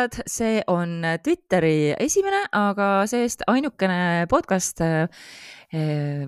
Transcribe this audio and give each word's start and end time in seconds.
kuulajad, 0.00 0.22
see 0.26 0.62
on 0.66 1.02
Twitteri 1.22 1.92
esimene, 2.00 2.46
aga 2.56 3.04
see-eest 3.06 3.42
ainukene 3.46 4.26
podcast. 4.30 4.80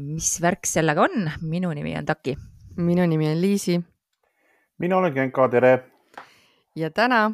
mis 0.01 0.41
värk 0.41 0.67
sellega 0.67 1.03
on? 1.03 1.31
minu 1.41 1.73
nimi 1.73 1.97
on 1.97 2.05
Taki. 2.05 2.37
minu 2.77 3.07
nimi 3.07 3.29
on 3.31 3.41
Liisi. 3.41 3.81
mina 4.79 4.97
olen 4.97 5.13
Genka, 5.13 5.49
tere. 5.49 5.85
ja 6.77 6.91
täna 6.91 7.33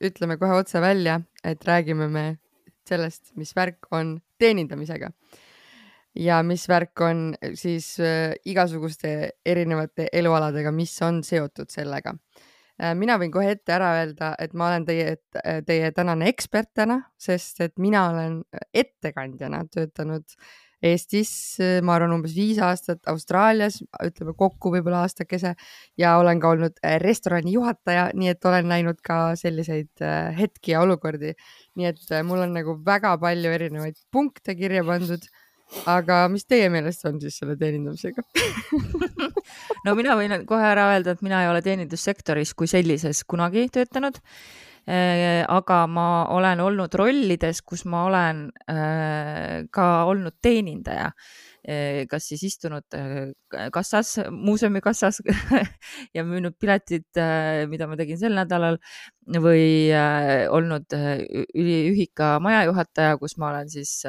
ütleme 0.00 0.38
kohe 0.38 0.54
otse 0.54 0.80
välja, 0.80 1.20
et 1.44 1.64
räägime 1.64 2.08
me 2.08 2.38
sellest, 2.88 3.34
mis 3.36 3.54
värk 3.56 3.86
on 3.90 4.20
teenindamisega 4.38 5.10
ja 6.14 6.42
mis 6.42 6.68
värk 6.68 7.00
on 7.00 7.34
siis 7.54 8.00
äh, 8.00 8.32
igasuguste 8.44 9.30
erinevate 9.44 10.08
elualadega, 10.12 10.72
mis 10.72 11.02
on 11.02 11.22
seotud 11.22 11.68
sellega 11.68 12.14
mina 12.98 13.16
võin 13.20 13.32
kohe 13.32 13.54
ette 13.54 13.72
ära 13.72 13.94
öelda, 14.02 14.34
et 14.42 14.52
ma 14.52 14.68
olen 14.68 14.84
teie, 14.84 15.16
teie 15.66 15.90
tänane 15.96 16.28
ekspert 16.28 16.74
täna, 16.76 17.00
sest 17.16 17.62
et 17.64 17.74
mina 17.80 18.08
olen 18.10 18.40
ettekandjana 18.74 19.64
töötanud 19.72 20.36
Eestis, 20.84 21.30
ma 21.82 21.94
arvan, 21.96 22.12
umbes 22.18 22.34
viis 22.36 22.58
aastat, 22.60 23.00
Austraalias 23.08 23.78
ütleme 24.04 24.34
kokku 24.36 24.70
võib-olla 24.74 25.06
aastakese 25.06 25.54
ja 25.96 26.12
olen 26.20 26.40
ka 26.42 26.50
olnud 26.52 26.76
restorani 27.00 27.54
juhataja, 27.54 28.10
nii 28.12 28.34
et 28.34 28.44
olen 28.44 28.68
näinud 28.68 29.00
ka 29.04 29.32
selliseid 29.40 30.04
äh, 30.04 30.36
hetki 30.36 30.74
ja 30.74 30.84
olukordi. 30.84 31.32
nii 31.80 31.88
et 31.88 32.12
mul 32.28 32.44
on 32.44 32.52
nagu 32.58 32.76
väga 32.84 33.14
palju 33.22 33.56
erinevaid 33.56 33.96
punkte 34.12 34.54
kirja 34.58 34.84
pandud 34.84 35.24
aga 35.90 36.26
mis 36.32 36.46
teie 36.46 36.68
meelest 36.72 37.04
on 37.08 37.18
siis 37.22 37.38
selle 37.40 37.56
teenindamisega 37.58 38.22
no 39.86 39.96
mina 39.98 40.14
võin 40.18 40.44
kohe 40.48 40.68
ära 40.68 40.90
öelda, 40.94 41.16
et 41.16 41.26
mina 41.26 41.42
ei 41.42 41.50
ole 41.50 41.64
teenindussektoris 41.64 42.54
kui 42.54 42.70
sellises 42.70 43.24
kunagi 43.28 43.66
töötanud. 43.74 44.22
Äh, 44.86 45.42
aga 45.50 45.80
ma 45.90 46.28
olen 46.30 46.60
olnud 46.62 46.92
rollides, 46.94 47.58
kus 47.66 47.82
ma 47.90 48.04
olen 48.06 48.44
äh, 48.70 49.64
ka 49.74 49.86
olnud 50.06 50.36
teenindaja 50.38 51.08
äh, 51.10 52.04
kas 52.06 52.28
siis 52.30 52.44
istunud 52.46 52.94
kassas, 53.74 54.12
muuseumi 54.30 54.78
kassas 54.84 55.18
ja 56.14 56.22
müünud 56.22 56.54
piletid, 56.54 57.08
mida 57.66 57.90
ma 57.90 57.98
tegin 57.98 58.20
sel 58.20 58.38
nädalal 58.38 58.78
või 59.26 59.90
olnud 60.54 60.94
üliühika 60.94 62.36
majajuhataja, 62.46 63.18
kus 63.18 63.34
ma 63.42 63.50
olen 63.50 63.72
siis 63.74 64.04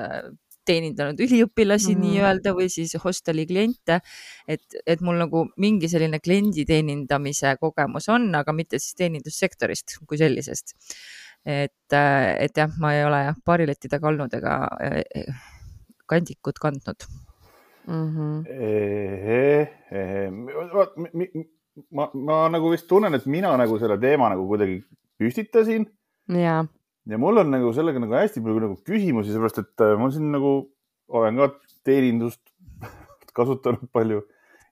teenindanud 0.67 1.19
üliõpilasi 1.23 1.93
mm. 1.95 2.03
nii-öelda 2.03 2.53
või 2.57 2.67
siis 2.71 2.95
hosteli 3.03 3.45
kliente. 3.49 3.99
et, 4.47 4.65
et 4.85 5.01
mul 5.05 5.17
nagu 5.21 5.45
mingi 5.57 5.89
selline 5.91 6.19
kliendi 6.23 6.65
teenindamise 6.67 7.55
kogemus 7.61 8.09
on, 8.13 8.29
aga 8.35 8.53
mitte 8.55 8.79
siis 8.81 8.95
teenindussektorist 8.99 9.99
kui 10.07 10.19
sellisest. 10.19 10.75
et, 11.45 11.93
et 11.93 12.57
jah, 12.57 12.71
ma 12.81 12.93
ei 12.95 13.05
ole 13.07 13.23
jah 13.29 13.37
barileti 13.45 13.89
taga 13.91 14.07
olnud 14.11 14.33
ega 14.33 14.57
kandikut 16.07 16.59
kandnud 16.59 17.07
mm. 17.87 18.07
-hmm. 18.15 18.43
ma, 21.91 22.09
ma 22.13 22.49
nagu 22.49 22.71
vist 22.71 22.87
tunnen, 22.87 23.13
et 23.13 23.25
mina 23.25 23.57
nagu 23.57 23.79
selle 23.79 23.97
teema 23.99 24.29
nagu 24.29 24.47
kuidagi 24.47 24.81
püstitasin. 25.19 25.87
jaa 26.27 26.65
ja 27.07 27.19
mul 27.21 27.39
on 27.41 27.51
nagu 27.51 27.71
sellega 27.75 28.01
nagu 28.03 28.15
hästi 28.17 28.43
palju 28.43 28.63
nagu 28.63 28.77
küsimusi, 28.87 29.31
sellepärast 29.31 29.61
et 29.63 29.83
äh, 29.85 29.93
ma 29.99 30.09
siin 30.13 30.31
nagu 30.33 30.53
olen 31.07 31.39
ka 31.39 31.49
teenindust 31.87 32.41
kasutanud 33.37 33.87
palju. 33.95 34.23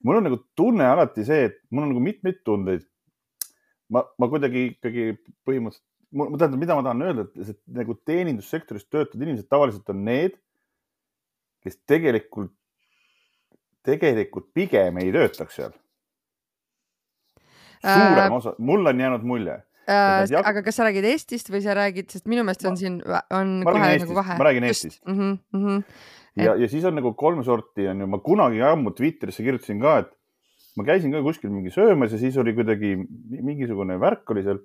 mul 0.03 0.19
on 0.19 0.27
nagu 0.27 0.41
tunne 0.57 0.85
alati 0.87 1.25
see, 1.27 1.49
et 1.49 1.61
mul 1.69 1.87
on 1.87 1.93
nagu 1.93 2.03
mitmeid 2.03 2.41
tundeid. 2.47 2.83
ma, 3.89 4.03
ma 4.19 4.29
kuidagi 4.31 4.65
ikkagi 4.73 5.13
põhimõtteliselt, 5.47 5.85
ma 6.15 6.27
tähendab, 6.33 6.59
mida 6.59 6.75
ma 6.77 6.83
tahan 6.85 7.05
öelda, 7.05 7.25
et, 7.43 7.61
nagu 7.79 7.95
teenindussektoris 8.07 8.87
töötavad 8.89 9.25
inimesed 9.27 9.47
tavaliselt 9.51 9.89
on 9.93 10.03
need, 10.07 10.37
kes 11.65 11.77
tegelikult, 11.87 12.53
tegelikult 13.85 14.51
pigem 14.57 14.99
ei 15.01 15.13
töötaks 15.15 15.61
seal. 15.61 15.77
suurem 17.85 18.25
äh... 18.25 18.35
osa, 18.41 18.55
mul 18.59 18.91
on 18.91 19.05
jäänud 19.05 19.23
mulje 19.23 19.61
Äh, 19.85 20.25
aga 20.41 20.63
kas 20.66 20.79
sa 20.79 20.85
räägid 20.88 21.06
Eestist 21.12 21.51
või 21.53 21.62
sa 21.62 21.75
räägid, 21.78 22.09
sest 22.09 22.25
minu 22.29 22.41
meelest 22.46 22.66
on 22.66 22.73
ma, 22.73 22.79
siin, 22.79 23.00
on 23.38 23.56
kohe 23.68 23.90
nagu 24.01 24.18
vahe. 24.18 24.38
ma 24.40 24.47
räägin 24.47 24.66
Eestist. 24.66 25.01
Mm 25.06 25.18
-hmm, 25.19 25.38
mm 25.53 25.66
-hmm. 25.66 25.84
ja, 26.41 26.56
ja 26.56 26.68
siis 26.68 26.85
on 26.90 26.96
nagu 26.97 27.13
kolme 27.13 27.44
sorti 27.44 27.88
on 27.88 28.01
ju, 28.01 28.07
ma 28.07 28.18
kunagi 28.18 28.62
ammu 28.62 28.91
Twitterisse 28.97 29.44
kirjutasin 29.44 29.81
ka, 29.81 29.97
et 29.97 30.09
ma 30.75 30.84
käisin 30.84 31.12
ka 31.12 31.22
kuskil 31.22 31.53
mingi 31.53 31.69
söömas 31.69 32.12
ja 32.12 32.18
siis 32.18 32.38
oli 32.38 32.53
kuidagi 32.53 32.96
mingisugune 33.29 34.00
värk 34.00 34.29
oli 34.29 34.44
seal 34.44 34.59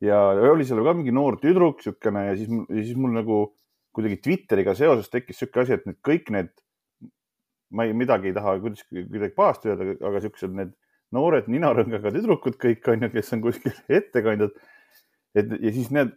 ja 0.00 0.18
oli 0.52 0.64
seal 0.64 0.82
ka 0.84 0.94
mingi 0.94 1.12
noor 1.12 1.36
tüdruk 1.42 1.82
siukene 1.82 2.26
ja 2.30 2.36
siis, 2.36 2.48
ja 2.48 2.82
siis 2.82 2.96
mul 2.96 3.12
nagu 3.12 3.54
kuidagi 3.92 4.16
Twitteriga 4.16 4.74
seoses 4.74 5.10
tekkis 5.10 5.38
siuke 5.38 5.60
asi, 5.60 5.76
et 5.76 5.86
need 5.86 5.98
kõik 6.06 6.30
need, 6.30 6.50
ma 7.70 7.84
ei, 7.84 7.92
midagi 7.92 8.30
ei 8.30 8.36
taha 8.36 8.58
kuidagi, 8.62 9.06
kuidagi 9.10 9.34
pahasti 9.36 9.68
öelda, 9.68 9.96
aga 10.08 10.20
siuksed 10.24 10.54
need 10.56 10.72
noored 11.14 11.48
ninarõngaga 11.50 12.12
tüdrukud 12.14 12.56
kõik 12.60 12.88
on 12.92 13.06
ju, 13.06 13.10
kes 13.14 13.34
on 13.36 13.44
kuskil 13.44 13.74
ettekandjad. 14.00 14.54
et 15.38 15.52
ja 15.60 15.74
siis 15.74 15.90
need, 15.94 16.14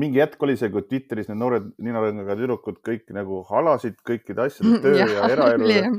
mingi 0.00 0.22
hetk 0.22 0.42
oli 0.42 0.56
see, 0.60 0.70
kui 0.72 0.84
Twitteris 0.86 1.30
need 1.30 1.40
noored 1.40 1.70
ninarõngaga 1.82 2.36
tüdrukud 2.38 2.80
kõik 2.86 3.08
nagu 3.16 3.42
halasid 3.48 3.98
kõikide 4.06 4.46
asjade 4.46 4.80
töö 4.84 4.98
ja, 4.98 5.08
ja 5.16 5.30
eraelu 5.34 5.70
ja, 5.70 5.92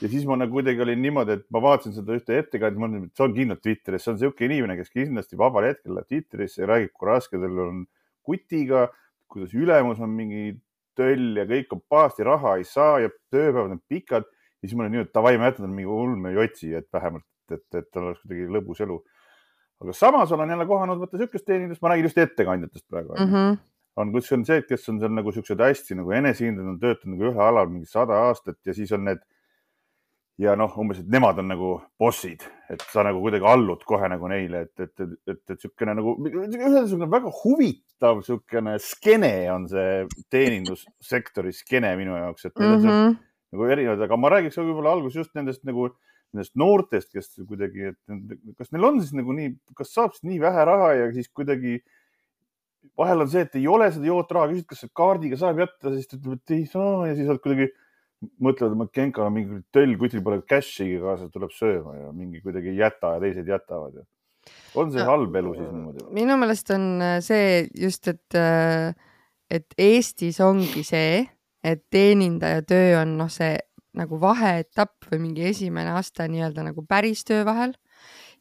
ja 0.00 0.10
siis 0.10 0.26
ma 0.28 0.38
nagu 0.38 0.54
kuidagi 0.54 0.82
olin 0.84 1.02
niimoodi, 1.02 1.38
et 1.38 1.46
ma 1.54 1.62
vaatasin 1.64 1.96
seda 1.96 2.16
ühte 2.16 2.38
ettekandjat, 2.38 2.80
ma 2.80 2.90
olin, 2.90 3.08
et 3.08 3.16
see 3.16 3.26
on 3.26 3.34
kindlalt 3.36 3.64
Twitteris, 3.64 4.04
see 4.04 4.12
on 4.12 4.20
niisugune 4.20 4.50
inimene, 4.50 4.78
kes 4.80 4.94
kindlasti 4.94 5.40
vabal 5.40 5.68
hetkel 5.68 5.96
läheb 5.96 6.10
Twitterisse 6.10 6.62
ja 6.62 6.70
räägib, 6.70 6.94
kui 6.94 7.10
raske 7.10 7.40
tal 7.40 7.60
on 7.66 7.84
kutiga, 8.24 8.86
kuidas 9.30 9.54
ülemus 9.56 10.00
on 10.04 10.14
mingi 10.14 10.54
töll 10.98 11.40
ja 11.40 11.44
kõik 11.48 11.74
on 11.74 11.82
pahasti, 11.90 12.26
raha 12.26 12.56
ei 12.60 12.66
saa 12.68 13.00
ja 13.02 13.10
tööpäevad 13.34 13.74
on 13.74 13.82
pikad. 13.90 14.26
ja 14.62 14.68
siis 14.68 14.76
ma 14.78 14.84
olin 14.84 14.94
nii, 14.96 15.06
et 15.08 15.14
davai, 15.14 15.36
ma 15.38 15.50
jätan 15.50 15.72
mingi 15.74 15.90
ulme 15.90 16.32
jotsi, 16.32 16.70
et 16.74 16.86
vähemalt 16.94 17.26
et, 17.50 17.66
et 17.74 17.90
tal 17.92 18.08
oleks 18.08 18.22
kuidagi 18.22 18.48
lõbus 18.56 18.80
elu. 18.84 18.98
aga 19.84 19.92
samas 19.92 20.32
olen 20.32 20.50
jälle 20.54 20.66
kohanud 20.66 20.98
vaata 21.02 21.18
niisugust 21.18 21.46
teenindust, 21.46 21.82
ma 21.82 21.92
räägin 21.92 22.08
just 22.08 22.18
ettekandjatest 22.18 22.86
praegu 22.88 23.14
mm. 23.18 23.30
-hmm. 23.32 23.58
on, 23.96 24.12
kus 24.12 24.32
on 24.32 24.44
see, 24.44 24.62
kes 24.62 24.88
on 24.88 25.00
seal 25.00 25.12
nagu 25.12 25.32
siuksed 25.32 25.60
hästi 25.60 26.00
nagu 26.00 26.12
enesekindlad, 26.12 26.66
on 26.74 26.80
töötanud 26.80 27.18
nagu 27.18 27.30
ühe 27.32 27.48
alal 27.48 27.68
mingi 27.68 27.86
sada 27.86 28.20
aastat 28.28 28.58
ja 28.66 28.74
siis 28.74 28.92
on 28.92 29.04
need 29.04 29.22
ja 30.40 30.54
noh, 30.58 30.72
umbes, 30.80 30.98
et 31.02 31.10
nemad 31.10 31.38
on 31.38 31.46
nagu 31.52 31.70
bossid, 32.00 32.42
et 32.72 32.82
sa 32.90 33.04
nagu 33.06 33.20
kuidagi 33.22 33.46
allud 33.46 33.84
kohe 33.86 34.08
nagu 34.10 34.30
neile, 34.30 34.64
et, 34.66 34.80
et, 34.82 35.04
et, 35.04 35.18
et, 35.30 35.42
niisugune 35.52 35.94
nagu 35.94 36.16
ühesõnaga 36.24 37.10
väga 37.12 37.30
huvitav 37.42 38.18
niisugune 38.18 38.74
skeene 38.82 39.34
on 39.54 39.68
see 39.70 40.02
teenindussektori 40.34 41.54
skeene 41.54 41.94
minu 42.00 42.16
jaoks, 42.18 42.48
et 42.50 42.58
mm 42.58 42.74
-hmm. 42.74 42.90
on 42.90 43.16
nagu 43.54 43.70
erinevad, 43.70 44.02
aga 44.02 44.18
ma 44.18 44.32
räägiks 44.34 44.58
võib-olla 44.58 44.96
alguses 44.96 45.22
just 45.22 45.34
nendest 45.38 45.62
nagu 45.64 45.92
nendest 46.34 46.54
noortest, 46.58 47.10
kes 47.14 47.30
kuidagi, 47.48 47.92
et 47.92 48.58
kas 48.58 48.72
neil 48.74 48.88
on 48.90 49.00
siis 49.00 49.14
nagu 49.16 49.34
nii, 49.36 49.54
kas 49.78 49.94
saab 49.94 50.16
siis 50.16 50.26
nii 50.28 50.40
vähe 50.42 50.64
raha 50.68 50.90
ja 50.98 51.12
siis 51.14 51.30
kuidagi 51.30 51.78
vahel 52.98 53.24
on 53.24 53.30
see, 53.30 53.44
et 53.46 53.56
ei 53.58 53.66
ole 53.70 53.88
seda 53.94 54.08
jootraha, 54.10 54.50
küsid, 54.52 54.66
kas 54.70 54.84
kaardiga 54.96 55.38
saab 55.40 55.62
jätta, 55.62 55.94
siis 55.94 56.10
ta 56.10 56.18
ütleb, 56.18 56.40
et 56.40 56.54
ei 56.56 56.66
saa 56.70 57.08
ja 57.08 57.16
siis 57.16 57.30
nad 57.30 57.40
kuidagi 57.42 57.70
mõtlevad, 58.44 58.86
et 58.86 58.96
Genka 58.96 59.24
on 59.26 59.34
mingi 59.34 59.60
töll, 59.74 59.96
kuskil 60.00 60.22
pole 60.24 60.42
cash'i 60.48 60.94
kaasas, 61.02 61.30
tuleb 61.32 61.52
sööma 61.54 61.96
ja 61.98 62.12
mingi 62.14 62.40
kuidagi 62.44 62.72
ei 62.72 62.80
jäta 62.80 63.14
ja 63.16 63.22
teised 63.24 63.50
jätavad 63.50 63.98
ja. 64.00 64.04
on 64.80 64.92
see 64.94 65.04
halb 65.04 65.36
elu 65.40 65.54
siis 65.58 65.68
niimoodi? 65.70 66.06
minu 66.16 66.38
meelest 66.40 66.72
on 66.74 66.88
äh, 67.04 67.18
see 67.24 67.66
just, 67.80 68.08
et, 68.08 68.38
äh, 68.38 68.94
et 69.52 69.76
Eestis 69.80 70.40
ongi 70.44 70.84
see, 70.86 71.24
et 71.64 71.84
teenindaja 71.92 72.64
töö 72.68 73.00
on 73.02 73.16
noh, 73.20 73.32
see 73.32 73.56
nagu 73.98 74.18
vaheetapp 74.20 75.08
või 75.10 75.20
mingi 75.28 75.46
esimene 75.50 75.94
aste 75.98 76.26
nii-öelda 76.30 76.66
nagu 76.70 76.84
päris 76.88 77.24
töö 77.24 77.44
vahel. 77.46 77.74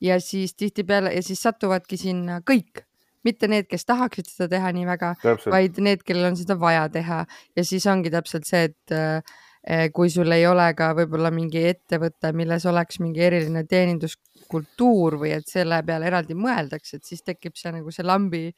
ja 0.02 0.20
siis 0.20 0.56
tihtipeale 0.60 1.14
ja 1.14 1.22
siis 1.24 1.42
satuvadki 1.42 1.98
sinna 1.98 2.42
kõik, 2.44 2.82
mitte 3.24 3.48
need, 3.48 3.70
kes 3.72 3.86
tahaksid 3.86 4.28
seda 4.28 4.50
teha 4.52 4.72
nii 4.76 4.86
väga, 4.90 5.14
vaid 5.46 5.80
need, 5.80 6.04
kellel 6.04 6.32
on 6.32 6.36
seda 6.36 6.58
vaja 6.60 6.90
teha. 6.92 7.24
Ja 7.56 7.64
siis 7.64 7.86
ongi 7.88 8.12
täpselt 8.12 8.50
see, 8.50 8.66
et 8.68 8.92
äh, 8.92 9.88
kui 9.96 10.10
sul 10.12 10.32
ei 10.36 10.44
ole 10.48 10.66
ka 10.76 10.92
võib-olla 10.98 11.32
mingi 11.32 11.64
ettevõte, 11.70 12.34
milles 12.36 12.66
oleks 12.68 13.00
mingi 13.00 13.24
eriline 13.24 13.64
teeninduskultuur 13.64 15.22
või 15.22 15.32
et 15.38 15.48
selle 15.48 15.80
peale 15.88 16.12
eraldi 16.12 16.36
mõeldakse, 16.36 17.00
et 17.00 17.08
siis 17.08 17.24
tekib 17.24 17.56
see 17.56 17.72
nagu 17.72 17.94
see 17.96 18.04
lambi, 18.04 18.50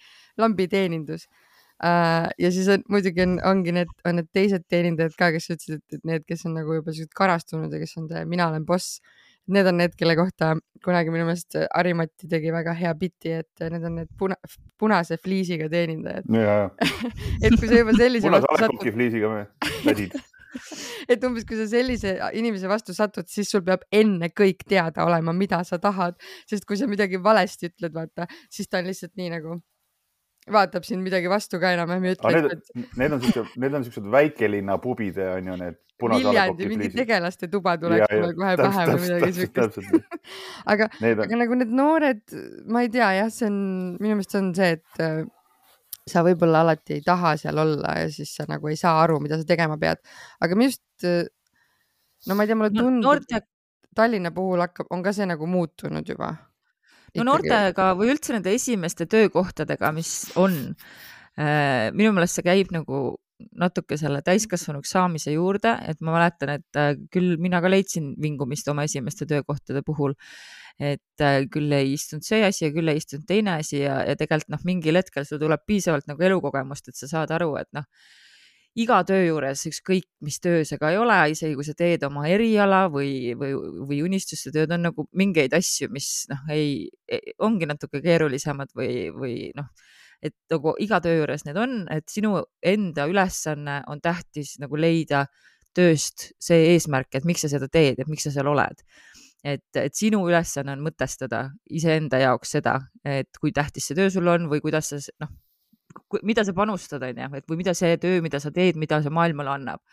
lambiteenindus. 0.42 1.28
Uh, 1.28 1.45
ja 1.84 2.52
siis 2.56 2.70
on 2.72 2.86
muidugi 2.90 3.26
on, 3.26 3.36
ongi 3.44 3.74
need, 3.76 3.92
on 4.08 4.20
need 4.20 4.32
teised 4.34 4.64
teenindajad 4.72 5.18
ka, 5.20 5.32
kes 5.36 5.50
ütlesid, 5.52 5.84
et, 5.92 6.02
need, 6.08 6.26
kes 6.28 6.46
on 6.48 6.56
nagu 6.60 6.78
juba 6.78 6.96
siuksed 6.96 7.16
karastunud 7.18 7.74
ja 7.74 7.82
kes 7.82 7.98
on 8.00 8.10
see 8.12 8.26
mina 8.32 8.50
olen 8.52 8.66
boss. 8.68 9.02
Need 9.46 9.68
on 9.70 9.76
need, 9.78 9.94
kelle 9.94 10.16
kohta 10.18 10.56
kunagi 10.82 11.12
minu 11.14 11.28
meelest 11.28 11.60
Harimati 11.68 12.26
tegi 12.32 12.50
väga 12.50 12.74
hea 12.80 12.94
biti, 12.98 13.36
et 13.44 13.66
need 13.70 13.84
on 13.86 14.00
need 14.00 14.10
puna, 14.18 14.40
punase 14.82 15.20
fliisiga 15.22 15.68
teenindajad. 15.70 16.26
et 17.46 17.54
kui 17.54 17.70
sa 17.70 17.84
juba 17.84 17.94
sellise 17.94 18.26
punase 18.26 18.50
alekupki 18.56 18.96
fliisiga 18.96 19.30
me, 19.30 19.44
tädid 19.84 20.16
et 21.12 21.24
umbes, 21.28 21.46
kui 21.48 21.60
sa 21.60 21.68
sellise 21.70 22.16
inimese 22.40 22.70
vastu 22.72 22.96
satud, 22.96 23.28
siis 23.30 23.52
sul 23.52 23.64
peab 23.66 23.86
enne 23.94 24.32
kõik 24.34 24.66
teada 24.68 25.06
olema, 25.06 25.36
mida 25.36 25.62
sa 25.68 25.80
tahad, 25.82 26.18
sest 26.50 26.66
kui 26.66 26.80
sa 26.80 26.90
midagi 26.90 27.22
valesti 27.22 27.70
ütled, 27.70 27.94
vaata, 27.96 28.30
siis 28.50 28.72
ta 28.72 28.82
on 28.82 28.90
lihtsalt 28.90 29.14
nii 29.20 29.32
nagu 29.36 29.60
vaatab 30.52 30.86
siin 30.86 31.02
midagi 31.06 31.30
vastu 31.32 31.60
ka 31.62 31.72
enam-vähem 31.76 32.06
ei 32.06 32.16
ütle. 32.16 32.34
Need, 32.36 32.92
need 33.02 33.16
on 33.16 33.24
siuksed, 33.24 33.58
need 33.62 33.78
on 33.78 33.86
siuksed 33.88 34.08
väikelinna 34.14 34.78
pubide 34.84 35.32
on 35.38 35.52
ju 35.52 35.58
need. 35.64 35.82
Viljandi 35.96 36.66
mingi 36.68 36.90
tegelaste 36.92 37.48
tuba 37.48 37.78
tuleks 37.80 38.12
mulle 38.12 38.34
kohe 38.36 38.56
pähe 38.60 38.82
või 38.90 38.98
midagi 39.00 39.30
siukest. 39.38 39.78
aga, 40.74 40.90
aga 41.24 41.38
nagu 41.40 41.56
need 41.62 41.72
noored, 41.72 42.24
ma 42.68 42.82
ei 42.84 42.90
tea 42.92 43.14
jah, 43.22 43.30
see 43.32 43.48
on 43.48 43.62
minu 44.04 44.18
meelest 44.18 44.36
see 44.36 44.42
on 44.42 44.50
see, 44.58 44.74
et 44.76 45.04
äh, 45.06 45.22
sa 46.12 46.26
võib-olla 46.28 46.66
alati 46.66 46.98
ei 46.98 47.06
taha 47.06 47.38
seal 47.40 47.64
olla 47.64 47.96
ja 48.02 48.10
siis 48.12 48.36
sa 48.36 48.44
nagu 48.50 48.68
ei 48.68 48.76
saa 48.80 48.98
aru, 49.06 49.22
mida 49.24 49.40
sa 49.40 49.48
tegema 49.48 49.80
pead. 49.80 50.04
aga 50.44 50.60
minu 50.60 50.74
arust, 50.74 51.08
äh, 51.08 51.24
no 52.28 52.36
ma 52.36 52.44
ei 52.44 52.52
tea, 52.52 52.60
mulle 52.60 52.74
tundub 52.76 52.92
no,, 53.00 53.12
noorte... 53.14 53.46
Tallinna 53.96 54.28
puhul 54.36 54.60
hakkab, 54.60 54.90
on 54.92 55.00
ka 55.00 55.14
see 55.16 55.24
nagu 55.24 55.48
muutunud 55.48 56.04
juba 56.04 56.34
no 57.18 57.28
noortega 57.32 57.92
või 57.98 58.12
üldse 58.14 58.36
nende 58.36 58.54
esimeste 58.56 59.08
töökohtadega, 59.12 59.92
mis 59.96 60.12
on, 60.40 60.58
äh, 61.40 61.92
minu 61.96 62.14
meelest 62.16 62.40
see 62.40 62.48
käib 62.48 62.74
nagu 62.76 63.16
natuke 63.60 63.98
selle 64.00 64.22
täiskasvanuks 64.24 64.94
saamise 64.96 65.34
juurde, 65.34 65.74
et 65.90 66.00
ma 66.04 66.16
mäletan, 66.16 66.54
et 66.56 66.80
äh, 66.80 66.94
küll 67.12 67.36
mina 67.42 67.60
ka 67.64 67.72
leidsin 67.72 68.14
vingumist 68.22 68.68
oma 68.72 68.86
esimeste 68.88 69.28
töökohtade 69.30 69.84
puhul. 69.86 70.16
et 70.76 71.24
äh, 71.24 71.46
küll 71.48 71.72
ei 71.72 71.94
istunud 71.96 72.26
see 72.28 72.42
asi 72.44 72.66
ja 72.66 72.72
küll 72.76 72.92
ei 72.92 72.98
istunud 73.00 73.24
teine 73.28 73.54
asi 73.62 73.78
ja, 73.80 74.02
ja 74.04 74.16
tegelikult 74.20 74.50
noh, 74.52 74.64
mingil 74.68 75.00
hetkel 75.00 75.24
sul 75.24 75.40
tuleb 75.40 75.62
piisavalt 75.64 76.10
nagu 76.12 76.24
elukogemust, 76.28 76.90
et 76.92 77.00
sa 77.00 77.08
saad 77.08 77.32
aru, 77.32 77.54
et 77.62 77.70
noh 77.72 77.88
iga 78.76 79.00
töö 79.08 79.22
juures, 79.24 79.62
ükskõik 79.70 80.08
mis 80.26 80.38
töö 80.44 80.64
see 80.68 80.80
ka 80.80 80.92
ei 80.92 81.00
ole, 81.00 81.18
isegi 81.32 81.56
kui 81.56 81.68
sa 81.68 81.76
teed 81.78 82.04
oma 82.08 82.26
eriala 82.28 82.86
või, 82.92 83.32
või, 83.40 83.54
või 83.88 84.02
unistuste 84.04 84.52
tööd, 84.56 84.74
on 84.76 84.84
nagu 84.90 85.08
mingeid 85.16 85.56
asju, 85.56 85.88
mis 85.96 86.26
noh, 86.32 86.44
ei, 86.52 86.90
ongi 87.46 87.70
natuke 87.70 88.04
keerulisemad 88.04 88.76
või, 88.76 89.08
või 89.16 89.36
noh, 89.56 89.72
et 90.26 90.36
nagu 90.52 90.76
iga 90.84 91.00
töö 91.04 91.22
juures 91.22 91.46
need 91.48 91.60
on, 91.62 91.84
et 91.94 92.08
sinu 92.12 92.42
enda 92.66 93.08
ülesanne 93.12 93.82
on 93.92 94.04
tähtis 94.04 94.58
nagu 94.60 94.80
leida 94.80 95.26
tööst 95.76 96.32
see 96.42 96.72
eesmärk, 96.74 97.16
et 97.16 97.28
miks 97.28 97.46
sa 97.46 97.52
seda 97.52 97.70
teed, 97.72 98.00
et 98.00 98.12
miks 98.12 98.28
sa 98.28 98.34
seal 98.36 98.52
oled. 98.52 98.84
Et, 99.46 99.68
et 99.78 99.94
sinu 99.94 100.24
ülesanne 100.26 100.74
on 100.74 100.82
mõtestada 100.88 101.46
iseenda 101.70 102.18
jaoks 102.24 102.56
seda, 102.58 102.80
et 103.06 103.30
kui 103.40 103.54
tähtis 103.54 103.88
see 103.88 103.98
töö 103.98 104.10
sul 104.12 104.28
on 104.32 104.48
või 104.50 104.64
kuidas 104.64 104.90
sa 104.90 105.00
noh, 105.22 105.32
mida 106.24 106.46
sa 106.46 106.54
panustad, 106.56 107.04
on 107.04 107.24
ju, 107.24 107.32
et 107.40 107.50
või 107.50 107.64
mida 107.64 107.74
see 107.78 107.98
töö, 108.02 108.22
mida 108.26 108.42
sa 108.44 108.52
teed, 108.56 108.80
mida 108.80 109.02
see 109.04 109.14
maailmale 109.14 109.56
annab. 109.56 109.84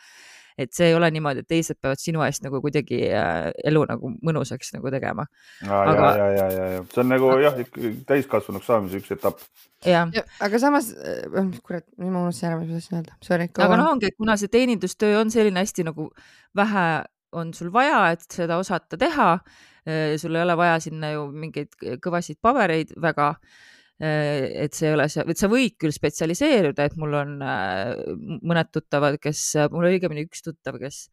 et 0.61 0.69
see 0.77 0.91
ei 0.91 0.93
ole 0.93 1.09
niimoodi, 1.09 1.41
et 1.41 1.49
teised 1.49 1.79
peavad 1.81 1.97
sinu 1.97 2.21
eest 2.27 2.43
nagu 2.45 2.59
kuidagi 2.61 2.99
äh, 3.09 3.47
elu 3.71 3.87
nagu 3.89 4.11
mõnusaks 4.21 4.75
nagu 4.75 4.91
tegema. 4.93 5.25
aga 5.65 6.11
ja, 6.19 6.27
ja, 6.37 6.49
ja, 6.53 6.67
ja 6.75 6.83
see 6.93 7.01
on 7.01 7.09
nagu 7.09 7.31
jah, 7.41 7.57
täiskasvanuks 8.11 8.69
saamise 8.69 9.01
üks 9.01 9.15
etapp. 9.17 9.41
Ja, 9.89 10.05
aga 10.45 10.61
samas, 10.61 10.91
äh, 10.93 11.25
kurat, 11.65 11.87
nüüd 11.97 12.13
ma 12.13 12.27
unustasin 12.27 12.51
ära, 12.51 12.61
mis 12.61 12.69
ma 12.69 12.77
tahtsin 12.77 12.99
öelda, 13.01 13.17
sorry. 13.25 13.49
aga 13.65 13.81
noh, 13.81 13.95
ongi, 13.95 14.13
et 14.13 14.21
kuna 14.21 14.37
see 14.37 14.53
teenindustöö 14.53 15.23
on 15.23 15.33
selline 15.33 15.65
hästi 15.65 15.89
nagu 15.89 16.11
vähe 16.59 16.87
on 17.33 17.53
sul 17.57 17.73
vaja, 17.73 18.05
et 18.13 18.25
seda 18.29 18.59
osata 18.61 18.99
teha, 19.01 19.33
äh, 19.89 20.15
sul 20.21 20.37
ei 20.37 20.45
ole 20.45 20.57
vaja 20.57 20.79
sinna 20.85 21.15
ju 21.15 21.27
mingeid 21.33 21.73
kõvasid 22.05 22.41
pabereid 22.45 22.93
väga 23.01 23.33
et 24.03 24.75
see 24.75 24.89
ei 24.89 24.97
ole 24.97 25.07
et 25.07 25.39
sa 25.39 25.49
võid 25.51 25.77
küll 25.81 25.95
spetsialiseeruda, 25.95 26.89
et 26.89 26.97
mul 26.99 27.15
on 27.21 27.37
äh, 27.47 27.93
mõned 28.43 28.73
tuttavad, 28.75 29.19
kes, 29.23 29.45
mul 29.71 29.87
õigemini 29.93 30.25
üks 30.27 30.43
tuttav, 30.43 30.81
kes 30.83 31.05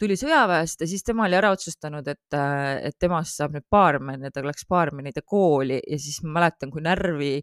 tuli 0.00 0.16
sõjaväest 0.18 0.80
ja 0.82 0.88
siis 0.88 1.04
tema 1.04 1.26
oli 1.26 1.36
ära 1.36 1.52
otsustanud, 1.52 2.08
et, 2.08 2.38
äh, 2.38 2.78
et 2.88 2.96
temast 3.00 3.36
saab 3.36 3.56
nüüd 3.56 3.66
baarmen 3.70 4.24
ja 4.24 4.32
ta 4.32 4.44
läks 4.46 4.64
baarmenide 4.70 5.24
kooli 5.26 5.82
ja 5.82 6.00
siis 6.00 6.22
ma 6.24 6.38
mäletan, 6.40 6.72
kui 6.72 6.84
närvi 6.84 7.36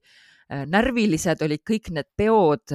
närvilised 0.49 1.43
olid 1.45 1.61
kõik 1.61 1.91
need 1.93 2.07
peod, 2.17 2.71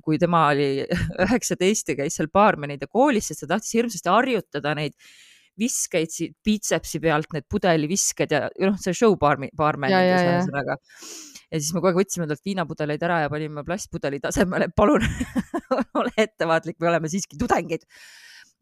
kui 0.00 0.16
tema 0.16 0.46
oli 0.54 0.86
üheksateist 1.26 1.92
ja 1.92 1.98
käis 1.98 2.16
seal 2.16 2.30
baarmenide 2.32 2.88
koolis, 2.88 3.28
sest 3.28 3.44
ta 3.44 3.50
tahtis 3.50 3.74
hirmsasti 3.76 4.08
harjutada 4.08 4.72
neid 4.78 4.96
viskeid 5.58 6.12
siit 6.14 6.36
piitsepsi 6.44 7.00
pealt, 7.02 7.30
need 7.34 7.48
pudelivisked 7.50 8.34
ja 8.34 8.46
noh, 8.48 8.78
see 8.80 8.96
show 8.96 9.16
baarmi, 9.20 9.50
baarmenides 9.58 10.22
ühesõnaga. 10.26 10.78
ja 11.48 11.60
siis 11.60 11.72
me 11.74 11.82
kogu 11.82 11.92
aeg 11.92 12.00
võtsime 12.02 12.28
talt 12.30 12.44
viinapudeleid 12.46 13.04
ära 13.08 13.22
ja 13.24 13.32
panime 13.32 13.64
plastpudeli 13.66 14.22
tasemele, 14.24 14.70
palun 14.78 15.04
ole 16.00 16.14
ettevaatlik, 16.16 16.78
me 16.80 16.92
oleme 16.92 17.10
siiski 17.12 17.40
tudengid 17.40 17.86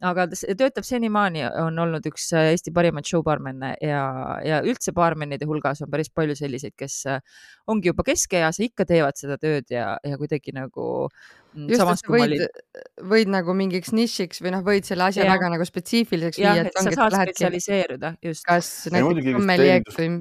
aga 0.04 0.26
töötab 0.28 0.84
senimaani, 0.84 1.46
on 1.62 1.78
olnud 1.80 2.04
üks 2.10 2.28
äh, 2.36 2.50
Eesti 2.52 2.72
parimaid 2.76 3.08
show-baarmenne 3.08 3.72
ja, 3.80 4.02
ja 4.44 4.60
üldse 4.66 4.92
baarmennide 4.96 5.48
hulgas 5.48 5.80
on 5.84 5.90
päris 5.92 6.10
palju 6.12 6.36
selliseid, 6.36 6.74
kes 6.76 6.98
äh, 7.08 7.40
ongi 7.72 7.88
juba 7.92 8.04
keskeas 8.06 8.60
ja 8.60 8.68
ikka 8.68 8.84
teevad 8.88 9.16
seda 9.16 9.38
tööd 9.40 9.72
ja, 9.72 9.94
ja 10.04 10.20
kuidagi 10.20 10.52
nagu. 10.56 11.08
Mm, 11.56 11.70
just, 11.72 12.04
et 12.04 12.12
võid 12.12 13.06
võid 13.08 13.32
nagu 13.32 13.56
mingiks 13.56 13.94
nišiks 13.96 14.42
või 14.44 14.52
noh, 14.52 14.64
võid 14.66 14.84
selle 14.84 15.08
asja 15.08 15.24
ja. 15.24 15.32
väga 15.32 15.48
nagu 15.54 15.64
spetsiifiliseks 15.64 16.42
viia. 16.42 16.56
jah, 16.58 16.68
et 16.68 16.76
sa 16.76 16.92
saad 16.92 17.16
spetsialiseerida, 17.16 18.16
just. 18.20 18.44
kas 18.44 18.68
näiteks 18.92 19.32
sommelieks 19.38 19.96
või 19.96 20.18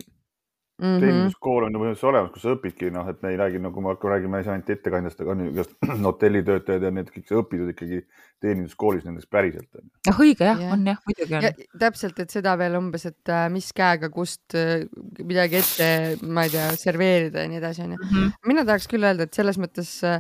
mm 0.82 0.86
-hmm. 0.86 1.00
teeninduskool 1.00 1.64
on 1.64 1.74
ju 1.74 1.80
põhimõtteliselt 1.80 2.10
olemas, 2.10 2.32
kus 2.34 2.44
sa 2.46 2.54
õpidki, 2.56 2.92
noh, 2.94 3.08
et 3.10 3.22
me 3.24 3.32
ei 3.32 3.38
räägi, 3.40 3.62
nagu 3.64 3.82
me 3.82 3.96
räägime 3.96 4.42
ainult 4.42 4.70
ettekandjast, 4.70 5.22
aga 5.22 5.32
on 5.32 5.44
ju 5.46 5.52
igast 5.54 5.76
hotellitöötajad 6.10 6.88
ja 6.88 6.92
need 6.92 7.12
kõik, 7.16 7.28
sa 7.30 7.42
õpid 7.42 7.70
ikkagi 7.74 8.02
teeninduskoolis 8.44 9.06
nendest 9.08 9.30
päriselt. 9.32 9.70
jah, 10.08 10.20
õige 10.20 10.50
jah 10.50 10.62
ja., 10.62 10.72
on 10.76 10.88
jah, 10.88 11.02
muidugi 11.08 11.38
on. 11.40 11.80
täpselt, 11.80 12.20
et 12.20 12.38
seda 12.38 12.56
veel 12.62 12.78
umbes, 12.80 13.06
et 13.12 13.34
äh, 13.34 13.46
mis 13.54 13.72
käega, 13.76 14.10
kust 14.14 14.58
äh, 14.60 14.88
midagi 15.24 15.62
ette, 15.62 15.90
ma 16.28 16.48
ei 16.48 16.56
tea, 16.56 16.72
serveerida 16.80 17.46
ja 17.46 17.52
nii 17.52 17.62
edasi, 17.64 17.86
onju. 17.88 18.02
Mhm. 18.04 18.34
mina 18.52 18.66
tahaks 18.66 18.90
küll 18.92 19.08
öelda, 19.08 19.30
et 19.30 19.34
selles 19.34 19.62
mõttes, 19.62 19.96
äh, 20.04 20.20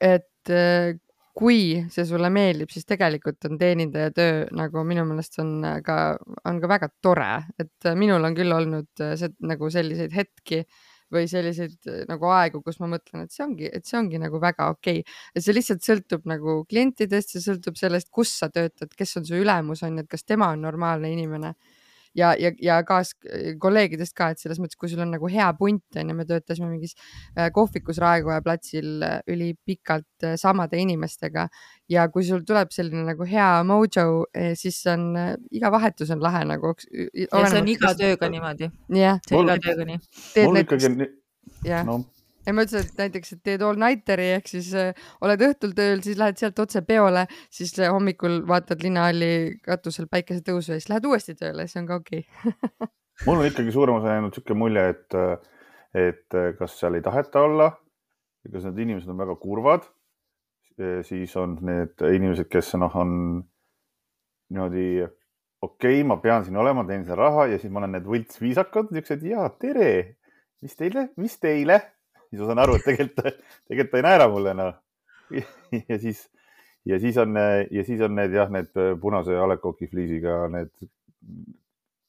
et 0.00 1.06
kui 1.38 1.78
see 1.92 2.04
sulle 2.08 2.30
meeldib, 2.34 2.70
siis 2.74 2.86
tegelikult 2.88 3.46
on 3.46 3.58
teenindaja 3.60 4.10
töö 4.14 4.44
nagu 4.58 4.82
minu 4.86 5.04
meelest 5.06 5.38
on 5.42 5.56
äh, 5.66 5.80
ka, 5.86 5.98
on 6.50 6.58
ka 6.62 6.70
väga 6.70 6.90
tore, 7.04 7.32
et 7.62 7.86
äh, 7.86 7.94
minul 7.98 8.26
on 8.26 8.36
küll 8.36 8.54
olnud 8.54 9.04
äh, 9.04 9.14
see, 9.20 9.30
nagu 9.46 9.70
selliseid 9.70 10.14
hetki 10.16 10.64
või 11.14 11.24
selliseid 11.30 11.86
nagu 12.10 12.28
aegu, 12.34 12.60
kus 12.60 12.82
ma 12.82 12.90
mõtlen, 12.90 13.22
et 13.24 13.32
see 13.32 13.44
ongi, 13.46 13.70
et 13.72 13.86
see 13.88 13.96
ongi 13.96 14.18
nagu 14.20 14.40
väga 14.42 14.66
okei. 14.74 15.00
Okay.. 15.00 15.18
ja 15.38 15.44
see 15.44 15.54
lihtsalt 15.56 15.86
sõltub 15.86 16.26
nagu 16.28 16.58
klientidest, 16.68 17.32
see 17.32 17.44
sõltub 17.46 17.78
sellest, 17.80 18.10
kus 18.12 18.34
sa 18.42 18.50
töötad, 18.52 18.92
kes 18.98 19.16
on 19.16 19.28
su 19.30 19.38
ülemus 19.38 19.86
on 19.86 19.96
ju, 19.96 20.04
et 20.04 20.10
kas 20.10 20.26
tema 20.28 20.50
on 20.52 20.66
normaalne 20.66 21.14
inimene 21.14 21.54
ja, 22.18 22.32
ja, 22.38 22.50
ja 22.62 22.78
kaas 22.86 23.14
kolleegidest 23.60 24.14
ka, 24.16 24.32
et 24.32 24.42
selles 24.42 24.60
mõttes, 24.62 24.78
kui 24.78 24.90
sul 24.90 25.02
on 25.04 25.12
nagu 25.14 25.30
hea 25.30 25.48
punt 25.58 25.98
on 26.00 26.12
ju, 26.12 26.16
me 26.18 26.26
töötasime 26.28 26.70
mingis 26.72 26.96
äh, 27.36 27.48
kohvikus 27.54 28.00
Raekoja 28.02 28.42
platsil 28.44 29.04
äh, 29.06 29.20
ülipikalt 29.30 30.26
äh, 30.26 30.36
samade 30.40 30.80
inimestega 30.82 31.48
ja 31.92 32.08
kui 32.12 32.26
sul 32.26 32.44
tuleb 32.48 32.72
selline 32.74 33.04
nagu 33.06 33.26
hea 33.28 33.48
mojo, 33.68 34.26
siis 34.58 34.82
on 34.92 35.08
iga 35.54 35.70
vahetus 35.72 36.10
on 36.12 36.20
lahe 36.22 36.44
nagu. 36.48 36.74
ja 37.14 37.48
see 37.48 37.62
on 37.62 37.72
iga 37.72 37.94
tööga 37.96 38.28
niimoodi. 38.32 38.70
jah. 38.92 39.22
see 39.24 39.38
on 39.38 39.48
iga 39.48 39.58
tööga 39.64 39.88
nii. 39.88 39.98
mul 40.44 40.62
ikkagi. 40.64 41.10
jah 41.64 41.86
no 41.88 42.02
ja 42.48 42.54
ma 42.56 42.64
ütlesin, 42.64 42.88
et 42.88 43.02
näiteks, 43.02 43.34
et 43.34 43.42
teed 43.44 43.62
all 43.64 43.78
nighteri 43.80 44.30
ehk 44.38 44.48
siis 44.48 44.70
äh, 44.78 45.08
oled 45.24 45.42
õhtul 45.44 45.74
tööl, 45.76 46.00
siis 46.04 46.16
lähed 46.20 46.40
sealt 46.40 46.60
otse 46.62 46.80
peole, 46.86 47.26
siis 47.52 47.74
äh, 47.82 47.90
hommikul 47.92 48.40
vaatad 48.48 48.80
linnahalli 48.84 49.58
katusel 49.64 50.08
päikesetõusu 50.10 50.72
ja 50.72 50.78
siis 50.80 50.88
lähed 50.92 51.08
uuesti 51.08 51.36
tööle, 51.38 51.68
see 51.68 51.82
on 51.82 51.90
ka 51.90 51.98
okei 52.00 52.24
okay. 52.24 52.88
mul 53.26 53.42
on 53.42 53.50
ikkagi 53.50 53.74
suurem 53.74 53.98
osa 53.98 54.16
jäänud 54.16 54.32
niisugune 54.32 54.62
mulje, 54.62 54.86
et, 54.94 55.18
et 56.06 56.40
kas 56.58 56.78
seal 56.80 56.96
ei 56.96 57.04
taheta 57.04 57.44
olla, 57.44 57.68
kas 58.48 58.64
need 58.70 58.82
inimesed 58.86 59.12
on 59.12 59.20
väga 59.20 59.36
kurvad, 59.42 59.84
siis 61.04 61.34
on 61.36 61.58
need 61.66 62.00
inimesed, 62.06 62.48
kes 62.48 62.72
noh, 62.78 62.94
on 62.96 63.12
niimoodi 64.54 64.88
okei 65.02 65.98
okay,, 65.98 66.06
ma 66.06 66.16
pean 66.22 66.46
siin 66.46 66.56
olema, 66.56 66.86
teen 66.88 67.04
seda 67.04 67.18
raha 67.18 67.48
ja 67.52 67.60
siis 67.60 67.74
ma 67.74 67.82
olen 67.82 67.98
need 67.98 68.08
võltsviisakad, 68.08 68.94
niisugused 68.94 69.26
ja 69.26 69.50
tere, 69.60 69.92
mis 70.62 70.78
teile, 70.78 71.08
mis 71.18 71.34
teile 71.42 71.82
siis 72.30 72.40
ma 72.42 72.50
saan 72.50 72.64
aru, 72.64 72.78
et 72.78 72.86
tegelikult, 72.88 73.40
tegelikult 73.68 73.94
ta 73.94 74.00
ei 74.00 74.06
naera 74.08 74.28
mulle 74.32 74.54
noh. 74.56 74.74
ja 75.90 75.98
siis, 76.00 76.26
ja 76.88 76.98
siis 77.02 77.16
on, 77.20 77.36
ja 77.70 77.86
siis 77.86 78.02
on 78.04 78.14
need 78.16 78.36
jah, 78.36 78.50
need 78.52 78.72
punase 79.00 79.36
A 79.36 79.48
Le 79.50 79.58
Coq'i 79.62 79.90
fliisiga 79.90 80.44
need 80.52 80.72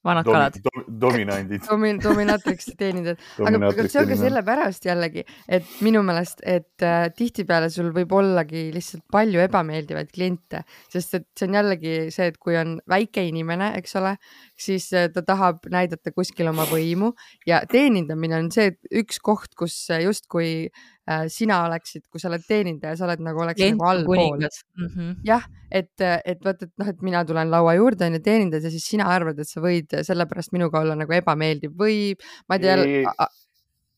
vanad 0.04 0.26
Domi, 0.26 0.36
kalad 0.36 0.54
dom,. 0.64 0.84
dominandid 1.00 1.66
Domin,. 1.70 2.00
dominatriks 2.04 2.72
teenindajad, 2.80 3.20
aga 3.48 3.88
see 3.88 4.02
on 4.02 4.10
ka 4.10 4.18
sellepärast 4.20 4.88
jällegi, 4.88 5.26
et 5.48 5.74
minu 5.86 6.04
meelest, 6.08 6.44
et 6.48 6.86
äh, 6.86 7.10
tihtipeale 7.16 7.70
sul 7.74 7.92
võib 7.96 8.14
ollagi 8.16 8.70
lihtsalt 8.76 9.04
palju 9.12 9.44
ebameeldivaid 9.44 10.12
kliente, 10.16 10.64
sest 10.92 11.20
et 11.20 11.28
see 11.36 11.50
on 11.50 11.60
jällegi 11.60 11.96
see, 12.16 12.30
et 12.32 12.40
kui 12.40 12.58
on 12.60 12.78
väike 12.90 13.26
inimene, 13.28 13.74
eks 13.80 13.98
ole, 14.00 14.16
siis 14.64 14.92
äh, 14.94 15.10
ta 15.14 15.24
tahab 15.26 15.66
näidata 15.72 16.14
kuskil 16.16 16.52
oma 16.52 16.68
võimu 16.70 17.14
ja 17.48 17.64
teenindamine 17.70 18.40
on 18.40 18.52
see 18.54 18.74
üks 19.02 19.22
koht, 19.24 19.56
kus 19.60 19.76
justkui 20.04 20.70
Äh, 21.10 21.26
sina 21.34 21.64
oleksid, 21.66 22.04
kui 22.12 22.22
sa 22.22 22.28
oled 22.30 22.44
teenindaja, 22.46 22.94
sa 23.00 23.08
oled 23.08 23.22
nagu, 23.26 23.42
oleksid 23.42 23.74
nagu 23.74 23.86
allpool. 23.90 24.44
-hmm. 24.44 25.16
jah, 25.26 25.48
et, 25.72 25.90
et 26.02 26.44
vot, 26.46 26.62
et 26.62 26.72
noh, 26.78 26.92
et 26.92 27.02
mina 27.02 27.24
tulen 27.26 27.50
laua 27.50 27.74
juurde 27.80 28.06
onju, 28.06 28.20
teenindad 28.22 28.62
ja 28.62 28.70
siis 28.70 28.86
sina 28.86 29.08
arvad, 29.10 29.40
et 29.42 29.50
sa 29.50 29.64
võid 29.64 29.96
sellepärast 30.06 30.54
minuga 30.54 30.84
olla 30.84 30.98
nagu 31.00 31.16
ebameeldiv 31.18 31.74
või 31.80 32.14
ma 32.46 32.60
ei 32.60 32.62
tea. 32.62 32.76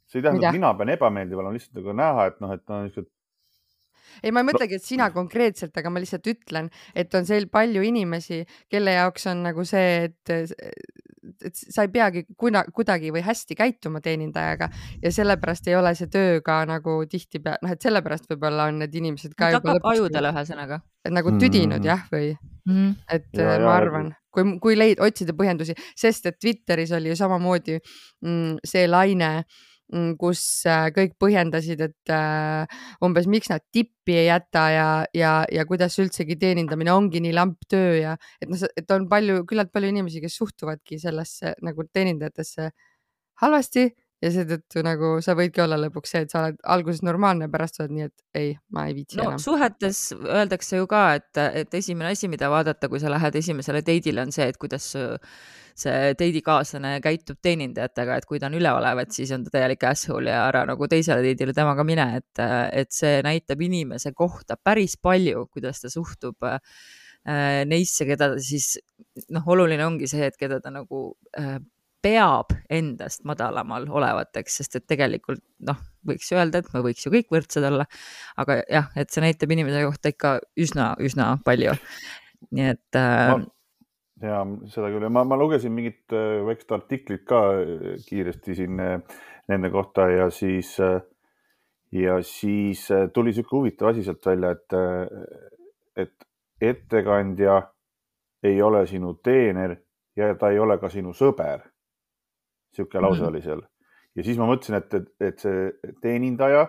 see 0.08 0.22
ei 0.22 0.24
tähenda, 0.24 0.48
et 0.48 0.60
mina 0.62 0.72
pean 0.80 0.94
ebameeldiv 0.96 1.42
olema, 1.44 1.58
lihtsalt 1.58 1.82
nagu 1.82 1.98
näha, 2.00 2.28
et 2.32 2.40
noh, 2.40 2.54
et 2.56 2.64
noh, 2.72 2.86
niisugused 2.86 3.12
ei, 4.24 4.32
ma 4.32 4.44
ei 4.44 4.50
mõtlegi, 4.52 4.78
et 4.80 4.86
sina 4.86 5.10
konkreetselt, 5.14 5.76
aga 5.78 5.92
ma 5.94 6.02
lihtsalt 6.04 6.28
ütlen, 6.32 6.70
et 6.96 7.14
on 7.18 7.28
seal 7.28 7.48
palju 7.52 7.84
inimesi, 7.88 8.44
kelle 8.72 8.96
jaoks 8.98 9.28
on 9.32 9.44
nagu 9.48 9.66
see, 9.68 10.10
et, 10.10 10.34
et 11.46 11.58
sa 11.62 11.86
ei 11.86 11.92
peagi 11.94 12.24
kuna, 12.40 12.64
kuidagi 12.74 13.12
või 13.14 13.24
hästi 13.26 13.58
käituma 13.58 14.02
teenindajaga 14.04 14.70
ja 15.02 15.12
sellepärast 15.14 15.68
ei 15.70 15.78
ole 15.78 15.94
see 15.98 16.10
töö 16.12 16.40
ka 16.46 16.62
nagu 16.70 17.02
tihtipeale, 17.10 17.62
noh, 17.66 17.76
et 17.76 17.84
sellepärast 17.84 18.30
võib-olla 18.32 18.70
on 18.72 18.82
need 18.84 18.96
inimesed 19.02 19.36
ka. 19.36 19.52
ta 19.52 19.62
hakkab 19.62 19.92
ajudele 19.94 20.34
ühesõnaga. 20.34 20.82
nagu 21.10 21.36
tüdinud 21.38 21.80
mm 21.80 21.84
-hmm. 21.84 21.88
jah, 21.88 22.08
või 22.12 22.34
mm? 22.34 22.74
-hmm. 22.74 22.96
et 23.10 23.30
ja, 23.34 23.46
ma 23.46 23.54
ja, 23.54 23.76
arvan, 23.76 24.14
kui, 24.32 24.58
kui 24.60 24.78
leid-, 24.78 25.02
otsida 25.02 25.34
põhjendusi, 25.34 25.76
sest 25.96 26.26
et 26.26 26.40
Twitteris 26.40 26.92
oli 26.92 27.10
ju 27.10 27.16
samamoodi 27.16 27.80
mm, 27.80 28.58
see 28.66 28.88
laine 28.88 29.32
Mm, 29.40 29.71
kus 30.20 30.42
äh, 30.70 30.90
kõik 30.96 31.18
põhjendasid, 31.22 31.82
et 31.84 32.14
äh, 32.14 32.78
umbes 33.04 33.28
miks 33.32 33.52
nad 33.52 33.64
tippi 33.74 34.16
ei 34.22 34.28
jäta 34.30 34.66
ja, 34.72 34.88
ja, 35.16 35.32
ja 35.52 35.66
kuidas 35.70 35.98
üldsegi 36.02 36.38
teenindamine 36.40 36.94
ongi 36.94 37.22
nii 37.24 37.34
lamp 37.36 37.68
töö 37.70 37.98
ja 38.00 38.16
et 38.42 38.52
noh, 38.52 38.62
et 38.78 38.96
on 38.96 39.10
palju, 39.12 39.44
küllalt 39.50 39.72
palju 39.74 39.92
inimesi, 39.92 40.24
kes 40.24 40.38
suhtuvadki 40.40 41.00
sellesse 41.02 41.56
nagu 41.66 41.86
teenindajatesse 41.92 42.72
halvasti 43.44 43.90
ja 44.22 44.30
seetõttu 44.34 44.84
nagu 44.86 45.16
sa 45.26 45.34
võidki 45.38 45.64
olla 45.64 45.80
lõpuks 45.82 46.14
see, 46.14 46.26
et 46.26 46.34
sa 46.34 46.44
oled 46.44 46.60
alguses 46.76 47.02
normaalne 47.06 47.48
pärast 47.52 47.80
oled 47.82 47.96
nii, 47.96 48.10
et 48.10 48.38
ei, 48.38 48.52
ma 48.76 48.86
ei 48.90 48.94
viitsi 48.98 49.18
no, 49.18 49.32
enam. 49.32 49.42
suhetes 49.42 50.04
öeldakse 50.20 50.78
ju 50.78 50.90
ka, 50.90 51.02
et, 51.18 51.42
et 51.64 51.74
esimene 51.82 52.12
asi, 52.14 52.30
mida 52.32 52.52
vaadata, 52.54 52.90
kui 52.92 53.02
sa 53.02 53.10
lähed 53.14 53.40
esimesele 53.42 53.82
date'ile, 53.86 54.22
on 54.28 54.34
see, 54.36 54.46
et 54.52 54.62
kuidas 54.62 54.92
see 54.94 56.14
date'ikaaslane 56.20 56.94
käitub 57.02 57.42
teenindajatega, 57.42 58.20
et 58.22 58.30
kui 58.30 58.42
ta 58.42 58.52
on 58.52 58.60
üleolev, 58.60 59.02
et 59.02 59.18
siis 59.18 59.34
on 59.34 59.46
ta 59.48 59.56
täielik 59.58 59.88
asshole 59.90 60.30
ja 60.30 60.46
ära 60.52 60.64
nagu 60.70 60.90
teisele 60.92 61.26
date'ile 61.26 61.58
temaga 61.58 61.86
mine, 61.88 62.08
et, 62.22 62.46
et 62.84 62.94
see 62.94 63.22
näitab 63.26 63.66
inimese 63.66 64.14
kohta 64.14 64.60
päris 64.62 65.00
palju, 65.02 65.48
kuidas 65.50 65.82
ta 65.82 65.90
suhtub 65.90 66.46
äh, 66.46 66.62
neisse, 67.66 68.06
keda 68.06 68.36
ta 68.36 68.42
siis 68.42 68.76
noh, 69.34 69.48
oluline 69.50 69.86
ongi 69.88 70.10
see, 70.12 70.30
et 70.30 70.38
keda 70.38 70.62
ta 70.62 70.70
nagu 70.74 71.08
äh, 71.40 71.58
peab 72.02 72.54
endast 72.70 73.24
madalamal 73.30 73.86
olevateks, 73.90 74.60
sest 74.62 74.80
et 74.80 74.88
tegelikult 74.90 75.44
noh, 75.68 75.80
võiks 76.08 76.32
öelda, 76.34 76.62
et 76.62 76.74
me 76.74 76.82
võiks 76.86 77.06
ju 77.06 77.14
kõik 77.14 77.30
võrdsed 77.34 77.66
olla. 77.68 77.86
aga 78.42 78.62
jah, 78.66 78.92
et 78.96 79.14
see 79.14 79.24
näitab 79.24 79.54
inimese 79.54 79.86
kohta 79.86 80.14
ikka 80.14 80.36
üsna-üsna 80.60 81.36
palju. 81.46 81.78
nii 82.52 82.72
et 82.74 82.98
äh, 82.98 83.36
ja 84.22 84.42
seda 84.72 84.90
küll 84.94 85.06
ja 85.06 85.12
ma, 85.14 85.24
ma 85.28 85.38
lugesin 85.40 85.74
mingit 85.74 86.14
äh, 86.14 86.42
väikest 86.46 86.74
artiklit 86.76 87.24
ka 87.28 87.42
äh, 87.62 87.96
kiiresti 88.06 88.56
siin 88.58 88.80
äh, 88.82 89.00
nende 89.50 89.72
kohta 89.74 90.08
ja 90.12 90.30
siis, 90.32 90.76
ja 91.92 92.18
siis 92.24 92.86
tuli 93.14 93.32
niisugune 93.32 93.58
huvitav 93.58 93.90
asi 93.90 94.04
sealt 94.06 94.26
välja, 94.26 94.52
et, 94.54 94.76
et 95.98 96.28
ettekandja 96.62 97.58
ei 98.48 98.62
ole 98.64 98.86
sinu 98.88 99.16
teener 99.24 99.76
ja 100.16 100.30
ta 100.40 100.54
ei 100.54 100.60
ole 100.62 100.78
ka 100.80 100.90
sinu 100.94 101.12
sõber. 101.18 101.66
Niisugune 102.72 103.02
lause 103.06 103.22
-hmm. 103.24 103.30
oli 103.30 103.42
seal 103.42 103.62
ja 104.16 104.24
siis 104.28 104.38
ma 104.40 104.48
mõtlesin, 104.50 104.78
et, 104.80 104.94
et, 104.94 105.10
et 105.30 105.44
see 105.44 105.96
teenindaja 106.04 106.68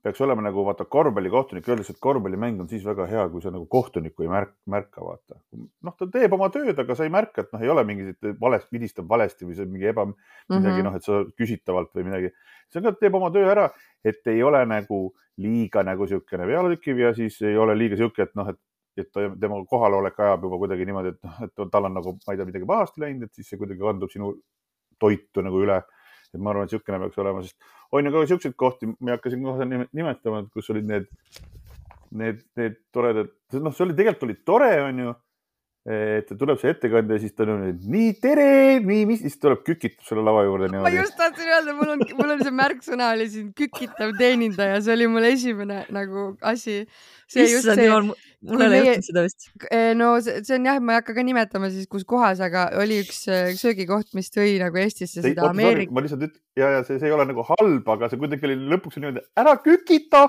peaks 0.00 0.20
olema 0.24 0.40
nagu 0.40 0.62
vaata 0.64 0.86
korvpallikohtunik, 0.88 1.66
öeldakse, 1.68 1.92
et 1.92 2.00
korvpallimäng 2.00 2.62
on 2.62 2.68
siis 2.70 2.84
väga 2.86 3.04
hea, 3.10 3.26
kui 3.28 3.42
sa 3.44 3.50
nagu 3.52 3.66
kohtunikku 3.68 4.24
ei 4.24 4.30
märk, 4.32 4.54
märka, 4.72 5.02
vaata. 5.04 5.36
noh, 5.84 5.96
ta 5.98 6.08
teeb 6.12 6.32
oma 6.36 6.48
tööd, 6.54 6.78
aga 6.80 6.96
sa 6.96 7.04
ei 7.04 7.12
märka, 7.12 7.44
et 7.44 7.52
noh, 7.52 7.64
ei 7.64 7.72
ole 7.72 7.84
mingit 7.88 8.30
valest, 8.40 8.70
vidistab 8.72 9.10
valesti 9.10 9.44
või 9.44 9.58
see 9.58 9.66
on 9.66 9.74
mingi 9.74 9.90
eba, 9.90 10.06
midagi 10.06 10.62
mm 10.62 10.70
-hmm. 10.70 10.88
noh, 10.88 10.96
et 10.96 11.04
sa 11.04 11.20
küsitavalt 11.36 11.92
või 11.96 12.06
midagi. 12.08 12.32
see 12.72 12.82
ka 12.86 12.94
teeb 12.96 13.18
oma 13.18 13.30
töö 13.34 13.50
ära, 13.50 13.68
et 14.04 14.26
ei 14.32 14.42
ole 14.42 14.64
nagu 14.66 15.02
liiga 15.36 15.82
nagu 15.84 16.04
niisugune 16.04 16.46
pealetükkiv 16.46 16.98
ja 16.98 17.14
siis 17.14 17.40
ei 17.42 17.56
ole 17.56 17.76
liiga 17.76 17.96
sihuke, 17.96 18.22
et 18.22 18.34
noh, 18.34 18.48
et, 18.48 18.60
et 18.96 19.12
tema 19.40 19.60
kohalolek 19.68 20.18
ajab 20.18 20.48
juba 20.48 20.56
kuidagi 20.64 20.86
niimoodi, 20.88 21.08
et 21.08 21.22
noh, 21.24 21.42
et 21.44 21.70
tal 21.72 21.84
on 21.84 21.94
nagu, 21.94 22.16
ma 22.26 22.32
ei 22.32 22.40
tea, 22.40 22.46
midagi 22.46 22.66
pahasti 22.66 23.04
läinud, 23.04 23.28
et 23.28 23.34
siis 23.34 23.48
see 23.48 23.60
kuidagi 23.60 23.80
kandub 23.80 24.10
sinu 24.10 24.32
toitu 25.00 25.44
nagu 25.46 25.62
üle. 25.64 25.80
Et 26.30 26.38
ma 26.38 26.52
arvan, 26.52 26.68
et 26.68 26.72
niisugune 26.72 27.00
peaks 27.02 27.18
olema, 27.18 27.42
sest 27.42 27.56
on 27.90 28.06
ju 28.06 28.12
ka 28.14 28.22
niisuguseid 28.22 28.54
kohti, 28.58 28.90
ma 29.00 29.16
hakkasin 29.16 29.42
kohe 29.42 29.66
nimetama, 29.66 30.44
et 30.44 30.52
kus 30.54 30.70
olid 30.70 30.86
need, 30.86 31.08
need, 32.14 32.44
need 32.60 32.78
toredad, 32.94 33.32
noh, 33.58 33.74
see 33.74 33.86
oli 33.86 33.96
tegelikult 33.98 34.28
oli 34.28 34.38
tore, 34.46 34.70
onju 34.84 35.16
et 35.90 36.30
tuleb 36.38 36.58
see 36.60 36.70
ettekandja 36.74 37.16
ja 37.16 37.22
siis 37.22 37.34
ta 37.34 37.46
on 37.48 37.62
nii 37.92 38.10
tere, 38.22 38.46
nii, 38.84 39.04
mis, 39.08 39.22
siis 39.24 39.38
tuleb 39.42 39.62
kükitab 39.66 40.04
selle 40.06 40.24
lava 40.26 40.44
juurde 40.46 40.68
niimoodi. 40.70 40.86
ma 40.86 41.02
just 41.02 41.16
tahtsin 41.18 41.50
öelda, 41.50 41.74
mul 41.78 41.94
on, 41.94 42.04
mul 42.18 42.34
on 42.36 42.44
see 42.44 42.54
märksõna 42.54 43.08
oli 43.16 43.26
siin 43.32 43.48
kükitav 43.56 44.12
teenindaja, 44.18 44.82
see 44.84 44.94
oli 44.94 45.08
mul 45.10 45.26
esimene 45.30 45.80
nagu 45.94 46.26
asi. 46.52 46.82
issand 47.30 47.82
jumal, 47.82 48.12
mul 48.46 48.64
ei 48.66 48.68
ole 48.68 48.78
juhtunud 48.80 49.08
seda 49.08 49.24
vist. 49.26 49.50
Eh, 49.70 49.90
no 49.98 50.12
see, 50.24 50.44
see 50.46 50.58
on 50.58 50.70
jah, 50.70 50.78
ma 50.82 50.96
ei 50.96 51.02
hakka 51.02 51.16
ka 51.16 51.26
nimetama 51.26 51.72
siis, 51.74 51.88
kus 51.90 52.06
kohas, 52.08 52.42
aga 52.44 52.68
oli 52.80 53.00
üks 53.04 53.24
eh, 53.30 53.50
söögikoht, 53.58 54.12
mis 54.18 54.30
tõi 54.34 54.56
nagu 54.62 54.80
Eestisse 54.82 55.24
seda 55.26 55.50
Ameerika. 55.50 55.94
ma 55.96 56.04
lihtsalt 56.04 56.28
ütlen 56.28 56.40
ja, 56.60 56.76
ja 56.76 56.86
see, 56.86 57.00
see 57.00 57.10
ei 57.10 57.16
ole 57.16 57.26
nagu 57.30 57.44
halb, 57.54 57.92
aga 57.96 58.10
see 58.10 58.20
kuidagi 58.20 58.50
oli 58.50 58.58
lõpuks 58.74 59.00
niimoodi, 59.00 59.26
ära 59.40 59.56
kükita 59.64 60.26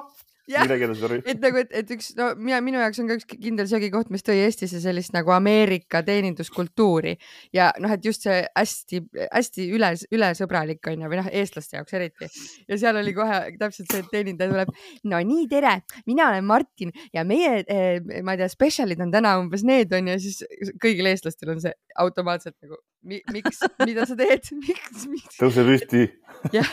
et 1.31 1.41
nagu, 1.43 1.61
et, 1.61 1.71
et 1.81 1.93
üks, 1.95 2.11
no 2.17 2.31
mina, 2.39 2.59
minu 2.63 2.81
jaoks 2.81 3.01
on 3.01 3.09
ka 3.09 3.17
üks 3.19 3.27
kindel 3.31 3.69
söögikoht, 3.69 4.11
mis 4.13 4.25
tõi 4.25 4.41
Eestisse 4.45 4.81
sellist 4.83 5.15
nagu 5.15 5.33
Ameerika 5.35 6.03
teeninduskultuuri 6.07 7.15
ja 7.55 7.71
noh, 7.81 7.93
et 7.95 8.05
just 8.05 8.27
see 8.27 8.41
hästi-hästi 8.47 9.67
üle, 9.77 9.93
ülesõbralik 10.11 10.91
on 10.91 11.05
ju, 11.05 11.11
või 11.11 11.21
noh, 11.21 11.31
eestlaste 11.41 11.79
jaoks 11.79 11.97
eriti. 11.97 12.29
ja 12.69 12.79
seal 12.81 13.01
oli 13.01 13.15
kohe 13.17 13.41
täpselt 13.59 13.91
see, 13.91 14.03
et 14.03 14.13
teenindaja 14.13 14.53
tuleb. 14.53 14.75
no 15.11 15.23
nii, 15.31 15.47
tere, 15.51 15.77
mina 16.09 16.29
olen 16.31 16.47
Martin 16.47 16.93
ja 17.13 17.25
meie 17.27 17.61
eh,, 17.65 17.99
ma 18.23 18.35
ei 18.35 18.43
tea, 18.43 18.51
spetsialid 18.51 19.01
on 19.03 19.13
täna 19.13 19.37
umbes 19.41 19.65
need 19.67 19.93
on 19.97 20.13
ju, 20.13 20.21
siis 20.27 20.41
kõigil 20.81 21.11
eestlastel 21.11 21.55
on 21.55 21.63
see 21.63 21.75
automaatselt 22.01 22.57
nagu 22.63 22.79
mi, 23.03 23.21
miks, 23.33 23.61
mida 23.85 24.05
sa 24.05 24.17
teed, 24.17 24.45
miks, 24.65 25.07
miks? 25.09 25.39
tõuse 25.39 25.65
püsti. 25.67 26.05
jah, 26.55 26.69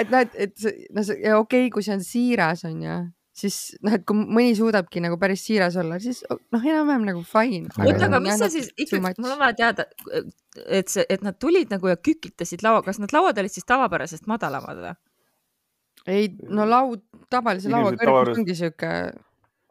et 0.00 0.10
noh, 0.12 0.24
et, 0.24 0.34
et 0.46 0.90
noh, 0.94 1.06
okei 1.06 1.38
okay,, 1.40 1.70
kui 1.74 1.86
see 1.86 1.96
on 1.96 2.04
siiras, 2.04 2.64
on 2.68 2.82
ju, 2.84 2.98
siis 3.38 3.58
noh, 3.84 3.94
et 3.94 4.04
kui 4.08 4.18
mõni 4.18 4.54
suudabki 4.58 5.02
nagu 5.04 5.18
päris 5.20 5.44
siiras 5.46 5.76
olla, 5.80 5.98
siis 6.02 6.24
noh, 6.28 6.62
enam-vähem 6.62 7.06
nagu 7.08 7.22
fine. 7.26 7.70
oota, 7.84 8.08
aga 8.08 8.20
mis 8.24 8.38
sa 8.40 8.50
siis 8.52 8.70
ikkagi, 8.74 9.02
mul 9.20 9.34
on 9.34 9.42
vaja 9.42 9.56
teada, 9.58 9.86
et 10.66 10.90
see, 10.92 11.04
et 11.08 11.24
nad 11.26 11.38
tulid 11.40 11.72
nagu 11.74 11.90
ja 11.90 11.98
kükitasid 12.00 12.64
laua, 12.66 12.82
kas 12.86 13.00
need 13.02 13.14
lauad 13.14 13.38
olid 13.38 13.54
siis 13.54 13.68
tavapärasest 13.68 14.28
madalamad 14.30 14.82
või? 14.82 14.94
ei, 16.08 16.30
no 16.48 16.66
laud, 16.68 17.04
tavalise 17.30 17.70
laua 17.72 17.92
kõrgus 17.98 18.40
ongi 18.42 18.56
sihuke, 18.58 18.94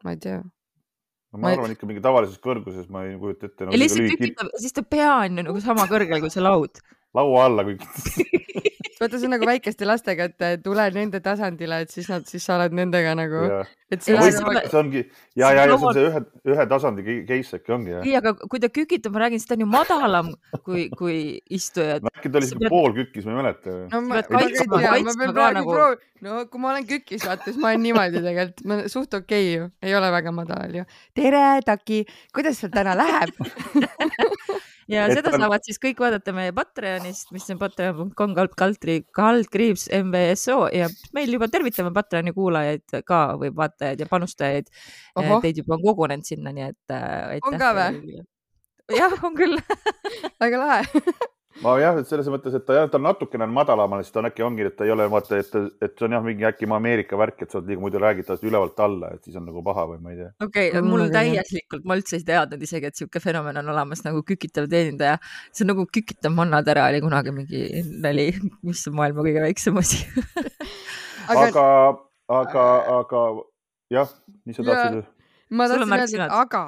ma 0.06 0.14
ei 0.14 0.22
tea 0.22 0.40
no 0.40 1.40
ma, 1.40 1.48
ma 1.48 1.54
arvan 1.56 1.74
ikka 1.74 1.88
mingi 1.88 2.04
tavalises 2.04 2.40
kõrguses, 2.44 2.88
ma 2.92 3.04
ei 3.08 3.18
kujuta 3.20 3.50
ette 3.50 3.66
no,. 3.66 3.74
ja 3.74 3.82
lihtsalt 3.82 4.12
tükitab, 4.14 4.52
siis 4.62 4.76
ta 4.76 4.84
pea 4.86 5.12
on 5.26 5.42
ju 5.42 5.48
nagu 5.50 5.64
sama 5.64 5.88
kõrgel 5.90 6.24
kui 6.24 6.32
see 6.32 6.44
laud. 6.44 6.80
laua 7.16 7.48
alla 7.50 7.68
kõik 7.68 7.84
vaata, 9.02 9.18
see 9.18 9.28
on 9.28 9.34
nagu 9.36 9.46
väikeste 9.48 9.86
lastega, 9.88 10.28
et 10.28 10.62
tule 10.64 10.84
nende 10.94 11.20
tasandile, 11.24 11.82
et 11.84 11.92
siis 11.94 12.08
nad, 12.10 12.26
siis 12.28 12.44
sa 12.44 12.56
oled 12.58 12.74
nendega 12.76 13.14
nagu. 13.18 13.44
et 13.88 14.04
see, 14.04 14.16
või, 14.18 14.32
see, 14.34 14.62
see 14.68 14.78
ongi 14.78 15.00
ja, 15.38 15.48
ja, 15.56 15.64
ja 15.64 15.76
see 15.78 15.88
on 15.88 15.96
see 15.96 16.06
ühe, 16.10 16.20
ühe 16.52 16.66
tasandi 16.68 17.04
case 17.28 17.56
äkki 17.56 17.72
ongi 17.72 17.94
jah. 17.94 18.02
ei, 18.04 18.16
aga 18.18 18.34
kui 18.36 18.60
ta 18.60 18.68
kükitab, 18.68 19.14
ma 19.14 19.22
räägin, 19.24 19.40
siis 19.40 19.48
ta 19.48 19.56
on 19.56 19.64
ju 19.64 19.68
madalam 19.72 20.28
kui, 20.66 20.88
kui 20.98 21.16
istujad 21.58 22.04
äkki 22.10 22.32
ta 22.32 22.42
oli 22.42 22.50
siuke 22.50 22.72
pool 22.74 22.92
kükis, 22.98 23.24
ma 23.24 23.32
ei 23.32 23.40
mäleta. 23.40 23.76
no 23.94 24.02
ma, 24.04 24.18
ma, 24.18 24.22
kaitsma, 24.28 24.68
ma, 24.74 24.94
ma 25.08 25.16
pean 25.22 25.34
praegu 25.40 25.58
nagu... 25.62 25.74
proov-, 25.76 26.06
no 26.26 26.38
kui 26.52 26.64
ma 26.64 26.72
olen 26.74 26.88
kükis, 26.92 27.24
vaata, 27.24 27.48
siis 27.48 27.60
ma 27.62 27.72
olen 27.72 27.86
niimoodi 27.86 28.24
tegelikult, 28.28 28.64
ma 28.68 28.80
suht 28.92 29.20
okei 29.22 29.44
okay 29.46 29.54
ju, 29.54 29.70
ei 29.88 29.96
ole 29.96 30.12
väga 30.18 30.34
madal 30.36 30.80
ju. 30.82 30.88
tere, 31.16 31.46
Taki, 31.64 32.04
kuidas 32.36 32.60
sul 32.60 32.74
täna 32.74 32.96
läheb 32.98 33.32
ja 34.88 35.06
et 35.06 35.18
seda 35.18 35.34
on... 35.34 35.44
saavad 35.44 35.66
siis 35.66 35.80
kõik 35.82 36.00
vaadata 36.02 36.34
meie 36.36 36.54
Patreonist, 36.56 37.32
mis 37.34 37.46
on 37.52 37.60
patreon.com 37.60 38.34
kaldkriips 38.36 39.88
MVSO 40.00 40.58
ja 40.74 40.88
meil 41.16 41.36
juba 41.36 41.50
tervitame 41.52 41.92
Patreoni 41.96 42.34
kuulajaid 42.36 42.98
ka 43.08 43.22
või 43.40 43.52
vaatajaid 43.56 44.02
ja 44.04 44.08
panustajaid. 44.10 44.72
Teid 45.18 45.62
juba 45.62 45.76
on 45.78 45.84
kogunenud 45.84 46.28
sinna, 46.28 46.54
nii 46.54 46.68
et 46.70 46.94
äh,. 46.94 47.38
on 47.46 47.60
ka 47.60 47.72
või? 47.76 48.18
jah, 49.00 49.18
on 49.24 49.36
küll 49.36 49.58
väga 50.42 50.62
lahe 50.62 50.82
ma 51.62 51.74
jah, 51.80 51.98
et 52.00 52.08
selles 52.08 52.28
mõttes, 52.30 52.54
et 52.54 52.64
ta, 52.66 52.84
ta 52.92 53.00
natukene 53.02 53.46
on 53.46 53.54
madalamal, 53.54 54.02
siis 54.04 54.14
ta 54.14 54.20
on 54.22 54.28
äkki 54.28 54.44
ongi, 54.46 54.66
et 54.68 54.76
ta 54.78 54.86
ei 54.86 54.92
ole 54.94 55.08
vaata, 55.10 55.40
et, 55.42 55.56
et 55.82 55.94
see 55.94 56.06
on 56.06 56.16
jah, 56.16 56.24
mingi 56.24 56.46
äkki 56.48 56.68
Ameerika 56.78 57.18
värk, 57.20 57.42
et 57.42 57.50
sa 57.50 57.58
oled 57.60 57.72
liiga 57.72 57.82
muidu 57.82 58.02
räägid 58.02 58.28
tast 58.28 58.46
ülevalt 58.46 58.78
alla, 58.84 59.12
et 59.16 59.26
siis 59.26 59.38
on 59.40 59.46
nagu 59.48 59.62
paha 59.66 59.88
või 59.92 60.00
ma 60.04 60.14
ei 60.14 60.20
tea. 60.20 60.30
okei 60.46 60.70
okay,, 60.70 60.84
mul 60.86 61.06
on 61.06 61.12
täielikult, 61.14 61.84
ma 61.88 61.98
üldse 61.98 62.18
ei 62.20 62.24
teadnud 62.28 62.64
isegi, 62.68 62.92
et 62.92 63.00
sihuke 63.00 63.22
fenomen 63.24 63.60
on 63.62 63.74
olemas 63.74 64.04
nagu 64.06 64.22
kükitav 64.28 64.70
teenindaja. 64.70 65.18
see 65.52 65.66
on 65.66 65.72
nagu 65.74 65.86
kükitav 65.90 66.34
mannatera 66.36 66.88
oli 66.92 67.02
kunagi 67.04 67.34
mingi 67.34 67.84
nali, 68.06 68.30
mis 68.66 68.86
on 68.90 68.98
maailma 69.00 69.26
kõige 69.26 69.44
väiksem 69.48 69.82
asi 69.82 70.04
aga, 71.28 71.46
aga, 71.48 71.68
aga, 72.28 72.66
aga 73.00 73.22
jah, 73.92 74.18
mis 74.46 74.58
sa 74.58 74.66
tahtsid? 74.66 75.17
Ma 75.88 75.96
tahtsin 76.00 76.20
öelda, 76.20 76.26
et 76.26 76.34
aga, 76.42 76.62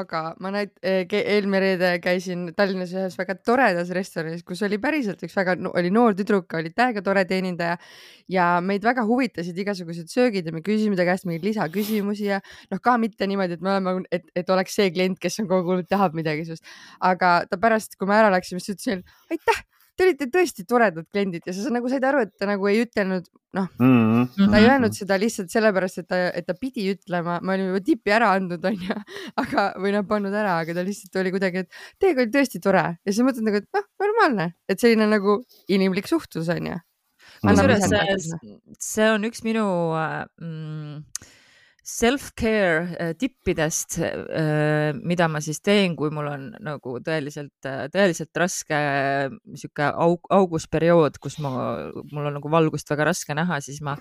aga 0.00 0.20
ma 0.42 0.52
näit- 0.54 0.76
eh,, 0.82 1.06
eelmine 1.20 1.60
reede 1.62 1.90
käisin 2.02 2.44
Tallinnas 2.56 2.92
ühes 2.94 3.16
väga 3.18 3.34
toredas 3.42 3.90
restoranis, 3.96 4.44
kus 4.46 4.62
oli 4.66 4.78
päriselt 4.82 5.22
üks 5.26 5.34
väga 5.36 5.56
no,, 5.58 5.72
oli 5.78 5.90
noor 5.94 6.14
tüdruk, 6.18 6.52
oli 6.58 6.70
täiega 6.70 7.02
tore 7.02 7.24
teenindaja 7.28 7.78
ja 8.30 8.46
meid 8.64 8.86
väga 8.86 9.04
huvitasid 9.08 9.58
igasugused 9.58 10.12
söögid 10.12 10.46
ja 10.46 10.54
me 10.54 10.62
küsisime 10.66 10.98
ta 10.98 11.08
käest 11.08 11.26
mingeid 11.26 11.48
lisaküsimusi 11.48 12.30
ja 12.30 12.40
noh, 12.70 12.82
ka 12.82 12.96
mitte 13.02 13.26
niimoodi, 13.30 13.58
et 13.58 13.66
me 13.66 13.74
oleme, 13.74 14.06
et, 14.14 14.30
et 14.36 14.54
oleks 14.54 14.78
see 14.78 14.92
klient, 14.94 15.18
kes 15.18 15.42
on 15.42 15.50
kogu 15.50 15.80
tahab 15.90 16.14
midagi 16.18 16.46
sinust, 16.46 16.64
aga 17.00 17.40
ta 17.50 17.58
pärast, 17.60 17.98
kui 17.98 18.10
me 18.10 18.18
ära 18.20 18.30
läksime, 18.34 18.62
siis 18.62 18.78
ütles 18.78 19.02
aitäh 19.30 19.64
te 20.00 20.06
olite 20.06 20.28
tõesti 20.32 20.64
toredad 20.68 21.04
kliendid 21.12 21.44
ja 21.44 21.52
sa 21.52 21.72
nagu 21.74 21.90
said 21.92 22.04
aru, 22.08 22.22
et 22.24 22.32
ta 22.40 22.48
nagu 22.48 22.68
ei 22.70 22.80
ütelnud, 22.86 23.26
noh 23.56 23.66
mm, 23.76 24.22
-hmm. 24.24 24.52
ta 24.52 24.60
ei 24.60 24.68
öelnud 24.70 24.96
seda 24.96 25.18
lihtsalt 25.20 25.52
sellepärast, 25.52 26.00
et 26.00 26.08
ta, 26.08 26.20
et 26.40 26.46
ta 26.48 26.56
pidi 26.56 26.86
ütlema, 26.94 27.36
me 27.44 27.54
olime 27.54 27.74
juba 27.74 27.82
tipi 27.84 28.14
ära 28.16 28.30
andnud, 28.38 28.64
onju, 28.70 28.96
aga, 29.42 29.66
või 29.82 29.92
noh, 29.96 30.06
pannud 30.08 30.36
ära, 30.42 30.56
aga 30.64 30.76
ta 30.78 30.84
lihtsalt 30.86 31.20
oli 31.20 31.34
kuidagi, 31.34 31.66
et 31.66 31.82
teiega 32.00 32.24
oli 32.24 32.32
tõesti 32.32 32.62
tore. 32.64 32.86
Ja 33.04 33.12
siis 33.12 33.26
mõtled 33.26 33.44
nagu, 33.44 33.60
et 33.60 33.68
noh, 33.76 33.88
normaalne, 34.00 34.46
et 34.70 34.80
selline 34.80 35.10
nagu 35.10 35.40
inimlik 35.68 36.08
suhtlus 36.08 36.48
onju. 36.48 36.80
kusjuures 37.44 37.84
see, 37.88 38.56
see 38.80 39.10
on 39.12 39.28
üks 39.28 39.44
minu 39.44 39.66
mm, 40.40 41.04
self-care 41.90 42.96
äh, 42.98 43.12
tippidest, 43.18 43.98
äh, 44.00 44.92
mida 44.96 45.28
ma 45.30 45.42
siis 45.44 45.60
teen, 45.64 45.96
kui 45.98 46.12
mul 46.14 46.28
on 46.30 46.46
nagu 46.62 46.96
tõeliselt, 47.04 47.56
äh, 47.68 47.86
tõeliselt 47.92 48.42
raske 48.42 48.80
sihuke 49.58 49.90
aug, 49.90 50.28
augusperiood, 50.32 51.18
kus 51.22 51.40
ma, 51.42 51.52
mul 52.12 52.30
on 52.30 52.38
nagu 52.38 52.52
valgust 52.52 52.90
väga 52.92 53.10
raske 53.10 53.36
näha, 53.36 53.60
siis 53.64 53.82
ma 53.84 53.96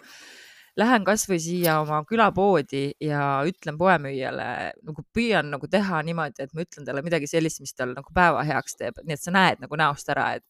lähen 0.78 1.06
kasvõi 1.08 1.40
siia 1.42 1.80
oma 1.82 2.02
külapoodi 2.08 2.84
ja 3.04 3.42
ütlen 3.48 3.78
poemüüjale, 3.80 4.48
nagu 4.86 5.04
püüan 5.16 5.50
nagu 5.54 5.70
teha 5.72 6.02
niimoodi, 6.06 6.46
et 6.46 6.54
ma 6.54 6.66
ütlen 6.66 6.88
talle 6.88 7.04
midagi 7.06 7.30
sellist, 7.30 7.62
mis 7.64 7.74
tal 7.78 7.94
nagu 7.96 8.14
päeva 8.16 8.44
heaks 8.48 8.78
teeb, 8.80 9.02
nii 9.04 9.18
et 9.18 9.24
sa 9.24 9.34
näed 9.36 9.64
nagu 9.64 9.80
näost 9.80 10.12
ära, 10.14 10.28
et, 10.40 10.46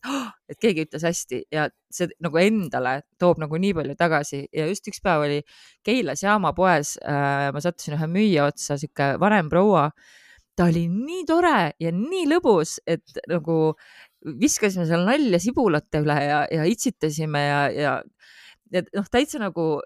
et 0.51 0.59
keegi 0.61 0.87
ütles 0.87 1.05
hästi 1.07 1.43
ja 1.55 1.67
see 1.93 2.09
nagu 2.23 2.41
endale 2.41 2.99
toob 3.21 3.41
nagu 3.41 3.59
nii 3.61 3.73
palju 3.79 3.97
tagasi. 3.99 4.43
Ja 4.55 4.67
just 4.69 4.87
üks 4.89 5.01
päev 5.03 5.25
oli 5.25 5.41
Keilas 5.85 6.23
jaamapoes 6.25 6.97
äh,, 7.01 7.49
ma 7.53 7.63
sattusin 7.63 7.97
ühe 7.97 8.09
müüja 8.11 8.49
otsa, 8.49 8.77
sihuke 8.77 9.15
vanem 9.21 9.49
proua. 9.51 9.89
Ta 10.59 10.67
oli 10.67 10.87
nii 10.91 11.23
tore 11.27 11.71
ja 11.79 11.91
nii 11.95 12.25
lõbus, 12.27 12.81
et 12.89 13.21
nagu 13.31 13.59
viskasime 14.39 14.83
seal 14.89 15.05
nalja 15.07 15.39
sibulate 15.39 16.01
üle 16.03 16.17
ja, 16.19 16.41
ja 16.51 16.65
itsitasime 16.67 17.43
ja, 17.45 17.61
ja 17.71 17.93
et 18.75 18.89
noh, 18.95 19.07
täitsa 19.11 19.39
nagu 19.41 19.79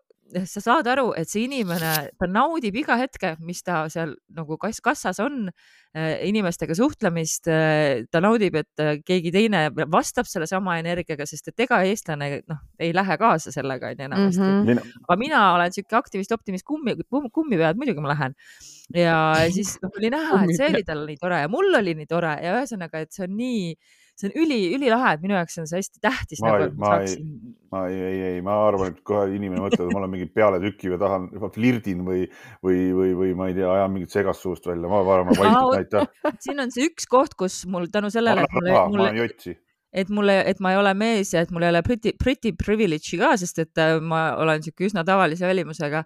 sa 0.49 0.61
saad 0.63 0.87
aru, 0.89 1.11
et 1.17 1.29
see 1.29 1.45
inimene, 1.47 1.91
ta 2.19 2.27
naudib 2.29 2.75
iga 2.79 2.97
hetke, 2.99 3.33
mis 3.43 3.61
ta 3.65 3.83
seal 3.91 4.15
nagu 4.33 4.57
kas 4.61 4.81
kassas 4.83 5.19
on, 5.23 5.47
äh, 5.95 6.23
inimestega 6.27 6.75
suhtlemist. 6.77 7.47
Äh, 7.51 8.05
ta 8.11 8.21
naudib, 8.23 8.57
et 8.61 8.83
äh, 8.83 8.99
keegi 9.05 9.33
teine 9.35 9.65
vastab 9.93 10.29
sellesama 10.29 10.77
energiaga, 10.81 11.27
sest 11.29 11.51
et 11.51 11.65
ega 11.65 11.81
eestlane 11.87 12.29
noh, 12.49 12.61
ei 12.81 12.93
lähe 12.95 13.17
kaasa 13.21 13.53
sellega 13.55 13.93
onju 13.93 14.07
enamasti 14.07 14.43
mm. 14.43 14.69
-hmm. 14.69 14.93
aga 15.07 15.19
mina 15.19 15.41
olen 15.55 15.73
sihuke 15.75 15.97
aktivist, 15.99 16.31
optimist, 16.31 16.65
kummi, 16.65 16.95
kummipead, 17.09 17.77
muidugi 17.77 18.03
ma 18.03 18.13
lähen. 18.13 18.37
ja 18.95 19.17
siis 19.55 19.77
noh, 19.81 19.91
oli 19.97 20.09
näha, 20.13 20.43
et 20.43 20.55
see 20.57 20.69
oli 20.69 20.83
tal 20.87 21.05
nii 21.07 21.19
tore 21.21 21.43
ja 21.45 21.51
mul 21.51 21.73
oli 21.79 21.95
nii 21.97 22.09
tore 22.09 22.37
ja 22.41 22.57
ühesõnaga, 22.57 23.03
et 23.03 23.11
see 23.11 23.27
on 23.27 23.37
nii 23.37 23.75
see 24.19 24.29
on 24.29 24.37
üli, 24.43 24.59
ülilahe, 24.77 25.15
et 25.15 25.23
minu 25.23 25.35
jaoks 25.37 25.59
on 25.61 25.67
see 25.69 25.81
hästi 25.81 26.01
tähtis. 26.03 26.41
ma 26.43 26.53
nagu,, 26.53 26.69
ma 26.79 26.91
saaksin... 26.93 27.25
ei, 27.25 27.55
ma 27.73 27.81
ei, 27.89 27.99
ei, 28.09 28.21
ei, 28.29 28.43
ma 28.45 28.57
arvan, 28.67 28.93
et 28.93 29.01
kohe 29.07 29.25
inimene 29.33 29.63
mõtleb, 29.63 29.87
et 29.87 29.95
ma 29.95 30.01
olen 30.03 30.13
mingi 30.13 30.29
pealetüki 30.37 30.93
või 30.93 31.01
tahan, 31.01 31.27
flirdin 31.55 32.05
või, 32.07 32.23
või, 32.65 32.79
või, 32.99 33.11
või 33.23 33.35
ma 33.39 33.49
ei 33.49 33.57
tea, 33.57 33.71
ajan 33.73 33.93
mingit 33.95 34.13
segast 34.13 34.45
suust 34.45 34.69
välja, 34.69 34.91
ma 34.91 35.01
arvan, 35.01 35.31
ma 35.31 35.37
vaikin, 35.41 35.81
aitäh. 35.81 36.09
siin 36.45 36.63
on 36.63 36.73
see 36.75 36.89
üks 36.91 37.09
koht, 37.09 37.37
kus 37.39 37.63
mul 37.69 37.89
tänu 37.93 38.13
sellele, 38.13 38.45
et 38.45 38.57
mulle, 38.59 38.79
mulle, 38.93 39.57
et 39.93 40.09
mulle, 40.09 40.39
et 40.49 40.59
ma 40.63 40.73
ei 40.73 40.79
ole 40.81 40.93
mees 40.97 41.33
ja 41.35 41.43
et 41.45 41.51
mul 41.53 41.65
ei 41.65 41.73
ole 41.73 41.83
pretty, 41.85 42.15
pretty 42.19 42.53
privilege'i 42.57 43.19
ka, 43.21 43.35
sest 43.37 43.61
et 43.61 43.81
äh, 43.81 43.99
ma 44.01 44.31
olen 44.41 44.63
sihuke 44.65 44.89
üsna 44.89 45.05
tavalise 45.07 45.45
välimusega 45.47 46.03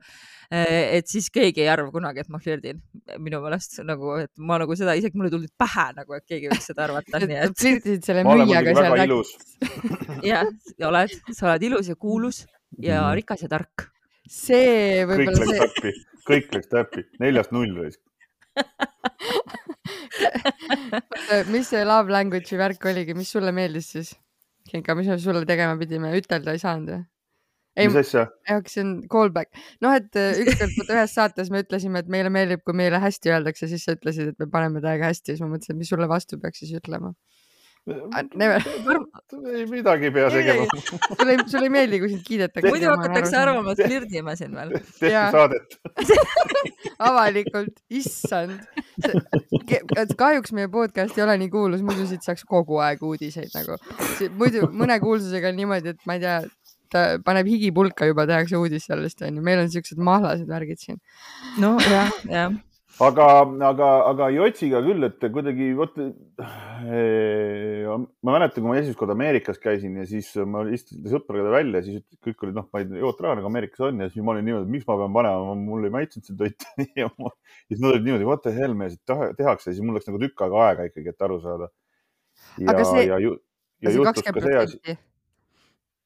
Äh, 0.47 0.95
et 0.95 1.09
siis 1.11 1.25
keegi 1.33 1.65
ei 1.65 1.67
arva 1.67 1.89
kunagi, 1.91 2.21
et 2.23 2.29
ma 2.31 2.39
flirdin 2.39 2.77
minu 3.19 3.41
meelest 3.43 3.81
nagu, 3.83 4.13
et 4.23 4.31
ma 4.39 4.55
nagu 4.61 4.77
seda 4.79 4.93
isegi 4.95 5.19
mul 5.19 5.27
ei 5.27 5.33
tulnud 5.33 5.51
pähe 5.59 5.87
nagu, 5.97 6.15
et 6.15 6.23
keegi 6.23 6.47
võiks 6.53 6.69
seda 6.69 6.85
arvata. 6.85 7.19
Et... 7.27 7.57
flirtisid 7.59 8.07
selle 8.07 8.23
müüjaga 8.23 8.75
seal 8.77 8.95
rääkides. 9.01 9.33
jah, 10.29 10.47
oled, 10.87 11.17
sa 11.35 11.49
oled 11.49 11.67
ilus 11.67 11.91
ja 11.91 11.97
kuulus 11.99 12.45
ja 12.79 13.01
mm. 13.01 13.17
rikas 13.19 13.43
ja 13.43 13.51
tark. 13.57 13.89
see 14.31 15.03
võib-olla. 15.07 15.35
kõik 15.35 15.51
läks 15.51 15.59
täppi, 15.59 15.95
kõik 16.31 16.55
läks 16.55 16.71
täppi, 16.71 17.07
neljast 17.23 17.55
null 17.55 17.75
raisk 17.81 18.01
mis 21.53 21.69
see 21.73 21.83
love 21.87 22.13
language'i 22.13 22.59
värk 22.59 22.89
oligi, 22.91 23.17
mis 23.17 23.31
sulle 23.33 23.53
meeldis 23.55 23.91
siis? 23.95 24.15
Genka, 24.67 24.95
mis 24.99 25.07
me 25.07 25.19
sulle 25.21 25.45
tegema 25.47 25.77
pidime, 25.79 26.11
ütelda 26.17 26.55
ei 26.55 26.61
saanud 26.63 26.93
või? 26.95 27.05
mis 27.77 27.95
asja? 27.95 28.25
see 28.65 28.81
on 28.83 28.93
callback. 29.11 29.53
noh, 29.85 29.93
et 29.93 30.17
äh, 30.17 30.37
ükskord 30.43 30.91
ühes 30.95 31.13
saates 31.13 31.51
me 31.53 31.61
ütlesime, 31.63 32.01
et 32.01 32.09
meile 32.11 32.31
meeldib, 32.33 32.63
kui 32.65 32.75
meile 32.77 33.01
hästi 33.03 33.33
öeldakse, 33.35 33.69
siis 33.71 33.85
sa 33.85 33.95
ütlesid, 33.97 34.33
et 34.33 34.39
me 34.41 34.49
paneme 34.53 34.81
täiega 34.83 35.11
hästi 35.11 35.35
siis 35.35 35.43
ma 35.43 35.51
mõtlesin, 35.53 35.77
et 35.77 35.83
mis 35.83 35.91
sulle 35.93 36.09
vastu 36.09 36.39
peaks 36.41 36.63
siis 36.63 36.73
ütlema. 36.79 37.13
Ah, 37.87 38.23
ei 39.55 39.65
midagi 39.69 40.09
ei 40.09 40.11
pea 40.11 40.29
tegema. 40.31 40.65
sulle 41.17 41.31
ei, 41.31 41.43
sulle 41.47 41.69
ei 41.69 41.71
meeldi, 41.71 41.99
kui 42.01 42.09
sind 42.11 42.23
kiidetakse. 42.25 42.67
muidu 42.67 42.89
hakatakse 42.91 43.37
arvama, 43.39 43.75
et 43.75 43.83
flirdime 43.85 44.35
siin 44.39 44.55
veel. 44.57 44.73
tehke 44.99 45.23
saadet 45.35 45.77
avalikult, 47.09 47.79
issand. 48.01 48.59
kahjuks 50.19 50.51
meie 50.57 50.67
podcast 50.73 51.17
ei 51.17 51.23
ole 51.23 51.37
nii 51.43 51.51
kuulus, 51.53 51.85
muidu 51.87 52.09
siit 52.09 52.27
saaks 52.27 52.43
kogu 52.49 52.81
aeg 52.83 53.03
uudiseid 53.07 53.55
nagu. 53.55 53.79
muidu 54.35 54.67
mõne 54.73 54.99
kuulsusega 55.03 55.53
on 55.53 55.59
niimoodi, 55.61 55.95
et 55.95 56.07
ma 56.09 56.19
ei 56.19 56.25
tea, 56.25 56.37
ta 56.91 57.07
paneb 57.23 57.47
higipulka 57.47 58.07
juba, 58.09 58.27
tehakse 58.27 58.59
uudis 58.59 58.87
sellest 58.91 59.23
onju, 59.23 59.43
meil 59.43 59.63
on 59.63 59.71
siuksed 59.71 59.99
mahlased 60.11 60.47
värgid 60.49 60.83
siin. 60.83 60.99
no 61.63 61.77
jah, 61.87 62.11
jah. 62.27 62.63
Aga, 63.03 63.25
aga, 63.69 63.87
aga 64.11 64.27
Jotsiga 64.33 64.81
küll, 64.85 65.05
et 65.07 65.25
kuidagi 65.33 65.69
vot 65.77 65.97
eh,. 66.01 66.11
ma 67.87 68.35
mäletan, 68.35 68.61
kui 68.61 68.67
ma 68.67 68.77
esimest 68.79 68.99
korda 68.99 69.15
Ameerikas 69.17 69.59
käisin 69.63 69.97
ja 70.01 70.05
siis 70.09 70.29
ma 70.49 70.63
istusin 70.73 71.05
sõpradega 71.11 71.53
välja, 71.53 71.81
siis 71.85 72.03
kõik 72.25 72.47
olid 72.47 72.59
noh, 72.59 72.67
ma 72.73 72.83
ei 72.83 73.03
oota 73.05 73.27
raha 73.27 73.39
nagu 73.39 73.49
Ameerikas 73.51 73.83
on 73.89 74.01
ja 74.03 74.09
siis 74.11 74.25
ma 74.25 74.35
olin 74.35 74.47
niimoodi, 74.49 74.71
miks 74.77 74.87
ma 74.89 74.99
pean 75.01 75.17
panema, 75.17 75.57
mul 75.67 75.89
ei 75.89 75.93
maitsenud 75.97 76.29
see 76.29 76.39
toit 76.39 76.69
ja 77.01 77.09
ma, 77.17 77.33
siis 77.67 77.83
nad 77.83 77.91
olid 77.91 78.07
niimoodi, 78.07 78.29
what 78.29 78.45
the 78.45 78.55
hell 78.55 78.77
me 78.77 78.89
tehakse, 79.11 79.71
siis 79.71 79.83
mul 79.83 79.99
läks 79.99 80.09
nagu 80.09 80.23
tükk 80.23 80.47
aega 80.47 80.63
aega 80.69 80.87
ikkagi, 80.91 81.13
et 81.13 81.27
aru 81.29 81.41
saada. 81.43 81.69
ja, 82.61 82.79
see, 82.81 83.05
ja, 83.09 83.21
ja 83.21 83.95
juhtus 83.99 84.25
ka 84.25 84.47
see 84.47 84.57
asi. 84.63 84.97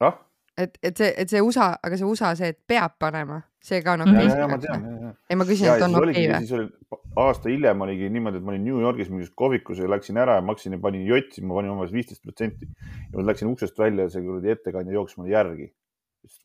ah 0.01 0.19
et, 0.65 0.77
et 0.83 0.97
see, 1.01 1.09
et 1.23 1.31
see 1.31 1.41
USA, 1.43 1.71
aga 1.83 1.97
see 1.99 2.07
USA, 2.07 2.31
see, 2.37 2.51
et 2.53 2.59
peab 2.67 2.97
panema, 3.01 3.41
see 3.63 3.81
ka 3.85 3.95
on 3.97 4.05
okei 4.05 4.27
ei, 4.27 5.37
ma 5.37 5.47
küsin, 5.47 5.69
et 5.71 5.85
on 5.87 5.99
okei 6.01 6.27
või? 6.29 6.39
siis 6.43 6.53
oli 6.57 6.67
aasta 7.21 7.51
hiljem 7.51 7.83
oligi 7.85 8.09
niimoodi, 8.13 8.39
et 8.39 8.45
ma 8.47 8.53
olin 8.53 8.63
New 8.65 8.79
Yorgis 8.83 9.11
mingis 9.11 9.31
kohvikus 9.37 9.81
ja 9.81 9.89
läksin 9.89 10.19
ära 10.21 10.37
ja 10.39 10.45
maksin 10.45 10.77
ja 10.77 10.79
panin 10.83 11.03
jotsi, 11.07 11.43
ma 11.45 11.57
panin 11.59 11.73
umbes 11.73 11.91
viisteist 11.95 12.23
protsenti. 12.23 12.69
ja 13.11 13.17
ma 13.17 13.25
läksin 13.27 13.51
uksest 13.51 13.79
välja 13.79 14.07
ja 14.07 14.13
see 14.13 14.23
kuradi 14.25 14.53
ettekandja 14.55 14.97
jooksis 14.97 15.19
mulle 15.19 15.35
järgi. 15.35 15.71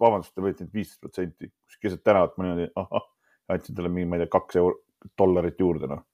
vabandust, 0.00 0.33
te 0.35 0.40
võite 0.40 0.64
nüüd 0.64 0.74
viisteist 0.74 1.00
protsenti, 1.05 1.52
keset 1.83 2.02
tänavat 2.05 2.37
ma 2.37 2.46
niimoodi, 2.46 2.70
ahah, 2.81 3.09
andsin 3.52 3.76
talle 3.76 3.90
mingi, 3.92 4.09
ma 4.09 4.16
ei 4.16 4.24
tea, 4.24 4.33
kaks 4.33 4.57
euro, 4.62 4.79
dollarit 5.18 5.61
juurde, 5.61 5.90
noh 5.90 6.05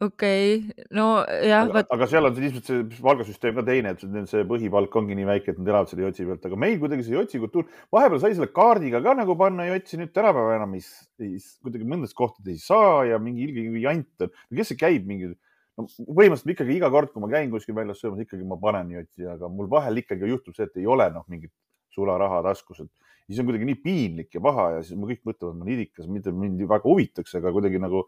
okei 0.00 0.56
okay., 0.56 0.84
no 0.96 1.06
jah. 1.24 1.64
aga, 1.68 1.82
aga 1.94 2.08
seal 2.10 2.28
on 2.28 2.36
see 2.36 2.48
ilmselt 2.48 2.68
see 2.68 3.02
palgasüsteem 3.04 3.56
ka 3.58 3.64
teine, 3.66 3.94
et 3.94 4.30
see 4.30 4.44
põhipalk 4.48 4.98
ongi 5.00 5.16
nii 5.18 5.28
väike, 5.28 5.54
et 5.54 5.60
nad 5.60 5.72
elavad 5.72 5.90
selle 5.90 6.06
jotsi 6.06 6.26
pealt, 6.28 6.46
aga 6.48 6.58
meil 6.66 6.76
kuidagi 6.82 7.06
see 7.06 7.16
jotsi 7.16 7.40
kultuur, 7.42 7.66
vahepeal 7.94 8.22
sai 8.22 8.34
selle 8.36 8.50
kaardiga 8.56 9.00
ka 9.04 9.16
nagu 9.18 9.36
panna 9.40 9.68
jotsi, 9.70 10.00
nüüd 10.00 10.12
tänapäeval 10.16 10.58
enam 10.58 10.76
ei, 10.78 10.84
ei, 11.22 11.40
kuidagi 11.64 11.88
mõnes 11.88 12.16
kohtades 12.16 12.52
ei 12.54 12.62
saa 12.62 13.04
ja 13.12 13.20
mingi 13.22 13.46
ilge 13.48 13.84
jant 13.84 14.26
on. 14.26 14.34
kes 14.60 14.72
see 14.72 14.80
käib 14.80 15.08
mingi, 15.08 15.32
no 15.76 15.86
põhimõtteliselt 15.88 16.54
ikkagi 16.56 16.76
iga 16.76 16.92
kord, 16.92 17.14
kui 17.14 17.24
ma 17.24 17.32
käin 17.32 17.50
kuskil 17.52 17.76
väljas 17.76 18.02
söömas, 18.02 18.22
ikkagi 18.26 18.46
ma 18.48 18.60
panen 18.60 18.92
jotsi, 18.98 19.26
aga 19.32 19.50
mul 19.52 19.70
vahel 19.72 20.04
ikkagi 20.04 20.28
juhtub 20.32 20.56
see, 20.56 20.68
et 20.68 20.80
ei 20.82 20.88
ole 20.88 21.08
noh, 21.14 21.24
mingit 21.32 21.54
sularaha 21.96 22.42
taskus, 22.44 22.84
et 22.84 22.92
siis 23.26 23.40
on 23.40 23.48
kuidagi 23.48 23.66
nii 23.68 23.80
piinlik 23.82 24.36
ja 24.36 24.42
paha 24.44 24.68
ja 24.76 24.84
siis 24.84 24.98
kõik 25.00 25.24
mõtlevad, 25.26 25.56
ma 25.56 25.64
olen 25.64 25.74
idikas, 25.74 26.08
mitte 26.12 26.32
mind 26.36 26.62
väga 26.68 26.84
huvitaks, 26.84 27.36
aga 27.40 27.52
kuidagi 27.54 27.80
nagu 27.82 28.04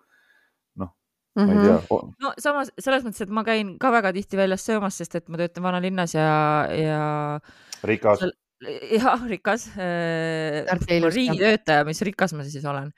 Mm 1.39 1.45
-hmm. 1.45 1.55
ma 1.55 1.63
ei 1.63 1.69
tea. 1.69 1.79
Mhm. 1.99 2.11
no 2.23 2.33
samas 2.39 2.73
selles 2.79 3.07
mõttes, 3.07 3.23
et 3.23 3.31
ma 3.31 3.45
käin 3.47 3.77
ka 3.79 3.93
väga 3.95 4.13
tihti 4.17 4.41
väljas 4.41 4.67
söömas, 4.67 4.99
sest 4.99 5.15
et 5.15 5.29
ma 5.29 5.39
töötan 5.39 5.63
vanalinnas 5.63 6.15
ja, 6.15 6.67
ja. 6.75 7.41
rikas. 7.85 8.27
jah, 8.91 9.23
rikas 9.31 9.69
äh,. 9.79 10.67
riigitöötaja, 11.15 11.85
mis 11.87 12.03
rikas 12.03 12.35
ma 12.35 12.43
siis 12.43 12.65
olen 12.65 12.91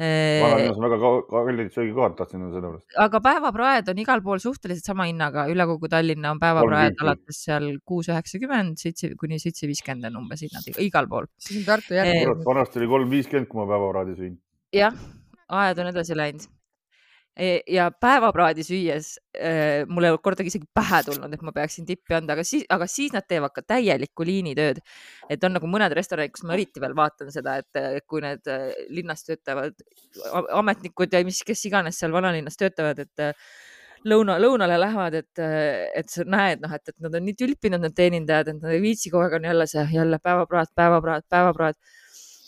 äh,. 0.00 0.42
vanalinnas 0.42 0.76
on 0.76 0.86
väga 0.88 1.10
kallid 1.30 1.70
söögikohad, 1.70 2.16
tahtsin 2.18 2.42
öelda 2.42 2.56
selle 2.56 2.72
pärast. 2.72 2.98
aga 3.04 3.20
päevapraed 3.28 3.92
on 3.92 4.02
igal 4.02 4.24
pool 4.26 4.42
suhteliselt 4.42 4.90
sama 4.90 5.06
hinnaga, 5.06 5.46
üle 5.54 5.68
kogu 5.70 5.88
Tallinna 5.88 6.34
on 6.34 6.42
päevapraed 6.42 6.98
alates 7.06 7.44
seal 7.46 7.68
kuus 7.84 8.10
üheksakümmend, 8.10 8.74
seitse 8.82 9.12
kuni 9.20 9.38
seitse 9.38 9.70
viiskümmend 9.70 10.10
on 10.10 10.24
umbes 10.24 10.42
hinnad 10.42 10.82
igal 10.82 11.06
pool. 11.06 11.30
siis 11.38 11.62
on 11.62 11.70
Tartu 11.70 11.94
järgi. 11.94 12.26
vanasti 12.50 12.82
oli 12.82 12.90
kolm 12.96 13.16
viiskümmend, 13.16 13.46
kui 13.46 13.62
ma 13.62 13.70
päevapraadi 13.70 14.18
sõin. 14.18 14.36
jah, 14.82 14.98
ajad 15.62 15.78
on 15.78 15.94
edasi 15.94 16.18
läinud 16.18 16.50
ja 17.66 17.88
päevapraadi 17.90 18.62
süües 18.62 19.16
äh, 19.34 19.82
mul 19.90 20.06
ei 20.06 20.12
olnud 20.12 20.22
kordagi 20.22 20.52
isegi 20.52 20.68
pähe 20.74 21.00
tulnud, 21.06 21.32
et 21.34 21.42
ma 21.42 21.52
peaksin 21.54 21.86
tippi 21.86 22.14
anda, 22.14 22.36
aga 22.36 22.44
siis, 22.46 22.62
aga 22.70 22.86
siis 22.90 23.14
nad 23.14 23.26
teevad 23.26 23.50
ka 23.54 23.64
täielikku 23.66 24.26
liinitööd. 24.26 24.78
et 25.28 25.44
on 25.44 25.56
nagu 25.56 25.66
mõned 25.70 25.92
restoranid, 25.98 26.30
kus 26.34 26.44
ma 26.46 26.54
eriti 26.54 26.82
veel 26.82 26.94
vaatan 26.94 27.32
seda, 27.34 27.56
et 27.58 28.06
kui 28.06 28.22
need 28.22 28.46
äh, 28.46 28.70
linnas 28.88 29.26
töötavad 29.26 29.74
ametnikud 30.54 31.12
ja 31.12 31.24
mis, 31.26 31.42
kes 31.42 31.64
iganes 31.66 31.98
seal 31.98 32.14
vanalinnas 32.14 32.60
töötavad, 32.60 33.02
et 33.02 33.24
äh, 33.26 33.34
lõuna, 34.06 34.38
lõunale 34.38 34.78
lähevad, 34.78 35.18
et, 35.18 35.42
et 35.98 36.10
sa 36.10 36.26
näed, 36.28 36.62
noh, 36.62 36.72
et, 36.76 36.88
et 36.88 36.96
nad 37.02 37.18
on 37.18 37.24
nii 37.24 37.36
tülpinud, 37.40 37.82
need 37.82 37.98
teenindajad, 37.98 38.52
et 38.52 38.62
nad 38.62 38.76
ei 38.76 38.82
viitsi, 38.84 39.10
kogu 39.10 39.26
aeg 39.26 39.38
on 39.40 39.50
jälle 39.50 39.66
see, 39.70 39.84
jälle 39.96 40.20
päevapraad, 40.22 40.70
päevapraad, 40.76 41.26
päevapraad 41.32 41.78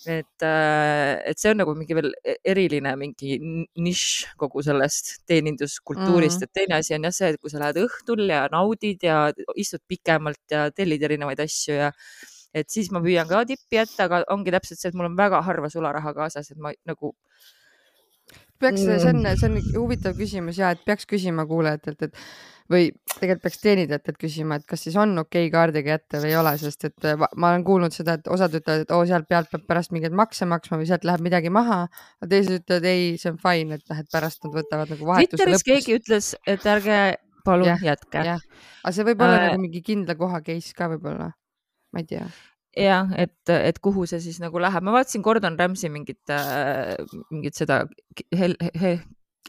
et, 0.06 0.42
äh, 0.44 1.22
et 1.30 1.40
see 1.40 1.50
on 1.52 1.60
nagu 1.60 1.74
mingi 1.76 1.96
veel 1.98 2.12
e-, 2.22 2.36
eriline 2.52 2.92
mingi 3.00 3.38
nišš 3.82 4.36
kogu 4.40 4.62
sellest 4.66 5.12
teeninduskultuurist 5.30 6.40
mm, 6.40 6.44
-hmm. 6.44 6.50
et 6.50 6.60
teine 6.60 6.78
asi 6.78 6.94
on 6.94 7.08
jah 7.08 7.16
see, 7.18 7.32
et 7.34 7.40
kui 7.40 7.52
sa 7.52 7.60
lähed 7.62 7.82
õhtul 7.82 8.24
ja 8.30 8.46
naudid 8.52 9.02
ja 9.02 9.18
istud 9.54 9.82
pikemalt 9.88 10.42
ja 10.50 10.70
tellid 10.70 11.02
erinevaid 11.02 11.40
asju 11.40 11.78
ja 11.80 11.92
et 12.56 12.70
siis 12.72 12.90
ma 12.94 13.02
püüan 13.04 13.28
ka 13.28 13.44
tippi 13.48 13.80
jätta, 13.80 14.06
aga 14.08 14.24
ongi 14.32 14.54
täpselt 14.54 14.80
see, 14.80 14.88
et 14.88 14.96
mul 14.96 15.10
on 15.10 15.16
väga 15.18 15.42
harva 15.44 15.70
sularaha 15.72 16.14
kaasas, 16.16 16.50
et 16.50 16.58
ma 16.58 16.72
nagu 16.88 17.12
peaks 18.60 18.80
mm., 18.80 19.00
see 19.02 19.12
on, 19.12 19.26
see 19.36 19.50
on 19.50 19.58
huvitav 19.76 20.16
küsimus 20.18 20.60
ja 20.62 20.72
et 20.74 20.84
peaks 20.86 21.08
küsima 21.08 21.46
kuulajatelt, 21.48 22.08
et 22.08 22.16
või 22.72 22.88
tegelikult 23.12 23.44
peaks 23.46 23.60
teenindajatelt 23.62 24.18
küsima, 24.20 24.58
et 24.58 24.66
kas 24.68 24.82
siis 24.86 24.96
on 25.00 25.14
okei 25.22 25.46
okay 25.46 25.52
kaardiga 25.52 25.94
jätta 25.94 26.20
või 26.22 26.32
ei 26.32 26.38
ole, 26.40 26.54
sest 26.60 26.88
et 26.88 27.06
äh, 27.08 27.18
ma 27.18 27.52
olen 27.52 27.64
kuulnud 27.66 27.94
seda, 27.94 28.16
et 28.18 28.30
osad 28.32 28.56
ütlevad, 28.58 28.86
et 28.86 28.94
oo, 28.94 29.04
sealt 29.08 29.28
pealt 29.30 29.50
peab 29.52 29.66
pärast 29.68 29.94
mingeid 29.94 30.16
makse 30.16 30.48
maksma 30.50 30.80
või 30.80 30.88
sealt 30.90 31.06
läheb 31.08 31.22
midagi 31.24 31.52
maha. 31.54 31.84
aga 32.20 32.30
teised 32.32 32.58
ütlevad 32.60 32.88
ei, 32.90 33.12
see 33.22 33.32
on 33.32 33.38
fine, 33.42 33.78
et 33.78 33.92
noh, 33.92 34.02
et 34.02 34.10
pärast 34.12 34.42
nad 34.44 34.56
võtavad 34.58 34.92
nagu 34.94 35.10
vahetuse 35.12 35.36
Twitteris 35.36 35.62
lõpus. 35.62 35.68
keegi 35.70 35.98
ütles, 36.00 36.32
et 36.46 36.66
ärge 36.74 37.00
palun 37.46 37.70
ja, 37.70 37.78
jätke. 37.92 38.24
aga 38.26 38.94
see 38.94 39.06
võib 39.06 39.22
olla 39.22 39.38
äh, 39.38 39.46
nagu 39.50 39.62
mingi 39.62 39.82
kindla 39.86 40.18
koha 40.18 40.42
case 40.46 40.74
ka 40.76 40.90
võib-olla, 40.94 41.30
ma 41.94 42.02
ei 42.02 42.08
tea 42.10 42.26
jah, 42.76 43.12
et, 43.16 43.38
et 43.54 43.78
kuhu 43.80 44.08
see 44.10 44.18
siis 44.20 44.40
nagu 44.42 44.60
läheb, 44.60 44.84
ma 44.84 44.98
vaatasin 44.98 45.22
Gordon 45.24 45.54
Ramsay 45.58 45.92
mingit 45.92 46.34
äh,, 46.34 46.96
mingit 47.30 47.56
seda 47.56 47.84
Hell, 48.34 48.58
Hell, 48.74 48.98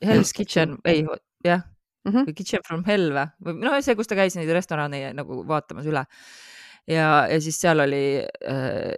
Hell's 0.06 0.32
Kitchen, 0.38 0.78
ei 0.88 1.02
jah 1.44 1.66
mm 2.08 2.14
-hmm. 2.14 2.36
Kitchen 2.36 2.64
from 2.68 2.84
Hell 2.88 3.12
või, 3.14 3.28
või 3.44 3.58
noh, 3.66 3.78
see, 3.84 3.96
kus 3.96 4.08
ta 4.08 4.16
käis 4.16 4.36
neid 4.36 4.52
restorane 4.56 5.14
nagu 5.14 5.44
vaatamas 5.48 5.86
üle. 5.86 6.06
ja, 6.88 7.28
ja 7.28 7.40
siis 7.42 7.60
seal 7.60 7.80
oli 7.84 8.24
äh, 8.24 8.96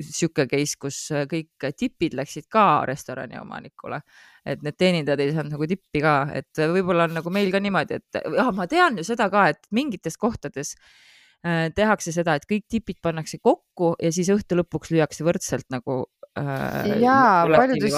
sihuke 0.00 0.46
case, 0.46 0.76
kus 0.78 1.08
kõik 1.30 1.70
tipid 1.76 2.14
läksid 2.14 2.48
ka 2.52 2.84
restorani 2.84 3.38
omanikule, 3.40 4.00
et 4.44 4.62
need 4.62 4.76
teenindajad 4.76 5.20
ei 5.20 5.32
saanud 5.32 5.52
nagu 5.52 5.66
tippi 5.66 6.02
ka, 6.04 6.28
et 6.34 6.52
võib-olla 6.58 7.04
on 7.08 7.14
nagu 7.14 7.30
meil 7.30 7.50
ka 7.50 7.60
niimoodi, 7.60 7.94
et 7.94 8.20
ah, 8.38 8.52
ma 8.52 8.66
tean 8.66 8.98
ju 8.98 9.04
seda 9.04 9.30
ka, 9.30 9.48
et 9.48 9.66
mingites 9.70 10.18
kohtades 10.20 10.74
äh, 10.76 11.15
tehakse 11.44 12.12
seda, 12.14 12.34
et 12.36 12.46
kõik 12.48 12.64
tipid 12.70 12.98
pannakse 13.04 13.38
kokku 13.38 13.94
ja 14.02 14.10
siis 14.14 14.30
õhtu 14.32 14.58
lõpuks 14.58 14.90
lüüakse 14.90 15.26
võrdselt 15.26 15.68
nagu 15.70 16.00
äh,. 16.38 16.96
jaa, 17.02 17.46
paljudes, 17.52 17.94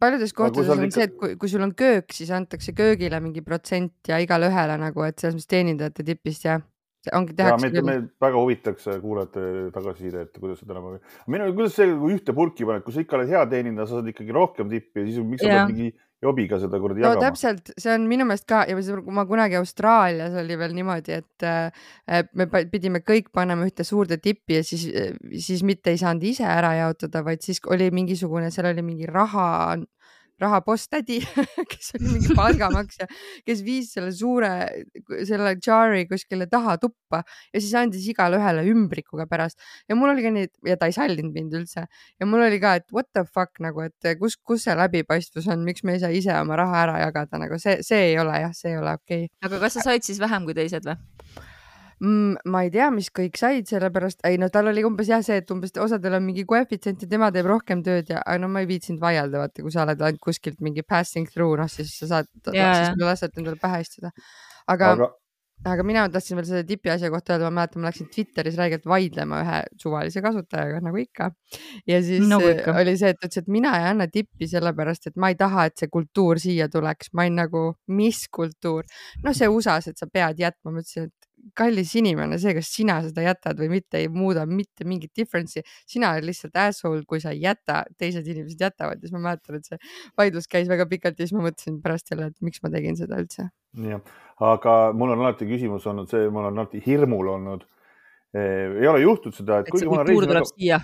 paljudes 0.00 0.32
kohtades 0.36 0.70
on 0.72 0.86
ikka... 0.86 0.96
see, 0.96 1.08
et 1.10 1.16
kui, 1.18 1.36
kui 1.40 1.52
sul 1.52 1.66
on 1.66 1.74
köök, 1.76 2.14
siis 2.16 2.32
antakse 2.32 2.72
köögile 2.76 3.20
mingi 3.20 3.44
protsent 3.44 4.08
ja 4.08 4.20
igale 4.22 4.48
ühele 4.48 4.78
nagu, 4.80 5.04
et 5.04 5.18
selles 5.20 5.36
mõttes 5.36 5.52
teenindajate 5.52 6.06
tipist 6.08 6.48
jah 6.48 6.62
ongi 7.16 7.34
tehakse. 7.36 7.64
meid, 7.64 7.84
meid 7.86 8.08
väga 8.20 8.42
huvitaks 8.42 8.88
kuulajate 9.00 9.44
tagasiside, 9.74 10.26
et 10.26 10.36
kuidas 10.40 10.60
seda 10.60 10.76
nagu. 10.76 10.98
minu, 11.32 11.48
kuidas 11.56 11.76
see, 11.78 11.88
kui 11.96 12.16
ühte 12.16 12.34
purki 12.36 12.68
paned, 12.68 12.84
kui 12.84 12.94
sa 12.94 13.04
ikka 13.04 13.16
oled 13.18 13.32
hea 13.32 13.44
teenindaja, 13.54 13.88
sa 13.88 13.98
saad 13.98 14.10
ikkagi 14.12 14.36
rohkem 14.36 14.72
tippi 14.72 15.02
ja 15.02 15.08
siis 15.08 15.24
miks 15.24 15.44
sa 15.44 15.52
pead 15.52 15.72
mingi 15.72 15.92
jobiga 16.20 16.58
seda 16.60 16.78
kuradi 16.80 17.00
no, 17.00 17.14
jagama. 17.14 17.30
täpselt, 17.30 17.70
see 17.80 17.92
on 17.94 18.04
minu 18.10 18.26
meelest 18.28 18.46
ka 18.48 18.62
ja 18.68 18.76
ma 19.16 19.24
kunagi 19.28 19.56
Austraalias 19.60 20.36
oli 20.42 20.58
veel 20.60 20.74
niimoodi, 20.76 21.16
et 21.22 21.46
äh, 21.48 21.86
me 22.36 22.46
pidime 22.72 23.00
kõik 23.06 23.30
panema 23.32 23.64
ühte 23.68 23.86
suurde 23.88 24.20
tippi 24.20 24.58
ja 24.58 24.64
siis, 24.66 24.86
siis 25.46 25.64
mitte 25.66 25.94
ei 25.94 26.00
saanud 26.00 26.26
ise 26.28 26.44
ära 26.44 26.74
jaotada, 26.82 27.24
vaid 27.24 27.44
siis 27.46 27.62
oli 27.72 27.88
mingisugune, 27.94 28.52
seal 28.52 28.68
oli 28.72 28.84
mingi 28.84 29.08
raha 29.08 29.78
rahaposttädi 30.40 31.18
kes 31.70 31.92
oli 31.98 32.14
mingi 32.14 32.36
palgamaksja, 32.36 33.08
kes 33.46 33.62
viis 33.66 33.92
selle 33.96 34.12
suure, 34.16 34.52
selle 35.28 35.54
džaari 35.60 36.06
kuskile 36.10 36.48
taha 36.50 36.76
tuppa 36.82 37.22
ja 37.54 37.60
siis 37.60 37.74
andis 37.78 38.06
igale 38.10 38.40
ühele 38.40 38.64
ümbrikuga 38.70 39.26
pärast. 39.30 39.60
Ja 39.88 39.98
mul 39.98 40.14
oli 40.14 40.24
ka 40.24 40.32
nii, 40.34 40.50
ja 40.70 40.78
ta 40.80 40.90
ei 40.90 40.96
sallinud 40.96 41.34
mind 41.36 41.56
üldse. 41.60 41.86
Ja 42.20 42.28
mul 42.28 42.44
oli 42.46 42.60
ka, 42.62 42.76
et 42.80 42.88
what 42.94 43.10
the 43.16 43.24
fuck 43.26 43.60
nagu, 43.62 43.84
et 43.86 44.12
kus, 44.20 44.36
kus 44.36 44.66
see 44.66 44.76
läbipaistvus 44.78 45.48
on, 45.52 45.64
miks 45.66 45.84
me 45.84 45.96
ei 45.96 46.02
saa 46.02 46.12
ise 46.14 46.34
oma 46.38 46.58
raha 46.60 46.84
ära 46.86 46.98
jagada, 47.04 47.40
nagu 47.42 47.60
see, 47.62 47.80
see 47.86 48.10
ei 48.12 48.18
ole 48.22 48.40
jah, 48.46 48.56
see 48.56 48.74
ei 48.74 48.80
ole 48.80 48.96
okei. 48.98 49.24
Okay.. 49.28 49.48
aga 49.48 49.62
kas 49.64 49.78
sa 49.78 49.90
said 49.90 50.06
siis 50.06 50.20
vähem 50.22 50.48
kui 50.48 50.56
teised 50.56 50.86
või? 50.86 50.98
Mm,? 52.02 52.50
ma 52.52 52.64
ei 52.66 52.72
tea, 52.74 52.88
mis 52.94 53.10
kõik 53.14 53.38
said, 53.40 53.68
sellepärast, 53.70 54.24
ei 54.28 54.40
no 54.40 54.50
tal 54.52 54.70
oli 54.72 54.84
umbes 54.86 55.10
jah, 55.12 55.22
see, 55.24 55.40
et 55.42 55.54
umbes 55.54 55.74
osadel 55.80 56.18
on 56.18 56.26
mingi 56.26 56.46
koefitsient 56.48 57.04
ja 57.04 57.10
tema 57.10 57.30
teeb 57.34 57.48
rohkem 57.50 57.84
tööd 57.86 58.12
ja, 58.12 58.24
aga 58.24 58.44
no 58.44 58.50
ma 58.52 58.64
ei 58.64 58.70
viitsinud 58.70 59.02
vaielda, 59.02 59.44
vaata, 59.44 59.64
kui 59.64 59.74
sa 59.74 59.86
oled 59.86 60.04
ainult 60.08 60.22
kuskilt 60.24 60.60
mingi 60.64 60.84
passing 60.86 61.28
through, 61.30 61.58
noh 61.60 61.70
siis 61.70 61.94
sa 62.02 62.10
saad, 62.16 62.30
siis 62.50 63.00
lased 63.00 63.40
endale 63.40 63.60
pähe 63.60 63.82
istuda. 63.84 64.12
aga, 64.70 64.94
aga 64.96 65.12
aga 65.68 65.84
mina 65.84 66.06
tahtsin 66.12 66.38
veel 66.38 66.46
selle 66.48 66.64
tipi 66.68 66.90
asja 66.92 67.10
kohta 67.12 67.34
öelda, 67.34 67.50
ma 67.50 67.60
mäletan, 67.60 67.82
ma 67.82 67.90
läksin 67.90 68.08
Twitteris 68.12 68.56
räigelt 68.56 68.86
vaidlema 68.88 69.42
ühe 69.44 69.58
suvalise 69.82 70.22
kasutajaga 70.24 70.80
nagu 70.84 71.00
ikka. 71.02 71.30
ja 71.88 72.00
siis 72.04 72.24
no, 72.28 72.38
ikka. 72.48 72.74
oli 72.80 72.96
see, 73.00 73.12
et 73.12 73.20
ütles, 73.20 73.42
et 73.42 73.50
mina 73.52 73.74
ei 73.78 73.88
anna 73.90 74.08
tippi 74.08 74.48
sellepärast, 74.48 75.10
et 75.10 75.20
ma 75.20 75.32
ei 75.32 75.36
taha, 75.40 75.66
et 75.68 75.76
see 75.80 75.92
kultuur 75.92 76.40
siia 76.40 76.68
tuleks. 76.72 77.12
ma 77.12 77.26
olin 77.26 77.40
nagu, 77.42 77.64
mis 77.92 78.22
kultuur? 78.32 78.88
noh, 79.24 79.36
see 79.36 79.50
USA-s, 79.52 79.92
et 79.92 80.00
sa 80.00 80.08
pead 80.08 80.40
jätma, 80.40 80.72
ma 80.72 80.84
ütlesin, 80.84 81.10
et 81.10 81.19
kallis 81.56 81.92
inimene, 81.98 82.38
see, 82.40 82.52
kas 82.56 82.70
sina 82.72 82.98
seda 83.04 83.24
jätad 83.24 83.58
või 83.60 83.70
mitte, 83.76 84.00
ei 84.00 84.08
muuda 84.12 84.44
mitte 84.48 84.86
mingit 84.88 85.12
difference'i. 85.16 85.62
sina 85.88 86.12
oled 86.14 86.26
lihtsalt 86.28 86.56
asshole, 86.60 87.02
kui 87.08 87.20
sa 87.22 87.34
ei 87.34 87.42
jäta, 87.44 87.82
teised 88.00 88.26
inimesed 88.26 88.60
jätavad 88.60 89.00
ja 89.00 89.08
siis 89.08 89.14
ma 89.16 89.22
mäletan, 89.28 89.58
et 89.60 89.68
see 89.68 89.80
vaidlus 90.20 90.48
käis 90.50 90.70
väga 90.70 90.86
pikalt 90.90 91.18
ja 91.18 91.26
siis 91.26 91.36
ma 91.36 91.44
mõtlesin 91.46 91.80
pärast 91.84 92.12
jälle, 92.12 92.30
et 92.30 92.46
miks 92.46 92.62
ma 92.64 92.72
tegin 92.74 92.98
seda 92.98 93.20
üldse. 93.22 93.48
jah, 93.90 94.14
aga 94.52 94.78
mul 94.96 95.14
on 95.16 95.24
alati 95.24 95.48
küsimus 95.48 95.86
olnud 95.90 96.10
see, 96.10 96.30
mul 96.32 96.48
on 96.50 96.58
alati 96.58 96.82
hirmul 96.86 97.34
olnud 97.36 97.66
eh,. 98.34 98.80
ei 98.80 98.88
ole 98.90 99.04
juhtunud 99.04 99.36
seda, 99.36 99.60
et, 99.60 99.70
et 99.70 99.82
see 99.82 99.90
kultuur 99.90 100.26
tuleb 100.26 100.40
väga... 100.42 100.46
siia. 100.54 100.80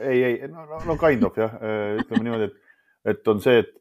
ei, 0.00 0.18
ei, 0.24 0.34
no, 0.48 0.66
no, 0.70 0.82
no 0.88 0.98
kind 1.00 1.24
of 1.28 1.38
jah, 1.38 1.56
eh, 1.60 2.02
ütleme 2.02 2.26
niimoodi, 2.28 2.50
et, 2.50 2.76
et 3.14 3.32
on 3.32 3.42
see, 3.44 3.64
et 3.64 3.72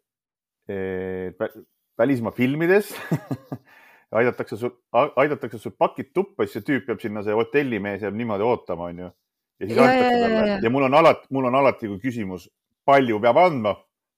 eh, 0.72 1.52
välismaa 2.00 2.36
filmides 2.36 2.94
aidatakse 4.12 4.58
sul, 4.58 4.72
aidatakse 4.94 5.60
sul 5.62 5.76
pakid 5.78 6.14
tuppa, 6.14 6.46
siis 6.46 6.60
see 6.60 6.68
tüüp 6.72 6.88
peab 6.88 7.02
sinna, 7.04 7.24
see 7.26 7.36
hotellimees 7.38 8.06
jääb 8.06 8.18
niimoodi 8.18 8.46
ootama, 8.48 8.90
onju. 8.90 9.12
ja 9.60 9.68
siis 9.68 9.78
antakse 9.78 10.24
talle 10.24 10.60
ja 10.64 10.74
mul 10.74 10.88
on 10.88 10.98
alati, 11.02 11.28
mul 11.36 11.50
on 11.52 11.60
alati 11.62 11.92
küsimus, 12.02 12.50
palju 12.86 13.20
peab 13.22 13.38
andma, 13.44 13.76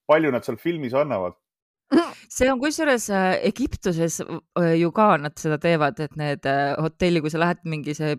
palju 0.07 0.31
nad 0.31 0.47
seal 0.47 0.59
filmis 0.61 0.95
annavad? 0.97 1.35
see 2.31 2.47
on 2.51 2.59
kusjuures 2.61 3.09
äh, 3.11 3.33
Egiptuses 3.47 4.21
äh, 4.21 4.73
ju 4.79 4.91
ka 4.95 5.09
nad 5.19 5.35
seda 5.39 5.57
teevad, 5.61 5.99
et 5.99 6.15
need 6.19 6.47
äh, 6.47 6.73
hotelli, 6.79 7.21
kui 7.23 7.33
sa 7.33 7.41
lähed 7.41 7.65
mingi 7.67 7.95
see 7.97 8.15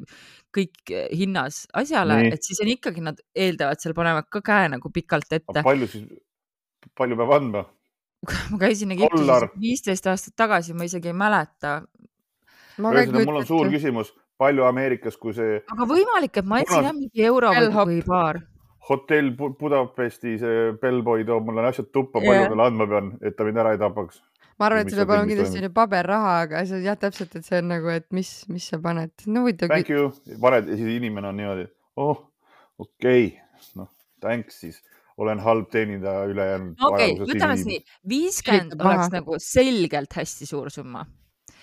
kõik 0.53 0.93
hinnas 1.17 1.63
asjale, 1.79 2.19
et 2.35 2.45
siis 2.45 2.61
on 2.61 2.69
ikkagi 2.69 3.05
nad 3.05 3.21
eeldavad, 3.33 3.81
seal 3.81 3.97
panevad 3.97 4.29
ka 4.33 4.43
käe 4.45 4.69
nagu 4.75 4.93
pikalt 4.93 5.33
ette. 5.33 5.65
palju 5.65 5.89
siis, 5.89 6.05
palju 6.99 7.17
peab 7.23 7.33
andma? 7.39 7.65
ma 8.53 8.59
käisin 8.61 8.95
Egiptuses 8.95 9.51
viisteist 9.61 10.07
aastat 10.11 10.37
tagasi, 10.39 10.77
ma 10.79 10.87
isegi 10.87 11.11
ei 11.11 11.17
mäleta. 11.17 11.81
ühesõnaga, 12.79 13.25
mul 13.27 13.41
on 13.41 13.47
suur 13.49 13.71
küsimus, 13.73 14.13
palju 14.41 14.67
Ameerikas, 14.69 15.19
kui 15.21 15.35
see. 15.37 15.61
aga 15.75 15.89
võimalik, 15.89 16.39
et 16.39 16.49
ma 16.49 16.63
andsin 16.63 16.89
jah 16.89 16.97
mingi 16.97 17.27
euro 17.29 17.53
või 17.55 18.03
paar. 18.07 18.43
hotell 18.89 19.33
Budapesti, 19.39 20.37
see 20.43 20.69
bellboy 20.83 21.27
toob 21.27 21.49
mulle 21.49 21.67
asjad 21.69 21.91
tuppa 21.95 22.23
yeah., 22.23 22.31
palju 22.31 22.53
talle 22.55 22.69
andma 22.69 22.89
pean, 22.95 23.11
et 23.23 23.37
ta 23.39 23.47
mind 23.49 23.63
ära 23.63 23.75
ei 23.75 23.83
tapaks? 23.83 24.23
ma 24.59 24.69
arvan, 24.69 24.85
et 24.85 24.93
see 24.93 25.01
peab 25.01 25.15
olema 25.17 25.31
kindlasti 25.31 25.57
selline 25.57 25.75
paberraha, 25.75 26.35
aga 26.47 26.65
see 26.69 26.83
jah, 26.87 26.99
täpselt, 26.99 27.35
et 27.39 27.47
see 27.47 27.59
on 27.59 27.71
nagu, 27.75 27.91
et 27.91 28.07
mis, 28.15 28.31
mis 28.53 28.71
sa 28.71 28.79
paned, 28.83 29.15
no 29.27 29.43
huvitav. 29.43 29.73
Thank 29.73 29.91
you, 29.91 30.13
paned 30.43 30.71
ja 30.71 30.79
siis 30.79 30.95
inimene 30.99 31.33
on 31.33 31.41
niimoodi, 31.43 31.67
oh, 31.99 32.23
okei 32.79 33.27
okay., 33.33 33.73
noh, 33.81 33.91
thanks 34.23 34.63
siis 34.63 34.79
olen 35.23 35.41
halb 35.43 35.71
teenindaja 35.71 36.27
ülejäänud. 36.31 36.75
okei 36.89 37.15
okay,, 37.15 37.31
võtame 37.31 37.57
siis 37.59 37.69
nii, 37.69 37.81
viiskümmend 38.09 38.77
oleks 38.81 39.15
nagu 39.15 39.39
selgelt 39.43 40.19
hästi 40.19 40.49
suur 40.49 40.71
summa. 40.75 41.07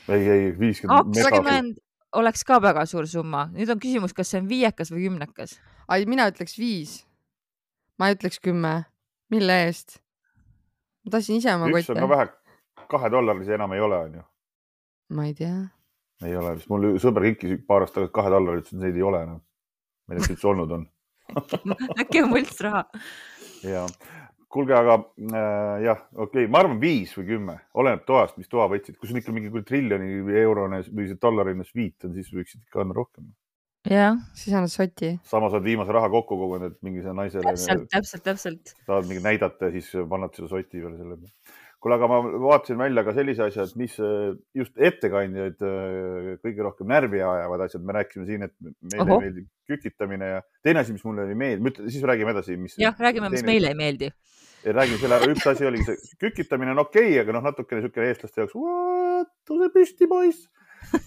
ei, 0.07 0.23
ei 0.23 0.49
viiskümmend. 0.59 1.13
kakskümmend 1.15 1.79
oleks 2.17 2.43
ka 2.47 2.59
väga 2.63 2.85
suur 2.89 3.07
summa, 3.09 3.47
nüüd 3.53 3.69
on 3.69 3.81
küsimus, 3.81 4.15
kas 4.17 4.31
see 4.31 4.41
on 4.41 4.49
viiekas 4.49 4.93
või 4.93 5.07
kümnekas? 5.07 5.57
ai, 5.87 6.05
mina 6.09 6.29
ütleks 6.31 6.57
viis. 6.59 6.99
ma 7.99 8.11
ütleks 8.13 8.41
kümme, 8.43 8.75
mille 9.33 9.63
eest? 9.67 9.99
ma 11.03 11.17
tahtsin 11.17 11.41
ise 11.41 11.53
oma 11.55 11.69
kotti. 11.69 11.85
üks 11.85 11.93
on 11.95 12.03
ka 12.03 12.11
vähe, 12.13 12.29
kahedollarise 12.89 13.57
enam 13.57 13.75
ei 13.77 13.83
ole, 13.85 13.99
onju. 14.07 14.23
ma 15.17 15.27
ei 15.29 15.35
tea. 15.37 15.57
ei 16.25 16.37
ole, 16.37 16.55
vist 16.57 16.71
mul 16.71 16.95
sõber 17.01 17.29
kinkis 17.29 17.59
paar 17.67 17.85
aastat 17.85 18.01
tagasi 18.03 18.15
kahe 18.19 18.33
dollarit, 18.37 18.65
ütles, 18.65 18.77
et 18.77 18.87
neid 18.87 18.97
ei 18.97 19.05
ole 19.11 19.25
enam. 19.27 19.43
ma 20.07 20.15
ei 20.15 20.19
tea, 20.19 20.25
kas 20.27 20.37
üldse 20.37 20.53
olnud 20.53 20.77
on 20.79 20.87
äkki 22.01 22.23
on 22.23 22.31
võltsraha 22.33 22.87
ja 23.63 23.85
kuulge, 24.49 24.73
aga 24.75 24.95
äh, 24.99 25.83
jah, 25.85 26.01
okei 26.15 26.45
okay., 26.45 26.51
ma 26.51 26.63
arvan 26.63 26.79
viis 26.81 27.13
või 27.17 27.27
kümme, 27.33 27.57
oleneb 27.77 28.05
toast, 28.07 28.39
mis 28.41 28.49
toa 28.49 28.65
võtsid. 28.71 28.97
kui 28.97 29.09
sul 29.09 29.21
ikka 29.21 29.35
mingi 29.35 29.63
triljoni 29.67 30.23
eurone 30.41 30.81
või 30.87 31.09
see 31.11 31.21
dollarine 31.21 31.67
sviit 31.67 32.07
on, 32.07 32.15
siis 32.17 32.33
võiksid 32.33 32.65
ikka 32.65 32.83
anda 32.83 32.97
rohkem. 32.97 33.29
jah. 33.89 34.17
siis 34.33 34.55
annad 34.55 34.73
soti. 34.73 35.13
samas 35.29 35.53
oled 35.53 35.69
viimase 35.69 35.95
raha 35.95 36.09
kokku 36.15 36.39
kogunud, 36.39 36.73
et 36.73 36.85
mingi 36.85 37.05
see 37.05 37.15
naisele. 37.15 37.53
täpselt, 37.53 37.89
täpselt, 37.93 38.25
täpselt. 38.25 38.75
tahad 38.85 39.09
mingi 39.09 39.25
näidata 39.25 39.69
ja 39.69 39.77
siis 39.77 39.91
paned 40.09 40.35
selle 40.37 40.51
soti 40.51 40.81
peale 40.81 40.97
selle 40.97 41.19
peale 41.19 41.59
kuule, 41.83 41.95
aga 41.95 42.09
ma 42.11 42.19
vaatasin 42.43 42.79
välja 42.79 43.03
ka 43.07 43.13
sellise 43.15 43.45
asja, 43.45 43.65
et 43.67 43.77
mis 43.79 43.95
äh, 44.03 44.33
just 44.57 44.75
ettekandjaid 44.89 45.63
äh, 45.63 46.27
kõige 46.43 46.65
rohkem 46.65 46.89
närvi 46.91 47.21
ajavad 47.23 47.63
asjad, 47.65 47.85
me 47.87 47.95
rääkisime 47.95 48.27
siin, 48.27 48.45
et 48.49 48.53
meile 48.59 49.05
Oho. 49.05 49.19
ei 49.19 49.25
meeldi 49.25 49.45
kükitamine 49.69 50.31
ja 50.33 50.41
teine 50.65 50.83
asi, 50.83 50.95
mis 50.95 51.05
mulle 51.07 51.29
ei 51.29 51.39
meeldi, 51.39 51.87
siis 51.87 52.03
räägime 52.09 52.35
edasi, 52.35 52.59
mis. 52.59 52.75
jah, 52.81 52.95
räägime, 52.99 53.31
mis 53.31 53.45
meile 53.47 53.71
ei 53.71 53.79
meeldi. 53.79 54.11
räägime 54.65 55.01
selle 55.01 55.19
üks 55.31 55.49
asi 55.53 55.67
oligi 55.69 55.87
see 55.87 56.21
kükitamine 56.27 56.75
on 56.75 56.83
okei 56.83 57.13
okay,, 57.13 57.19
aga 57.23 57.37
noh, 57.37 57.47
natukene 57.47 57.83
niisugune 57.83 58.11
eestlaste 58.11 58.43
jaoks, 58.43 58.57
tõuse 59.47 59.73
püsti, 59.75 60.09
poiss. 60.11 60.47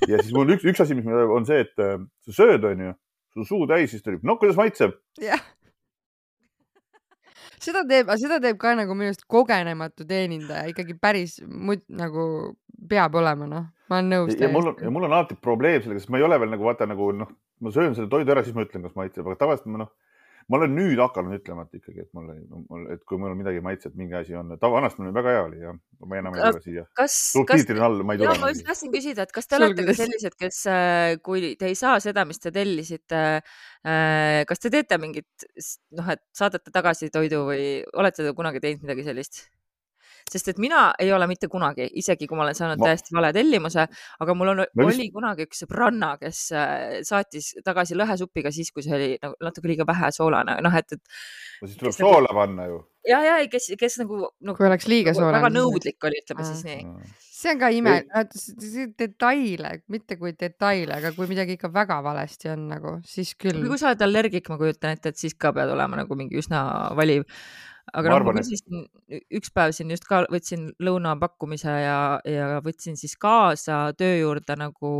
ja 0.09 0.21
siis 0.23 0.33
mul 0.37 0.57
üks, 0.57 0.65
üks 0.73 0.85
asi, 0.85 0.97
mis 0.97 1.09
on 1.09 1.49
see, 1.49 1.65
et 1.67 1.85
äh, 1.85 1.99
sa 2.29 2.39
sööd, 2.43 2.65
onju, 2.73 2.97
sul 3.37 3.49
suu 3.49 3.69
täis, 3.69 3.93
siis 3.93 4.05
ta 4.05 4.15
ütleb, 4.15 4.25
no 4.25 4.41
kuidas 4.41 4.57
maitseb. 4.57 4.97
jah 5.21 5.43
seda 7.64 7.85
teeb, 7.88 8.11
seda 8.20 8.40
teeb 8.42 8.59
ka 8.61 8.75
nagu 8.79 8.96
minu 8.96 9.12
arust 9.12 9.27
kogenematu 9.31 10.07
teenindaja 10.09 10.70
ikkagi 10.72 10.96
päris 11.01 11.38
mut, 11.46 11.85
nagu 11.92 12.27
peab 12.90 13.14
olema, 13.18 13.48
noh, 13.48 13.66
ma 13.90 14.01
olen 14.01 14.11
nõus. 14.11 14.37
ja 14.38 14.51
mul 14.53 14.72
on, 14.72 14.79
ja 14.83 14.90
mul 14.92 15.07
on 15.07 15.14
alati 15.14 15.38
probleem 15.38 15.83
sellega, 15.83 16.03
sest 16.03 16.12
ma 16.12 16.20
ei 16.20 16.27
ole 16.27 16.38
veel 16.42 16.53
nagu 16.55 16.66
vaata 16.66 16.88
nagu 16.90 17.12
noh, 17.16 17.31
ma 17.62 17.75
söön 17.75 17.94
selle 17.98 18.11
toidu 18.12 18.35
ära, 18.35 18.42
siis 18.44 18.57
ma 18.57 18.66
ütlen, 18.66 18.85
kas 18.87 18.96
maitseb, 18.98 19.27
aga 19.27 19.38
tavaliselt 19.44 19.70
ma 19.70 19.85
noh 19.85 19.92
ma 20.49 20.59
olen 20.59 20.75
nüüd 20.77 21.01
hakanud 21.03 21.37
ütlema, 21.39 21.67
et 21.67 21.79
ikkagi, 21.81 22.05
et 22.05 22.11
mul, 22.17 22.33
mul, 22.69 22.87
et 22.95 23.03
kui 23.09 23.21
mul 23.21 23.35
midagi 23.39 23.63
maitseb, 23.65 23.95
mingi 23.99 24.17
asi 24.19 24.37
on, 24.39 24.55
vanasti 24.63 25.03
mul 25.03 25.15
väga 25.17 25.37
hea 25.37 25.45
oli 25.47 25.63
ja 25.63 25.75
ma 26.09 26.19
enam 26.19 26.37
ei 26.37 26.45
tule 26.45 26.65
siia. 26.65 26.85
kas, 26.99 27.17
kas, 27.49 27.65
all, 27.79 28.03
ma 28.07 28.17
ei 28.17 28.23
tule. 28.23 28.37
ma 28.43 28.53
just 28.53 28.67
tahtsin 28.69 28.93
küsida, 28.95 29.27
et 29.27 29.35
kas 29.35 29.49
te 29.49 29.59
olete 29.59 29.87
ka 29.89 29.97
sellised, 30.03 30.37
kes, 30.39 30.61
äh, 30.73 31.15
kui 31.25 31.55
te 31.61 31.71
ei 31.71 31.79
saa 31.79 31.97
seda, 32.05 32.27
mis 32.29 32.43
te 32.43 32.55
tellisite, 32.55 33.25
äh, 33.87 34.43
kas 34.49 34.63
te 34.63 34.73
teete 34.75 35.01
mingit, 35.03 35.49
noh, 35.99 36.13
et 36.15 36.25
saadate 36.37 36.75
tagasi 36.75 37.13
toidu 37.15 37.45
või 37.49 37.67
olete 37.99 38.27
te 38.27 38.37
kunagi 38.37 38.63
teinud 38.65 38.87
midagi 38.87 39.09
sellist? 39.11 39.45
Sest 40.33 40.53
et 40.53 40.61
mina 40.62 40.85
ei 41.03 41.12
ole 41.14 41.29
mitte 41.31 41.49
kunagi, 41.53 41.88
isegi 42.01 42.29
kui 42.31 42.38
ma 42.38 42.47
olen 42.47 42.59
saanud 42.59 42.83
ma... 42.83 42.90
täiesti 42.90 43.16
vale 43.16 43.33
tellimuse, 43.37 43.87
aga 44.25 44.37
mul 44.38 44.55
on, 44.55 44.62
oli 44.66 44.92
vist... 44.92 45.14
kunagi 45.16 45.49
üks 45.49 45.64
sõbranna, 45.64 46.14
kes 46.21 46.45
äh, 46.57 47.01
saatis 47.09 47.53
tagasi 47.66 47.99
lõhesupiga 47.99 48.53
siis, 48.55 48.73
kui 48.75 48.85
see 48.87 48.97
oli 48.99 49.11
nagu 49.23 49.37
natuke 49.49 49.71
liiga 49.71 49.88
vähe 49.88 50.12
soolane, 50.14 50.59
noh, 50.64 50.79
et, 50.79 50.97
et. 50.97 51.21
no 51.62 51.68
siis 51.68 51.83
tuleb 51.83 51.99
soola 51.99 52.29
nagu... 52.29 52.38
panna 52.40 52.71
ju. 52.71 52.81
ja, 53.09 53.25
ja 53.31 53.37
kes, 53.53 53.73
kes 53.81 54.01
nagu, 54.05 54.25
nagu. 54.40 54.57
kui 54.59 54.71
oleks 54.71 54.88
liiga 54.90 55.12
nagu, 55.12 55.23
soolane. 55.23 55.40
väga 55.40 55.53
nõudlik 55.59 56.09
oli, 56.11 56.25
ütleme 56.25 56.49
siis 56.49 56.64
nii 56.68 56.81
see 57.42 57.53
on 57.57 57.61
ka 57.61 57.71
ime, 57.75 57.97
detaile, 59.01 59.73
mitte 59.92 60.16
kui 60.21 60.35
detaile, 60.38 60.99
aga 61.01 61.12
kui 61.16 61.29
midagi 61.31 61.57
ikka 61.59 61.73
väga 61.75 61.99
valesti 62.05 62.53
on 62.53 62.68
nagu, 62.71 62.95
siis 63.09 63.35
küll. 63.40 63.64
kui 63.66 63.81
sa 63.81 63.90
oled 63.90 64.07
allergik, 64.07 64.49
ma 64.53 64.59
kujutan 64.61 64.97
ette, 64.97 65.12
et 65.12 65.18
siis 65.18 65.35
ka 65.35 65.53
pead 65.57 65.73
olema 65.75 66.03
nagu 66.03 66.18
mingi 66.18 66.38
üsna 66.42 66.62
valiv 66.99 67.27
aga 67.90 68.12
noh, 68.12 68.25
ma 68.29 68.35
küsisin 68.37 68.85
et... 69.11 69.25
üks 69.38 69.51
päev 69.55 69.73
siin 69.77 69.90
just 69.92 70.07
ka 70.09 70.23
võtsin 70.33 70.68
lõunapakkumise 70.83 71.73
ja, 71.83 71.97
ja 72.29 72.61
võtsin 72.64 72.97
siis 72.99 73.16
kaasa 73.21 73.81
töö 73.99 74.14
juurde 74.21 74.57
nagu 74.59 74.92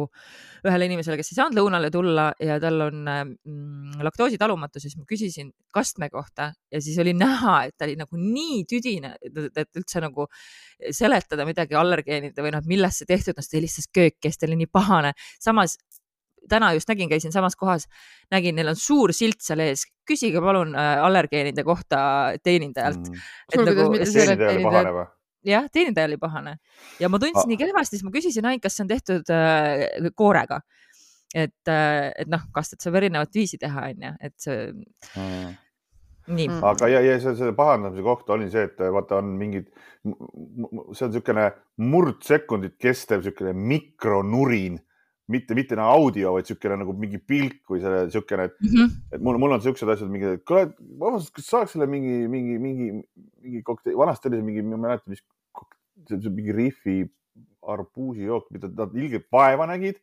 ühele 0.67 0.89
inimesele, 0.89 1.19
kes 1.21 1.33
ei 1.33 1.39
saanud 1.39 1.61
lõunale 1.61 1.93
tulla 1.95 2.29
ja 2.43 2.59
tal 2.63 2.89
on 2.89 3.05
mm, 3.07 4.03
laktoositalumatus 4.03 4.83
ja 4.87 4.91
siis 4.91 4.99
ma 5.01 5.07
küsisin 5.09 5.53
kastme 5.73 6.11
kohta 6.13 6.51
ja 6.73 6.83
siis 6.83 6.99
oli 7.03 7.15
näha, 7.17 7.63
et 7.69 7.77
ta 7.79 7.87
oli 7.87 7.97
nagu 8.01 8.19
nii 8.19 8.63
tüdine, 8.69 9.15
et 9.23 9.81
üldse 9.81 10.03
nagu 10.03 10.27
seletada 10.91 11.47
midagi 11.49 11.79
allergeenide 11.79 12.45
või 12.45 12.55
noh, 12.57 12.67
millest 12.69 13.03
see 13.03 13.13
tehtud 13.15 13.39
on, 13.39 13.45
sest 13.45 13.55
ta 13.55 13.61
helistas 13.61 13.89
kööki 13.95 14.27
ja 14.27 14.33
siis 14.33 14.43
ta 14.43 14.51
oli 14.51 14.59
nii 14.65 14.73
pahane. 14.73 15.15
samas 15.41 15.79
täna 16.49 16.73
just 16.77 16.91
nägin, 16.91 17.09
käisin 17.11 17.33
samas 17.33 17.57
kohas, 17.57 17.89
nägin, 18.31 18.57
neil 18.59 18.73
on 18.73 18.79
suur 18.79 19.13
silt 19.17 19.41
seal 19.45 19.63
ees, 19.65 19.85
küsige 20.09 20.43
palun 20.43 20.77
äh, 20.79 20.95
allergeenide 21.05 21.65
kohta 21.67 22.03
teenindajalt 22.43 23.09
mm.. 23.09 23.25
Nagu, 23.63 25.07
jah, 25.47 25.67
teenindaja 25.73 26.11
oli 26.11 26.21
pahane. 26.23 26.57
Ja 27.01 27.11
ma 27.13 27.19
tundsin 27.23 27.45
ah. 27.45 27.51
nii 27.51 27.61
kehvasti, 27.61 27.99
siis 27.99 28.07
ma 28.07 28.15
küsisin 28.15 28.47
ainult, 28.49 28.63
kas 28.65 28.79
see 28.79 28.87
on 28.87 28.93
tehtud 28.93 29.35
äh, 29.35 30.13
koorega. 30.15 30.63
et 31.35 31.69
äh,, 31.69 32.13
et 32.21 32.29
noh, 32.29 32.43
kastet 32.53 32.85
saab 32.85 32.99
erinevat 33.01 33.31
viisi 33.35 33.57
teha, 33.59 33.87
onju, 33.89 34.17
et 34.21 34.35
see 34.43 34.67
mm. 35.17 35.53
Nii. 36.27 36.47
Mm.. 36.47 36.61
aga 36.63 36.87
ja, 36.87 37.01
ja 37.03 37.17
see, 37.19 37.33
see 37.35 37.55
pahandamise 37.57 38.05
koht 38.07 38.29
oli 38.31 38.47
see, 38.53 38.67
et 38.69 38.79
vaata, 38.95 39.19
on 39.19 39.33
mingid, 39.41 39.73
see 40.05 41.07
on 41.07 41.11
niisugune 41.11 41.49
murdsekundit 41.83 42.77
kestev 42.79 43.25
niisugune 43.25 43.55
mikronurin 43.57 44.77
mitte, 45.31 45.55
mitte 45.55 45.77
nagu 45.79 46.03
audio, 46.03 46.33
vaid 46.35 46.47
niisugune 46.47 46.79
nagu 46.83 46.95
mingi 46.99 47.19
pilk 47.19 47.71
või 47.71 47.81
selle 47.83 48.05
niisugune, 48.09 48.49
et 48.51 48.57
mm, 48.59 48.71
-hmm. 48.73 48.95
et 49.15 49.25
mul, 49.25 49.39
mul 49.41 49.55
on 49.55 49.61
niisugused 49.63 49.93
asjad 49.95 50.11
mingi, 50.11 50.37
et 50.39 50.45
kuule, 50.49 50.69
vabandust, 50.99 51.33
kas 51.37 51.51
saaks 51.53 51.75
selle 51.77 51.87
mingi, 51.91 52.27
mingi, 52.33 52.59
mingi, 52.63 52.89
mingi 53.45 53.63
kokteil, 53.67 53.97
vanasti 53.99 54.31
oli 54.31 54.41
see 54.41 54.49
mingi, 54.49 54.65
ma 54.67 54.79
ei 54.79 54.85
mäleta, 54.87 55.13
mis, 55.13 55.23
mingi 56.29 56.57
Riffi 56.57 56.97
arbuusijook, 57.63 58.49
mida 58.55 58.71
nad 58.75 58.97
ilgelt 58.99 59.29
vaeva 59.33 59.69
nägid. 59.71 60.01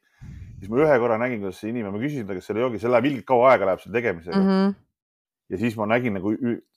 siis 0.59 0.67
ma 0.71 0.79
ühe 0.83 0.95
korra 0.99 1.15
nägin, 1.19 1.39
kuidas 1.39 1.59
see 1.61 1.69
inimene, 1.71 1.93
ma 1.95 2.01
küsisin 2.01 2.27
ta, 2.27 2.35
kas 2.35 2.49
selle 2.49 2.59
joogi, 2.59 2.79
see 2.81 2.91
läheb 2.91 3.05
ilgelt 3.07 3.27
kaua 3.27 3.53
aega 3.53 3.69
läheb 3.69 3.79
selle 3.83 3.95
tegemisega 3.95 4.35
mm. 4.35 4.47
-hmm. 4.49 4.73
ja 5.53 5.59
siis 5.61 5.77
ma 5.79 5.85
nägin 5.87 6.17
nagu, 6.19 6.33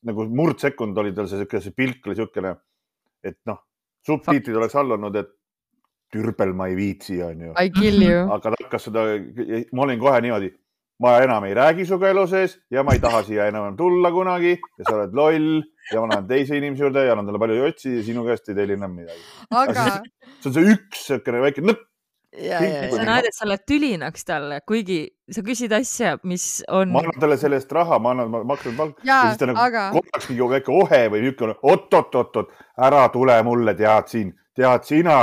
nagu 0.06 0.26
murdsekund 0.38 0.98
oli 1.02 1.14
tal 1.16 1.26
see 1.30 1.46
see 1.46 1.74
pilk 1.74 2.06
oli 2.06 2.14
niisugune, 2.14 2.54
et 3.22 3.38
noh, 3.46 3.58
subtiitrid 4.06 4.58
oleks 4.58 4.76
all 4.78 4.94
olnud, 4.98 5.18
et 5.18 5.30
türbel 6.12 6.52
ma 6.56 6.68
ei 6.68 6.76
viitsi, 6.76 7.22
onju. 7.24 7.54
I 7.56 7.70
kill 7.72 8.02
you. 8.04 8.26
aga 8.34 8.52
ta 8.52 8.64
hakkas 8.64 8.88
seda, 8.88 9.06
ma 9.72 9.86
olin 9.86 10.00
kohe 10.02 10.20
niimoodi, 10.24 10.52
ma 11.02 11.18
enam 11.24 11.44
ei 11.48 11.54
räägi 11.56 11.86
sinuga 11.88 12.10
elu 12.12 12.24
sees 12.30 12.56
ja 12.70 12.82
ma 12.86 12.94
ei 12.96 13.02
taha 13.02 13.22
siia 13.26 13.48
enam 13.50 13.76
tulla 13.76 14.10
kunagi 14.14 14.52
ja 14.54 14.84
sa 14.88 14.96
oled 14.98 15.14
loll 15.18 15.62
ja 15.90 16.02
ma 16.02 16.10
lähen 16.12 16.28
teise 16.28 16.58
inimese 16.58 16.84
juurde 16.84 17.06
ja 17.06 17.14
annan 17.14 17.28
talle 17.28 17.40
palju 17.42 17.62
jotsi 17.62 17.94
ja 17.96 18.02
sinu 18.06 18.26
käest 18.26 18.50
ei 18.52 18.58
telli 18.58 18.76
enam 18.78 18.94
midagi. 18.98 19.24
aga. 19.50 19.86
see 20.40 20.52
on 20.52 20.58
see 20.58 20.76
üks 20.76 21.06
siukene 21.08 21.42
väike 21.42 21.64
nõpp. 21.64 21.88
sa 22.32 23.06
näed, 23.08 23.28
et 23.28 23.36
sa 23.36 23.46
oled 23.48 23.64
tülinaks 23.68 24.28
talle, 24.28 24.60
kuigi 24.68 25.00
sa 25.32 25.42
küsid 25.44 25.74
asja, 25.76 26.14
mis 26.28 26.46
on. 26.68 26.92
ma 26.94 27.02
annan 27.02 27.18
talle 27.24 27.38
selle 27.40 27.58
eest 27.60 27.72
raha, 27.74 27.98
ma 27.98 28.14
annan, 28.14 28.30
ma 28.32 28.44
maksan 28.52 28.78
palka 28.78 29.02
ja, 29.02 29.16
ja 29.16 29.32
siis 29.32 29.42
ta 29.42 29.50
nagu 29.50 29.64
aga... 29.64 29.88
korraks 29.96 30.30
mingi 30.30 30.50
väike 30.54 30.76
ohe 30.76 31.02
või 31.12 31.24
niisugune 31.26 31.58
oot-oot-oot-oot, 31.62 32.54
ära 32.88 33.08
tule 33.16 33.40
mulle, 33.48 33.74
tead 33.78 34.12
siin, 34.12 34.36
tead 34.56 34.86
sina 34.86 35.18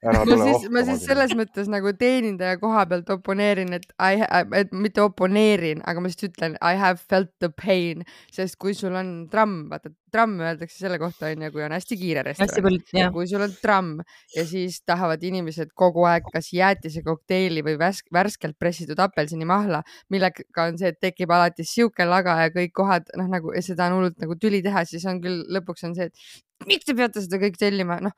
ma 0.00 0.36
siis, 0.40 0.66
ma 0.72 0.82
siis 0.86 1.02
selles 1.04 1.34
mõttes 1.36 1.68
nagu 1.68 1.92
teenindaja 2.00 2.56
koha 2.60 2.86
pealt 2.88 3.10
oponeerin, 3.12 3.74
et 3.76 3.84
I, 4.00 4.22
et 4.56 4.72
mitte 4.72 5.02
oponeerin, 5.04 5.82
aga 5.84 6.00
ma 6.00 6.08
lihtsalt 6.08 6.32
ütlen 6.32 6.56
I 6.56 6.78
have 6.80 7.02
felt 7.10 7.32
the 7.42 7.50
pain, 7.52 8.06
sest 8.32 8.56
kui 8.60 8.72
sul 8.76 8.96
on 8.96 9.12
tramm, 9.32 9.66
vaata 9.72 9.92
tramm 10.10 10.40
öeldakse 10.42 10.80
selle 10.80 10.98
kohta 10.98 11.28
onju, 11.28 11.52
kui 11.54 11.64
on 11.66 11.76
hästi 11.76 11.98
kiire 12.00 12.24
restoran. 12.26 12.80
kui 13.14 13.28
sul 13.30 13.44
on 13.44 13.52
tramm 13.62 14.00
ja 14.34 14.44
siis 14.48 14.80
tahavad 14.88 15.22
inimesed 15.22 15.74
kogu 15.78 16.06
aeg 16.08 16.26
kas 16.32 16.50
jäätisekokteili 16.56 17.62
või 17.66 17.76
värsk, 17.80 18.08
värskelt 18.14 18.58
pressitud 18.58 18.98
apelsinimahla, 19.04 19.82
millega 20.10 20.66
on 20.66 20.80
see, 20.80 20.94
et 20.94 21.00
tekib 21.00 21.30
alati 21.36 21.66
sihuke 21.68 22.08
laga 22.08 22.40
ja 22.46 22.54
kõik 22.54 22.72
kohad 22.80 23.12
noh, 23.20 23.28
nagu 23.30 23.52
ja 23.54 23.62
seda 23.64 23.90
on 23.90 24.00
hullult 24.00 24.18
nagu 24.24 24.38
tüli 24.40 24.64
teha, 24.64 24.86
siis 24.88 25.04
on 25.10 25.20
küll 25.22 25.44
lõpuks 25.52 25.86
on 25.86 25.98
see, 25.98 26.08
et 26.08 26.48
miks 26.68 26.88
te 26.88 26.96
peate 26.96 27.22
seda 27.24 27.40
kõik 27.40 27.56
tellima, 27.60 28.00
noh 28.04 28.12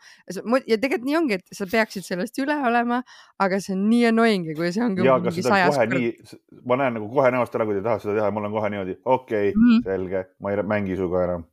ja 0.67 0.79
tegelikult 0.79 1.07
nii 1.09 1.19
ongi, 1.21 1.39
et 1.41 1.57
sa 1.57 1.69
peaksid 1.71 2.07
sellest 2.07 2.39
üle 2.43 2.57
olema, 2.67 3.03
aga 3.43 3.61
see 3.63 3.77
on 3.77 3.87
nii 3.91 4.09
annoying 4.11 4.51
kui 4.57 4.73
see 4.75 4.85
ongi 4.85 5.07
ja, 5.07 5.19
mingi 5.23 5.45
sajas 5.47 5.79
kord. 5.79 5.95
nii, 5.95 6.41
ma 6.67 6.81
näen 6.81 6.99
nagu 6.99 7.11
kohe 7.13 7.31
näost 7.35 7.55
ära, 7.59 7.69
kui 7.69 7.79
te 7.79 7.85
tahate 7.87 8.09
seda 8.09 8.19
teha, 8.21 8.35
mul 8.35 8.51
on 8.51 8.59
kohe 8.59 8.73
niimoodi, 8.75 8.99
okei 9.05 9.53
okay, 9.53 9.55
mm, 9.55 9.71
-hmm. 9.71 9.87
selge, 9.87 10.27
ma 10.41 10.53
ei 10.53 10.69
mängi 10.75 10.99
sinuga 10.99 11.25
enam 11.29 11.49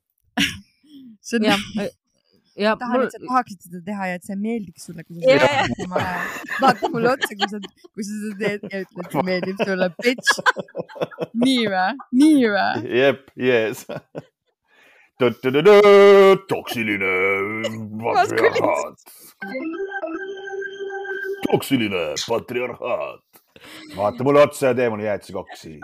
see 1.22 1.38
on 1.38 1.44
jah 1.44 1.60
ja 2.64 2.76
tahan 2.76 3.00
mul..., 3.00 3.06
et 3.08 3.14
sa 3.16 3.22
tahaksid 3.28 3.68
seda 3.68 3.82
teha 3.86 4.08
ja 4.10 4.18
et 4.20 4.26
see 4.28 4.38
meeldiks 4.40 4.88
sulle, 4.90 5.06
kui 5.06 5.20
sa 5.20 5.22
seda 5.22 5.46
yeah. 5.46 5.70
teed. 5.70 5.94
vaata 6.64 6.90
mulle 6.94 7.14
otsa, 7.14 7.38
kui 7.40 7.52
sa, 7.54 7.62
kui 7.94 8.08
sa 8.08 8.18
seda 8.24 8.36
teed 8.42 8.74
ja 8.74 8.82
ütled, 8.84 9.06
et 9.06 9.16
see 9.16 9.26
meeldib 9.30 9.64
sulle, 9.70 9.90
bitch. 10.04 10.34
nii 11.46 11.70
või? 11.76 11.88
nii 12.24 12.52
või? 12.56 12.98
jep, 13.04 13.24
yes 13.50 13.86
toksiline 16.48 17.12
patriarhaat. 18.04 18.98
toksiline 21.52 22.04
patriarhaat. 22.30 23.26
vaata 23.98 24.24
mulle 24.24 24.42
otsa 24.48 24.72
ja 24.72 24.76
tee 24.76 24.90
mulle 24.90 25.04
jäätisekoksi. 25.04 25.80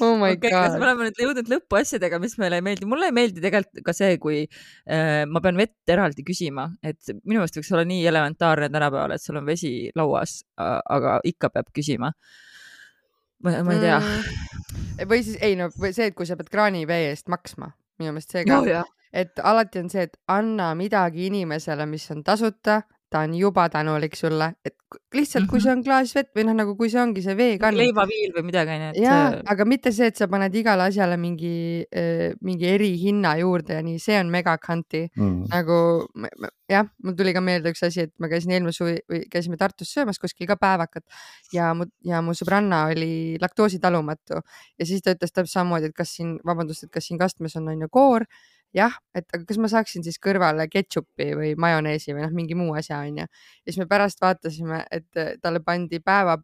Oh 0.00 0.16
my 0.16 0.32
okay, 0.32 0.50
god. 0.50 0.76
me 0.80 0.86
oleme 0.86 1.08
nüüd 1.08 1.18
jõudnud 1.20 1.48
lõpuasjadega, 1.52 2.20
mis 2.20 2.36
meile 2.40 2.60
ei 2.60 2.64
meeldi. 2.64 2.88
mulle 2.88 3.08
ei 3.08 3.16
meeldi 3.16 3.40
tegelikult 3.44 3.84
ka 3.84 3.92
see, 3.96 4.16
kui 4.20 4.38
äh, 4.44 5.24
ma 5.28 5.42
pean 5.44 5.60
vett 5.60 5.92
eraldi 5.92 6.24
küsima, 6.24 6.70
et 6.84 7.00
minu 7.20 7.40
meelest 7.40 7.56
võiks 7.60 7.72
olla 7.72 7.84
nii 7.88 8.06
elementaarne 8.12 8.70
tänapäeval, 8.72 9.16
et 9.16 9.24
sul 9.24 9.40
on 9.40 9.48
vesi 9.48 9.74
lauas, 9.96 10.38
aga 10.56 11.18
ikka 11.28 11.52
peab 11.52 11.68
küsima 11.76 12.12
ma, 13.44 13.56
ma 13.66 13.76
ei 13.76 13.82
tea. 13.82 13.98
Mm.. 14.00 15.08
või 15.10 15.24
siis 15.26 15.40
ei 15.44 15.58
no 15.58 15.70
või 15.76 15.92
see, 15.96 16.10
et 16.10 16.16
kui 16.16 16.28
sa 16.28 16.38
pead 16.38 16.50
kraanivee 16.52 17.10
eest 17.10 17.30
maksma, 17.32 17.72
minu 18.00 18.14
meelest 18.14 18.36
see 18.36 18.46
ka. 18.48 18.60
Oh,, 18.60 18.96
et 19.12 19.42
alati 19.42 19.82
on 19.82 19.90
see, 19.92 20.06
et 20.08 20.16
anna 20.30 20.72
midagi 20.78 21.26
inimesele, 21.30 21.86
mis 21.90 22.06
on 22.14 22.24
tasuta, 22.26 22.82
ta 23.10 23.24
on 23.26 23.34
juba 23.34 23.68
tänulik 23.68 24.14
sulle, 24.16 24.54
et 24.64 24.76
lihtsalt 25.14 25.46
kui 25.50 25.58
Mhm. 25.58 25.62
see 25.62 25.72
on 25.72 25.82
klaas 25.84 26.12
vett 26.14 26.30
või 26.34 26.44
noh, 26.46 26.54
nagu 26.54 26.76
kui 26.78 26.90
see 26.90 27.00
ongi 27.02 27.22
see 27.22 27.34
veekann. 27.38 27.76
leivaviil 27.78 28.32
või 28.36 28.44
midagi 28.46 28.70
onju, 28.74 28.88
et 28.90 29.00
ja 29.02 29.42
aga 29.46 29.64
mitte 29.64 29.92
see, 29.92 30.06
et 30.06 30.16
sa 30.16 30.26
paned 30.30 30.54
igale 30.54 30.86
asjale 30.88 31.16
mingi, 31.16 31.84
mingi 32.40 32.66
erihinna 32.66 33.36
juurde 33.38 33.74
ja 33.74 33.82
nii, 33.82 33.98
see 34.02 34.18
on 34.18 34.30
mega 34.30 34.56
kanti 34.58 35.08
mm.. 35.16 35.46
nagu 35.50 36.06
jah, 36.70 36.86
mul 37.02 37.14
tuli 37.18 37.34
ka 37.34 37.42
meelde 37.42 37.70
üks 37.74 37.82
asi, 37.86 38.06
et 38.06 38.14
ma 38.18 38.30
käisin 38.30 38.54
eelmine 38.54 38.72
suvi 38.74 38.98
või 39.10 39.24
käisime 39.30 39.58
Tartus 39.58 39.90
söömas 39.94 40.18
kuskil 40.22 40.46
ka 40.46 40.56
päevakat 40.56 41.04
ja 41.52 41.72
mu 41.74 41.86
ja 42.06 42.22
mu 42.22 42.34
sõbranna 42.34 42.86
oli 42.90 43.36
laktoositalumatu 43.42 44.38
ja 44.78 44.86
siis 44.86 45.02
ta 45.02 45.14
ütles 45.14 45.34
täpselt 45.34 45.50
samamoodi, 45.54 45.90
et 45.90 45.94
kas 45.98 46.14
siin, 46.14 46.38
vabandust, 46.46 46.86
et 46.86 46.90
kas 46.94 47.06
siin 47.10 47.18
kastmes 47.18 47.56
on 47.56 47.68
onju 47.74 47.88
koor, 47.90 48.26
jah, 48.76 48.94
et 49.14 49.26
aga 49.34 49.44
kas 49.48 49.58
ma 49.58 49.70
saaksin 49.70 50.04
siis 50.06 50.20
kõrvale 50.22 50.66
ketšupi 50.70 51.30
või 51.38 51.50
majoneesi 51.58 52.14
või 52.14 52.24
noh, 52.24 52.34
mingi 52.34 52.56
muu 52.58 52.74
asja 52.78 53.00
onju. 53.06 53.26
ja 53.26 53.72
siis 53.72 53.80
me 53.82 53.86
pärast 53.90 54.22
vaatasime, 54.22 54.84
et 54.90 55.18
eh, 55.18 55.32
talle 55.42 55.62
pandi 55.64 56.00
päeva, 56.04 56.38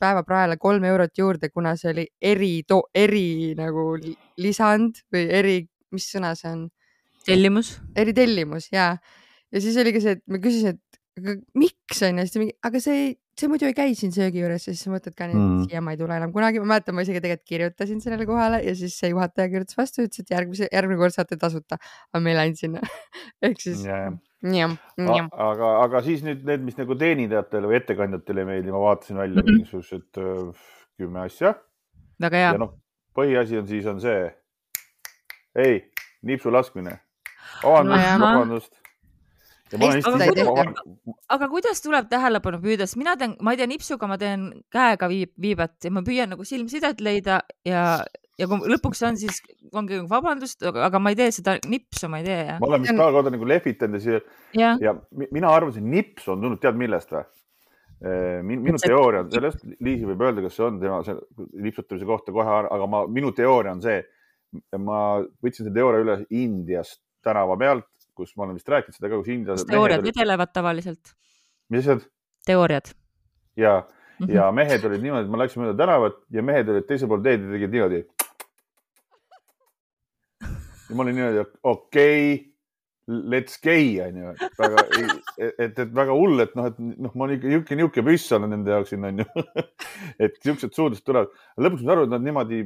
päevapraele 0.00 0.58
kolm 0.62 0.84
eurot 0.84 1.18
juurde, 1.18 1.50
kuna 1.50 1.74
see 1.76 1.90
oli 1.92 2.06
eri, 2.20 2.52
eri 2.94 3.54
nagu 3.58 3.88
li- 3.98 4.16
lisand 4.38 5.02
või 5.12 5.26
eri, 5.40 5.58
mis 5.92 6.08
sõna 6.14 6.36
see 6.38 6.52
on? 6.52 6.70
tellimus. 7.26 7.76
eritellimus 7.96 8.68
ja, 8.72 8.96
ja 9.52 9.60
siis 9.62 9.76
oligi 9.78 10.02
see, 10.02 10.16
et 10.18 10.24
ma 10.26 10.40
küsisin, 10.42 10.74
et 10.78 11.01
aga 11.18 11.34
miks 11.58 12.00
on 12.06 12.18
ju, 12.18 12.24
siis 12.26 12.32
ta 12.34 12.40
mingi, 12.42 12.54
aga 12.68 12.80
see, 12.80 13.02
see 13.38 13.48
muidu 13.52 13.66
ei 13.68 13.74
käi 13.76 13.94
siin 13.98 14.12
söögi 14.14 14.40
juures 14.42 14.66
ja 14.68 14.72
siis 14.72 14.82
sa 14.86 14.92
mõtled 14.94 15.14
ka 15.18 15.26
nii, 15.28 15.36
et 15.36 15.42
Mm. 15.42 15.62
siia 15.68 15.80
ma 15.84 15.92
ei 15.92 15.98
tule 16.00 16.16
enam 16.16 16.32
kunagi, 16.32 16.60
ma 16.62 16.70
mäletan, 16.74 16.94
ma 16.96 17.04
isegi 17.04 17.20
tegelikult 17.24 17.48
kirjutasin 17.52 18.00
sellele 18.04 18.26
kohale 18.28 18.60
ja 18.64 18.74
siis 18.78 18.96
see 18.98 19.10
juhataja 19.12 19.48
kirjutas 19.52 19.76
vastu, 19.78 20.06
ütles, 20.06 20.20
et 20.24 20.30
järgmise, 20.34 20.68
järgmine 20.72 20.98
kord 21.00 21.16
saate 21.16 21.36
tasuta, 21.40 21.78
aga 22.12 22.20
me 22.24 22.32
ei 22.32 22.38
läinud 22.40 22.60
sinna. 22.60 22.80
ehk 23.48 23.60
siis 23.60 23.84
ja. 23.84 23.98
jah, 24.42 24.76
jah, 24.98 25.28
aga, 25.48 25.72
aga 25.84 26.02
siis 26.06 26.22
nüüd 26.26 26.44
need, 26.48 26.64
mis 26.64 26.76
nagu 26.80 26.96
teenindajatele 26.98 27.68
või 27.70 27.80
ettekandjatele 27.82 28.44
ei 28.44 28.50
meeldi, 28.54 28.72
ma 28.74 28.80
vaatasin 28.88 29.20
välja 29.20 29.42
Mhm. 29.42 29.52
mingisugused 29.52 30.22
kümme 30.98 31.20
asja 31.26 31.54
väga 32.20 32.36
hea 32.36 32.52
ja. 32.52 32.58
noh, 32.60 32.72
põhiasi 33.16 33.58
on 33.60 33.66
siis 33.68 33.86
on 33.90 34.00
see, 34.00 34.30
ei, 35.56 35.80
nipsu 36.22 36.52
laskmine. 36.52 36.98
vabandust 37.62 38.18
no,, 38.18 38.26
vabandust. 38.26 38.81
Tehta. 39.80 40.10
ma- 41.06 41.14
aga 41.36 41.48
kuidas 41.52 41.80
tuleb 41.84 42.08
tähelepanu 42.12 42.60
püüda, 42.62 42.86
sest 42.86 42.98
mina 43.00 43.16
teen, 43.16 43.36
ma 43.40 43.54
ei 43.54 43.60
tea, 43.60 43.66
nipsuga 43.70 44.08
ma 44.10 44.18
teen 44.20 44.48
käega 44.72 45.08
viib, 45.08 45.32
viibet 45.40 45.78
ja 45.84 45.90
ma 45.94 46.02
püüan 46.06 46.32
nagu 46.34 46.44
silmsidet 46.48 47.00
leida 47.00 47.40
ja, 47.68 47.84
ja 48.38 48.48
kui 48.50 48.58
lõpuks 48.72 49.02
on, 49.08 49.16
siis 49.20 49.40
ongi 49.72 50.00
vabandust, 50.10 50.62
aga 50.66 50.98
ma 51.02 51.12
ei 51.12 51.18
tee 51.20 51.30
seda 51.32 51.56
nipsu, 51.68 52.08
ma 52.12 52.20
ei 52.22 52.26
tee 52.28 52.40
ja, 52.52 52.56
ma 52.60 52.66
olen 52.70 52.82
vist 52.86 52.96
paar 52.98 53.12
korda 53.16 53.32
nagu 53.34 53.48
lehvitanud 53.48 54.00
ja 54.00 54.04
siia 54.06 54.20
ja 54.58 54.72
ja 54.80 54.96
mi- 55.16 55.30
mina 55.32 55.52
arvasin, 55.54 55.88
nips 55.90 56.28
on 56.28 56.40
tulnud, 56.44 56.60
tead 56.60 56.76
millest 56.80 57.12
või? 57.14 57.24
minu 58.02 58.78
teooria 58.82 59.20
on 59.22 59.30
sellest, 59.30 59.60
Liisi 59.80 60.06
võib 60.08 60.22
öelda, 60.26 60.42
kas 60.42 60.56
see 60.58 60.64
on 60.66 60.80
tema 60.82 60.96
see 61.06 61.14
nipsutamise 61.62 62.06
kohta 62.08 62.32
kohe, 62.34 62.56
aga 62.66 62.86
ma, 62.90 63.04
minu 63.06 63.30
teooria 63.36 63.76
on 63.76 63.82
see, 63.84 64.00
ma 64.82 65.20
võtsin 65.42 65.62
selle 65.68 65.74
teooria 65.76 66.02
üle 66.02 66.16
Indiast 66.34 66.98
tänava 67.22 67.54
pealt, 67.60 67.86
kus 68.16 68.34
ma 68.36 68.46
olen 68.46 68.58
vist 68.58 68.68
rääkinud 68.68 68.96
seda 68.96 69.10
ka, 69.10 69.20
kus 69.20 69.30
kas 69.46 69.66
teooriad 69.68 70.04
vedelevad 70.06 70.52
tavaliselt, 70.54 71.14
mis 71.72 71.86
asjad 71.86 72.04
teooriad 72.46 72.92
ja, 73.56 73.82
mm. 74.18 74.26
-hmm. 74.26 74.34
ja 74.34 74.52
mehed 74.52 74.84
olid 74.84 75.02
niimoodi, 75.02 75.24
et 75.24 75.30
ma 75.30 75.42
läksin 75.42 75.62
mööda 75.62 75.76
tänavat 75.78 76.18
ja 76.30 76.42
mehed 76.42 76.68
olid 76.68 76.86
teisel 76.88 77.08
pool 77.08 77.22
teed 77.24 77.44
ja 77.46 77.52
tegid 77.56 77.76
niimoodi. 77.76 78.04
ja 80.88 80.96
ma 80.96 81.02
olin 81.02 81.16
niimoodi, 81.20 81.44
okei 81.62 82.34
okay,, 82.34 82.51
let's 83.32 83.58
gay 83.62 83.96
onju, 84.04 84.34
väga, 84.58 84.84
et, 85.38 85.78
et 85.78 85.94
väga 85.94 86.16
hull, 86.16 86.44
et 86.44 86.54
noh, 86.58 86.68
et 86.70 86.78
noh, 86.78 87.14
ma 87.18 87.28
ikka 87.34 87.50
niuke, 87.52 87.78
niuke 87.78 88.04
püss 88.06 88.32
olen 88.36 88.52
nende 88.54 88.74
jaoks 88.74 88.92
siin 88.94 89.08
onju. 89.08 89.26
et 90.24 90.38
siuksed 90.44 90.72
suudlused 90.72 91.04
tulevad, 91.06 91.32
lõpuks 91.60 91.82
ma 91.82 91.88
saan 91.88 91.96
aru, 91.96 92.08
et 92.08 92.14
nad 92.16 92.26
niimoodi 92.26 92.62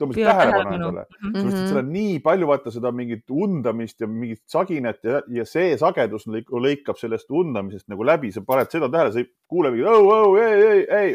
tõmbasid 0.00 0.26
tähelepanu 0.26 0.72
endale. 0.74 1.04
Mhm. 1.06 1.34
sellepärast, 1.34 1.60
et 1.60 1.70
seal 1.70 1.80
on 1.80 1.92
nii 1.94 2.16
palju 2.24 2.48
vaata 2.50 2.72
seda 2.74 2.92
mingit 2.94 3.34
undamist 3.44 4.02
ja 4.02 4.08
mingit 4.10 4.42
saginat 4.50 5.06
ja, 5.06 5.20
ja 5.38 5.46
see 5.48 5.76
sagedus 5.80 6.26
lõik- 6.30 6.50
lõikab 6.50 6.98
sellest 7.00 7.30
undamisest 7.30 7.88
nagu 7.92 8.06
läbi, 8.06 8.32
sa 8.34 8.42
paned 8.46 8.72
seda 8.74 8.90
tähele, 8.92 9.14
sa 9.14 9.22
ei 9.22 9.30
kuule 9.50 9.72
mingit 9.74 9.90
oh, 9.90 10.10
oh, 10.16 10.40
ei, 10.40 10.66
ei, 10.72 11.14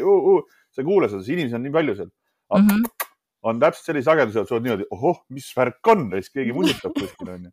sa 0.72 0.82
ei 0.82 0.88
kuule 0.88 1.10
seda, 1.10 1.20
sest 1.20 1.34
inimesi 1.36 1.58
on 1.58 1.66
nii 1.66 1.76
palju 1.76 1.98
seal. 2.00 2.10
Mhm. 2.56 2.88
on 3.50 3.60
täpselt 3.60 3.86
sellise 3.88 4.04
sagedusega, 4.10 4.44
sa 4.44 4.56
oled 4.56 4.66
niimoodi, 4.66 4.86
ohoh, 4.92 5.22
mis 5.32 5.46
värk 5.56 5.88
on 5.88 6.10
siis 6.18 6.32
keegi 6.34 6.52
munnitab 6.52 6.92
kuskil 6.96 7.30
onju. 7.36 7.52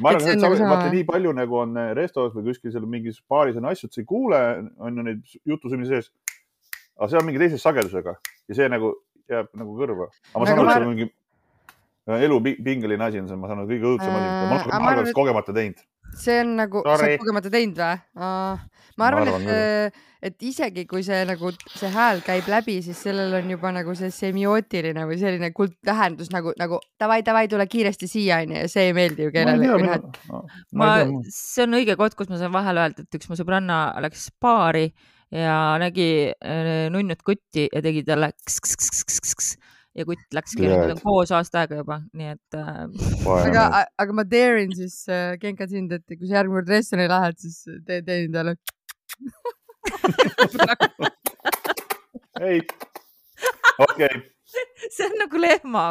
Ma 0.00 0.10
Et 0.12 0.16
arvan, 0.16 0.28
et 0.28 0.40
nagu 0.42 0.54
sa- 0.56 0.62
sama- 0.62 0.76
vaata 0.76 0.90
nii 0.92 1.04
palju 1.04 1.32
nagu 1.32 1.56
on 1.62 1.76
äh, 1.76 1.92
restos 1.94 2.32
või 2.34 2.44
kuskil 2.50 2.72
seal 2.72 2.86
mingis 2.86 3.20
baaris 3.30 3.56
on 3.56 3.64
asju, 3.70 3.86
et 3.86 3.92
sa 3.94 4.00
ei 4.00 4.04
kuule, 4.04 4.40
on 4.78 4.96
ju 4.96 5.02
neid 5.02 5.22
jutusõimi 5.46 5.86
sees. 5.86 6.10
aga 6.98 7.08
see 7.08 7.18
on 7.18 7.26
mingi 7.26 7.38
teise 7.38 7.58
sagedusega 7.62 8.16
ja 8.48 8.54
see 8.54 8.68
nagu 8.68 8.94
jääb 9.30 9.48
nagu 9.54 9.76
kõrva. 9.78 10.08
aga 10.34 10.38
ma 10.40 10.46
saan 10.46 10.58
Aga 10.58 10.62
aru, 10.62 10.70
et 10.70 10.74
see 10.74 10.82
on 10.82 10.94
mingi 10.94 11.12
elu 12.24 12.40
pi- 12.42 12.56
pingeline 12.64 13.04
asi 13.04 13.18
on 13.20 13.28
see, 13.28 13.36
ma 13.36 13.46
saan 13.48 13.58
aru, 13.60 13.68
kõige 13.68 13.86
õudsem 13.94 14.14
asi, 14.18 14.28
Äh, 14.28 14.80
ma 14.80 14.92
olen 14.92 15.06
et- 15.06 15.14
kogemata 15.14 15.52
teinud. 15.52 15.76
See 16.18 16.42
on 16.42 16.54
nagu, 16.58 16.82
sa 16.84 16.96
oled 16.98 17.22
kogemata 17.22 17.52
teinud 17.52 17.80
või? 17.80 17.96
ma 18.98 19.08
arvan, 19.08 19.46
et, 19.46 19.98
et 20.30 20.46
isegi 20.48 20.84
kui 20.90 21.04
see 21.06 21.20
nagu 21.28 21.52
see 21.70 21.90
hääl 21.94 22.22
käib 22.26 22.48
läbi, 22.50 22.78
siis 22.84 22.98
sellel 23.06 23.36
on 23.38 23.52
juba 23.52 23.70
nagu 23.76 23.94
see 23.98 24.10
semiootiline 24.14 25.04
või 25.08 25.20
selline 25.20 25.52
kuldtähendus 25.56 26.32
nagu, 26.34 26.54
nagu 26.58 26.80
davai, 27.00 27.20
davai, 27.26 27.46
tule 27.50 27.68
kiiresti 27.70 28.10
siia 28.10 28.40
onju 28.44 28.64
ja 28.64 28.72
see 28.72 28.88
ei 28.90 28.96
meeldi 28.96 29.28
ju 29.28 29.34
kellelegi. 29.34 30.00
ma 30.74 30.82
ma 30.82 30.90
see 31.30 31.66
on 31.66 31.78
õige 31.78 31.98
koht, 32.00 32.18
kus 32.18 32.32
ma 32.32 32.40
saan 32.40 32.54
vahele 32.54 32.86
öelda, 32.86 33.06
et 33.06 33.20
üks 33.20 33.30
mu 33.30 33.38
sõbranna 33.38 33.78
läks 34.04 34.28
baari 34.42 34.88
ja 35.34 35.76
nägi 35.80 36.10
äh, 36.32 36.88
nunnut 36.92 37.22
kutti 37.26 37.68
ja 37.68 37.82
tegi 37.84 38.02
talle 38.06 38.32
kss-kss-kss-kss 38.42 39.76
ja 39.98 40.06
kutt 40.06 40.36
läkski, 40.36 40.62
Tead. 40.62 40.78
nad 40.78 40.94
on 40.94 41.00
koos 41.02 41.32
aasta 41.34 41.64
aega 41.64 41.80
juba, 41.80 41.98
nii 42.16 42.30
et 42.36 42.58
äh, 42.58 42.80
aga, 43.34 43.64
aga 43.98 44.16
ma 44.16 44.24
dare'in 44.28 44.74
siis 44.78 45.00
äh, 45.10 45.34
Genka 45.42 45.66
sind, 45.70 45.92
et 45.96 46.06
kui 46.14 46.26
sa 46.28 46.38
järgmine 46.38 46.60
kord 46.60 46.72
restorani 46.76 47.10
lähed, 47.10 47.36
siis 47.42 47.56
tee, 47.88 48.00
tee 48.06 48.24
endale. 48.28 48.56
ei, 52.48 52.62
okei, 53.82 54.14
see 54.88 55.06
on 55.08 55.16
nagu 55.24 55.42
lehma. 55.42 55.84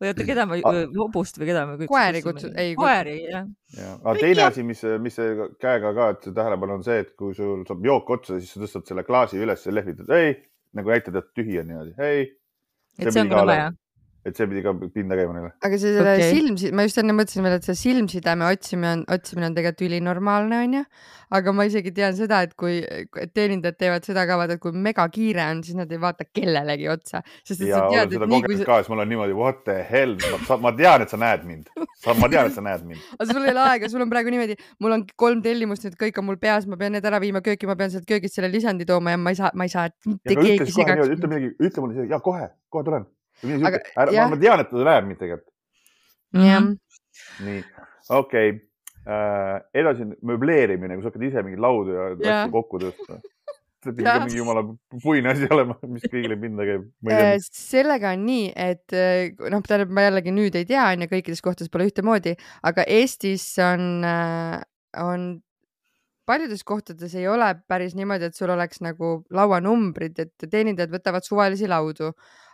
Või 0.00 0.10
oota, 0.10 0.26
keda 0.26 0.46
me 0.50 0.60
hobust 0.98 1.38
või 1.40 1.50
keda 1.52 1.64
me. 1.68 1.88
Koeri 1.90 2.22
kutsu- 2.24 2.52
ei, 2.58 2.74
koeri 2.78 3.16
jah. 3.28 3.46
ja, 3.78 3.94
aga 4.00 4.16
teine 4.18 4.46
asi, 4.48 4.66
mis, 4.66 4.82
mis 5.02 5.18
käega 5.62 5.94
ka, 5.96 6.10
et 6.16 6.30
tähelepanu 6.34 6.80
on 6.80 6.86
see, 6.86 7.02
et 7.06 7.14
kui 7.18 7.36
sul 7.38 7.62
saab 7.68 7.86
jook 7.86 8.10
otsa, 8.18 8.40
siis 8.40 8.56
sa 8.56 8.64
tõstad 8.64 8.90
selle 8.90 9.06
klaasi 9.06 9.40
üles 9.42 9.66
ja 9.66 9.74
lehvitad, 9.74 10.10
ei, 10.18 10.34
nagu 10.76 10.92
näitad, 10.92 11.18
et 11.20 11.30
tühi 11.36 11.60
on 11.62 11.70
niimoodi, 11.70 11.94
ei, 12.02 12.30
et 12.98 13.10
see 13.12 13.20
on 13.20 13.28
pidi 13.28 13.34
ka 13.34 13.36
ka 13.36 13.44
vaja. 13.50 13.66
Et 14.22 14.38
see 14.38 14.46
pidi 14.46 14.62
ka 14.62 14.72
pinda 14.94 15.16
käima 15.18 15.34
neile. 15.34 15.50
aga 15.66 15.78
see 15.82 15.94
selle 15.96 16.12
okay. 16.14 16.28
silm, 16.30 16.76
ma 16.78 16.84
just 16.86 17.00
enne 17.02 17.14
mõtlesin 17.18 17.42
veel, 17.42 17.56
et 17.58 17.66
see 17.66 17.78
silmsideme 17.78 18.46
otsimine 18.46 18.92
on, 18.96 19.02
otsimine 19.10 19.48
on 19.48 19.56
tegelikult 19.56 19.82
ülinormaalne 19.88 20.60
onju. 20.66 20.82
aga 21.32 21.54
ma 21.56 21.64
isegi 21.66 21.90
tean 21.96 22.14
seda, 22.14 22.42
et 22.46 22.52
kui 22.60 22.76
et 22.84 23.32
teenindajad 23.34 23.78
teevad 23.80 24.06
seda 24.06 24.26
ka 24.28 24.36
vaata, 24.38 24.58
et 24.58 24.62
kui 24.62 24.76
megakiire 24.84 25.42
on, 25.48 25.62
siis 25.66 25.78
nad 25.78 25.90
ei 25.90 25.98
vaata 26.02 26.26
kellelegi 26.28 26.90
otsa, 26.92 27.22
sest 27.42 27.64
et 27.64 27.72
ja 27.72 27.80
sa 27.80 27.88
olen 27.88 27.96
tead, 27.96 28.14
seda 28.14 28.28
et 28.28 28.32
nii 28.34 28.42
kui 28.44 28.52
kogenud 28.52 28.62
sa, 28.62 28.68
ka, 28.68 28.76
siis 28.82 28.92
ma 28.92 28.98
olen 28.98 29.10
niimoodi 29.14 29.38
what 29.38 29.64
the 29.66 29.78
hell, 29.88 30.14
ma 30.62 30.74
tean, 30.78 31.06
et 31.06 31.14
sa 31.14 31.18
näed 31.22 31.46
mind, 31.48 31.72
ma 32.20 32.28
tean, 32.28 32.52
et 32.52 32.58
sa 32.58 32.64
näed 32.68 32.84
mind. 32.86 33.08
aga 33.18 33.28
sul 33.32 33.48
ei 33.48 33.54
ole 33.56 33.64
aega, 33.64 33.90
sul 33.90 34.04
on 34.06 34.12
praegu 34.12 34.34
niimoodi, 34.34 34.58
mul 34.84 34.98
on 34.98 35.06
kolm 35.24 35.42
tellimust 35.42 35.88
nüüd 35.88 35.96
kõik 36.04 36.20
on 36.22 36.28
mul 36.28 36.38
peas, 36.42 36.68
ma 36.70 36.78
pean 36.78 36.94
need 36.94 37.10
ära 37.10 37.18
viima 37.24 37.42
kööki, 37.42 37.66
ma 37.70 37.74
pean 37.80 37.90
sealt 37.90 38.06
köögist 38.06 38.38
selle 38.38 38.52
lisandi 38.52 38.86
tooma 38.86 39.16
ja 39.16 39.24
ma 39.24 39.34
ei 39.34 39.40
saa, 39.40 39.50
ma 39.56 39.66
ei 39.66 39.72
saa 39.72 39.88
mitte 40.04 40.36
keegi 40.36 40.68
niimoodi, 40.68 40.68
ütle 40.68 40.78
segaks. 40.78 41.26
midagi, 41.26 41.52
ütle 41.58 41.86
mulle, 41.86 42.06
ja 42.12 42.22
kohe, 42.22 42.52
kohe 42.70 42.86
tulen. 42.86 43.08
Aga 43.42 43.80
ma, 43.96 44.06
jah. 44.14 44.30
ma 44.30 44.38
tean, 44.38 44.62
et 44.62 44.70
ta 44.70 44.84
näeb 44.88 45.08
mind 45.08 45.20
tegelikult. 45.22 45.48
jah, 46.38 46.68
nii, 47.46 47.60
okei 48.08 48.54
okay. 48.54 48.60
äh,. 49.06 49.58
edasi 49.82 50.08
möbleerimine, 50.22 50.96
kui 50.96 51.04
sa 51.04 51.12
hakkad 51.12 51.28
ise 51.28 51.44
mingeid 51.44 51.62
laudu 51.64 51.96
ja 51.96 52.08
asju 52.14 52.54
kokku 52.54 52.82
tõstma. 52.82 53.18
see 53.82 53.96
pidi 53.96 54.06
ka 54.06 54.18
mingi 54.22 54.38
jumala 54.38 54.62
puine 55.02 55.32
asi 55.32 55.48
olema, 55.50 55.74
mis 55.90 56.06
kõigile 56.06 56.38
pinda 56.38 56.66
käib. 56.68 56.84
Äh, 57.10 57.34
sellega 57.42 58.12
on 58.14 58.26
nii, 58.28 58.44
et 58.54 58.94
äh, 58.94 59.32
noh, 59.50 59.64
tähendab, 59.66 59.90
ma 59.90 60.06
jällegi 60.06 60.34
nüüd 60.34 60.58
ei 60.60 60.68
tea, 60.68 60.84
onju, 60.94 61.10
kõikides 61.10 61.42
kohtades 61.42 61.72
pole 61.72 61.88
ühtemoodi, 61.90 62.36
aga 62.70 62.86
Eestis 62.86 63.48
on, 63.62 64.06
on 65.02 65.26
paljudes 66.32 66.64
kohtades 66.64 67.14
ei 67.18 67.26
ole 67.28 67.48
päris 67.68 67.96
niimoodi, 67.98 68.30
et 68.30 68.38
sul 68.38 68.52
oleks 68.54 68.80
nagu 68.84 69.18
lauanumbrid, 69.36 70.16
et 70.24 70.46
teenindajad 70.50 70.94
võtavad 70.94 71.28
suvalisi 71.28 71.68
laudu. 71.68 72.12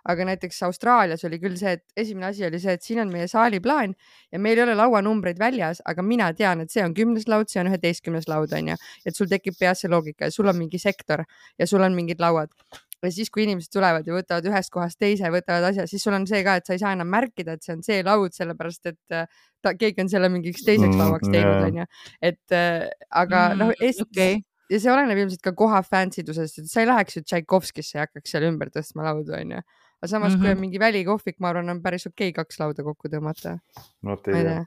aga 0.08 0.24
näiteks 0.24 0.62
Austraalias 0.64 1.24
oli 1.26 1.36
küll 1.42 1.56
see, 1.58 1.74
et 1.76 2.00
esimene 2.00 2.28
asi 2.30 2.44
oli 2.46 2.56
see, 2.62 2.72
et 2.78 2.82
siin 2.86 3.00
on 3.02 3.10
meie 3.12 3.26
saaliplaan 3.28 3.92
ja 4.32 4.38
meil 4.40 4.56
ei 4.56 4.62
ole 4.62 4.76
lauanumbreid 4.78 5.36
väljas, 5.42 5.82
aga 5.84 6.02
mina 6.02 6.30
tean, 6.38 6.62
et 6.64 6.72
see 6.72 6.84
on 6.84 6.94
kümnes 6.96 7.26
laud, 7.28 7.50
see 7.50 7.60
on 7.60 7.68
üheteistkümnes 7.68 8.28
laud 8.30 8.54
onju, 8.56 8.78
et 9.04 9.18
sul 9.18 9.28
tekib 9.28 9.58
peas 9.60 9.82
see 9.84 9.90
loogika 9.92 10.30
ja 10.30 10.32
sul 10.32 10.48
on 10.48 10.56
mingi 10.56 10.80
sektor 10.80 11.26
ja 11.58 11.66
sul 11.66 11.84
on 11.84 11.98
mingid 11.98 12.22
lauad 12.24 12.54
ja 13.02 13.10
siis, 13.14 13.30
kui 13.30 13.44
inimesed 13.44 13.70
tulevad 13.72 14.06
ja 14.08 14.14
võtavad 14.14 14.46
ühest 14.50 14.72
kohast 14.74 14.98
teise, 15.00 15.30
võtavad 15.32 15.68
asja, 15.70 15.86
siis 15.90 16.02
sul 16.04 16.16
on 16.16 16.26
see 16.28 16.42
ka, 16.46 16.58
et 16.58 16.68
sa 16.68 16.74
ei 16.74 16.82
saa 16.82 16.92
enam 16.96 17.10
märkida, 17.12 17.54
et 17.54 17.64
see 17.66 17.76
on 17.76 17.82
see 17.86 18.02
laud, 18.06 18.34
sellepärast 18.34 18.90
et 18.90 19.16
äh, 19.16 19.40
ta, 19.62 19.74
keegi 19.78 20.02
on 20.04 20.12
selle 20.12 20.30
mingiks 20.32 20.64
teiseks 20.66 20.94
mm, 20.94 21.02
lauaks 21.02 21.30
teinud, 21.30 21.66
onju. 21.68 21.88
et 22.30 22.56
äh, 22.56 22.88
aga 23.22 23.44
mm, 23.52 23.62
noh, 23.62 23.74
Eestis 23.78 24.06
okay. 24.08 24.40
ja 24.72 24.82
see 24.82 24.92
oleneb 24.92 25.22
ilmselt 25.22 25.44
ka 25.46 25.54
koha 25.58 25.82
fännsidusest, 25.86 26.62
et 26.62 26.72
sa 26.72 26.82
ei 26.82 26.90
läheks 26.90 27.20
ju 27.20 27.24
Tšaikovskisse 27.26 28.00
ja 28.00 28.06
hakkaks 28.08 28.34
seal 28.34 28.48
ümber 28.50 28.72
tõstma 28.74 29.06
laudu, 29.06 29.36
onju. 29.38 29.62
aga 30.02 30.10
samas 30.10 30.34
mm, 30.34 30.36
-hmm. 30.36 30.42
kui 30.42 30.50
on 30.50 30.56
mhm. 30.56 30.64
mingi 30.66 30.82
välikohvik, 30.82 31.38
ma 31.38 31.52
arvan, 31.54 31.70
on 31.76 31.82
päris 31.82 32.06
okei 32.10 32.32
okay 32.32 32.42
kaks 32.42 32.60
lauda 32.64 32.86
kokku 32.86 33.12
tõmmata. 33.14 33.58
no 34.02 34.18
ei 34.26 34.42
tea. 34.42 34.64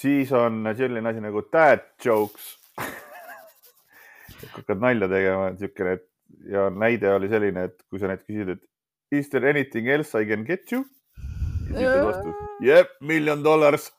siis 0.00 0.32
on 0.32 0.64
selline 0.76 1.08
asi 1.12 1.20
nagu 1.20 1.44
dad 1.52 1.84
jokes 2.04 2.54
hakkad 4.56 4.80
nalja 4.80 5.08
tegema, 5.08 5.52
siukene, 5.56 5.96
et 5.96 6.08
ja 6.50 6.68
näide 6.70 7.12
oli 7.14 7.28
selline, 7.32 7.68
et 7.70 7.82
kui 7.90 8.00
sa 8.02 8.10
näiteks 8.10 8.28
küsid, 8.30 8.48
et 8.56 8.62
is 9.20 9.30
there 9.30 9.50
anything 9.50 9.88
else 9.90 10.18
I 10.18 10.26
can 10.28 10.44
get 10.46 10.72
you? 10.72 10.84
ja 11.70 11.78
siis 11.78 11.86
ütled 11.86 12.06
vastu, 12.06 12.34
jep, 12.62 12.92
million 13.00 13.42
dollars 13.44 13.90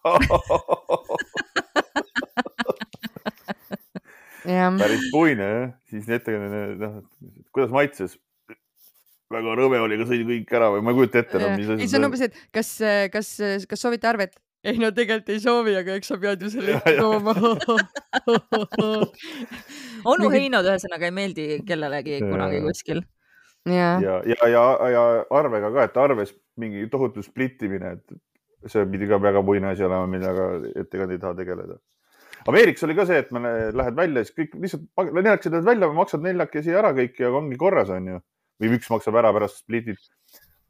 päris 4.47 5.09
puine 5.11 5.49
jah, 5.49 5.67
siis 5.91 6.07
ettekandja, 6.07 6.63
noh, 6.79 6.95
kuidas 7.55 7.73
maitses? 7.75 8.17
väga 9.27 9.57
rõve 9.59 9.79
oli, 9.83 9.97
aga 9.97 10.05
sõid 10.07 10.23
kõik 10.23 10.51
ära 10.55 10.69
või 10.71 10.83
ma 10.87 10.93
ei 10.93 10.97
kujuta 11.01 11.19
ette 11.19 11.35
enam 11.35 11.57
no,. 11.59 11.75
ei, 11.75 11.87
see 11.91 11.99
on 11.99 12.07
umbes, 12.07 12.21
et 12.29 12.37
kas, 12.55 12.69
kas, 13.11 13.27
kas 13.67 13.81
soovite 13.83 14.07
arvet? 14.07 14.37
Ei 14.65 14.79
no 14.81 14.89
tegelikult 14.95 15.29
ei 15.33 15.41
soovi, 15.43 15.75
aga 15.79 15.97
eks 15.99 16.11
sa 16.11 16.17
pead 16.21 16.41
ju 16.41 16.49
selle 16.53 16.79
tooma 16.85 17.33
onu 20.11 20.31
Heinod 20.33 20.69
ühesõnaga 20.71 21.09
ei 21.09 21.15
meeldi 21.15 21.47
kellelegi 21.67 22.21
kunagi 22.23 22.61
kuskil. 22.65 23.03
ja, 23.69 23.91
ja, 24.03 24.21
ja, 24.25 24.47
ja, 24.53 24.63
ja 24.93 25.03
arvega 25.41 25.71
ka, 25.73 25.89
et 25.89 25.99
arves 26.01 26.33
mingi 26.57 26.87
tohutu 26.91 27.23
splittimine, 27.25 27.97
et 27.97 28.71
see 28.71 28.87
pidi 28.89 29.09
ka 29.09 29.21
väga 29.21 29.43
puine 29.45 29.71
asi 29.73 29.85
olema, 29.85 30.09
millega 30.09 30.49
ettekandja 30.73 31.17
ei 31.17 31.21
taha 31.21 31.37
tegeleda. 31.37 31.77
Ameerikas 32.47 32.85
oli 32.87 32.95
ka 32.95 33.03
see, 33.09 33.19
et 33.19 33.31
lähed 33.75 33.95
välja, 33.97 34.23
siis 34.23 34.35
kõik 34.37 34.55
lihtsalt 34.63 35.13
neljakesi 35.13 35.51
lähed 35.51 35.67
välja, 35.67 35.89
maksad 35.93 36.23
neljakesi 36.23 36.75
ära 36.79 36.93
kõik 36.95 37.19
ja 37.19 37.31
ongi 37.35 37.59
korras, 37.59 37.91
onju. 37.93 38.21
või 38.57 38.71
üks 38.73 38.87
maksab 38.89 39.19
ära 39.19 39.29
pärast 39.35 39.59
splitid 39.61 39.99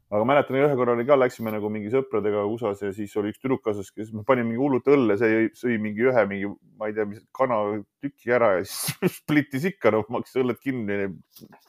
aga 0.08 0.24
mäletan, 0.28 0.58
ühe 0.58 0.76
korra 0.78 0.94
oli 0.96 1.06
ka, 1.08 1.18
läksime 1.20 1.52
nagu 1.52 1.70
mingi 1.72 1.92
sõpradega 1.92 2.44
USA-s 2.48 2.84
ja 2.86 2.92
siis 2.96 3.14
oli 3.20 3.32
üks 3.34 3.42
tüdruk 3.42 3.64
kaasas, 3.66 3.90
kes 3.92 4.12
me 4.16 4.24
panime 4.28 4.50
mingi 4.50 4.62
hullult 4.62 4.88
õlle, 4.88 5.18
see 5.20 5.32
jõi, 5.32 5.48
sõi 5.62 5.80
mingi 5.82 6.06
ühe 6.08 6.26
mingi, 6.30 6.52
ma 6.80 6.88
ei 6.90 6.96
tea, 6.96 7.08
mis 7.08 7.24
kanatüki 7.36 8.36
ära 8.36 8.54
ja 8.58 8.62
siis 8.68 9.18
splittis 9.20 9.68
ikka, 9.72 9.92
noh, 9.94 10.06
maksis 10.12 10.40
õlled 10.42 10.60
kinni 10.64 11.10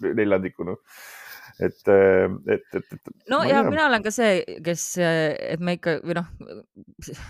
neljandiku, 0.08 0.68
noh 0.72 0.80
et, 1.60 1.82
et, 1.88 2.64
et, 2.76 2.94
et. 2.96 3.10
no 3.32 3.42
ja 3.48 3.62
mina 3.68 3.88
olen 3.90 4.04
ka 4.06 4.12
see, 4.14 4.40
kes, 4.64 4.86
et 5.04 5.64
me 5.64 5.76
ikka 5.76 5.98
või 6.06 6.16
noh, 6.20 6.30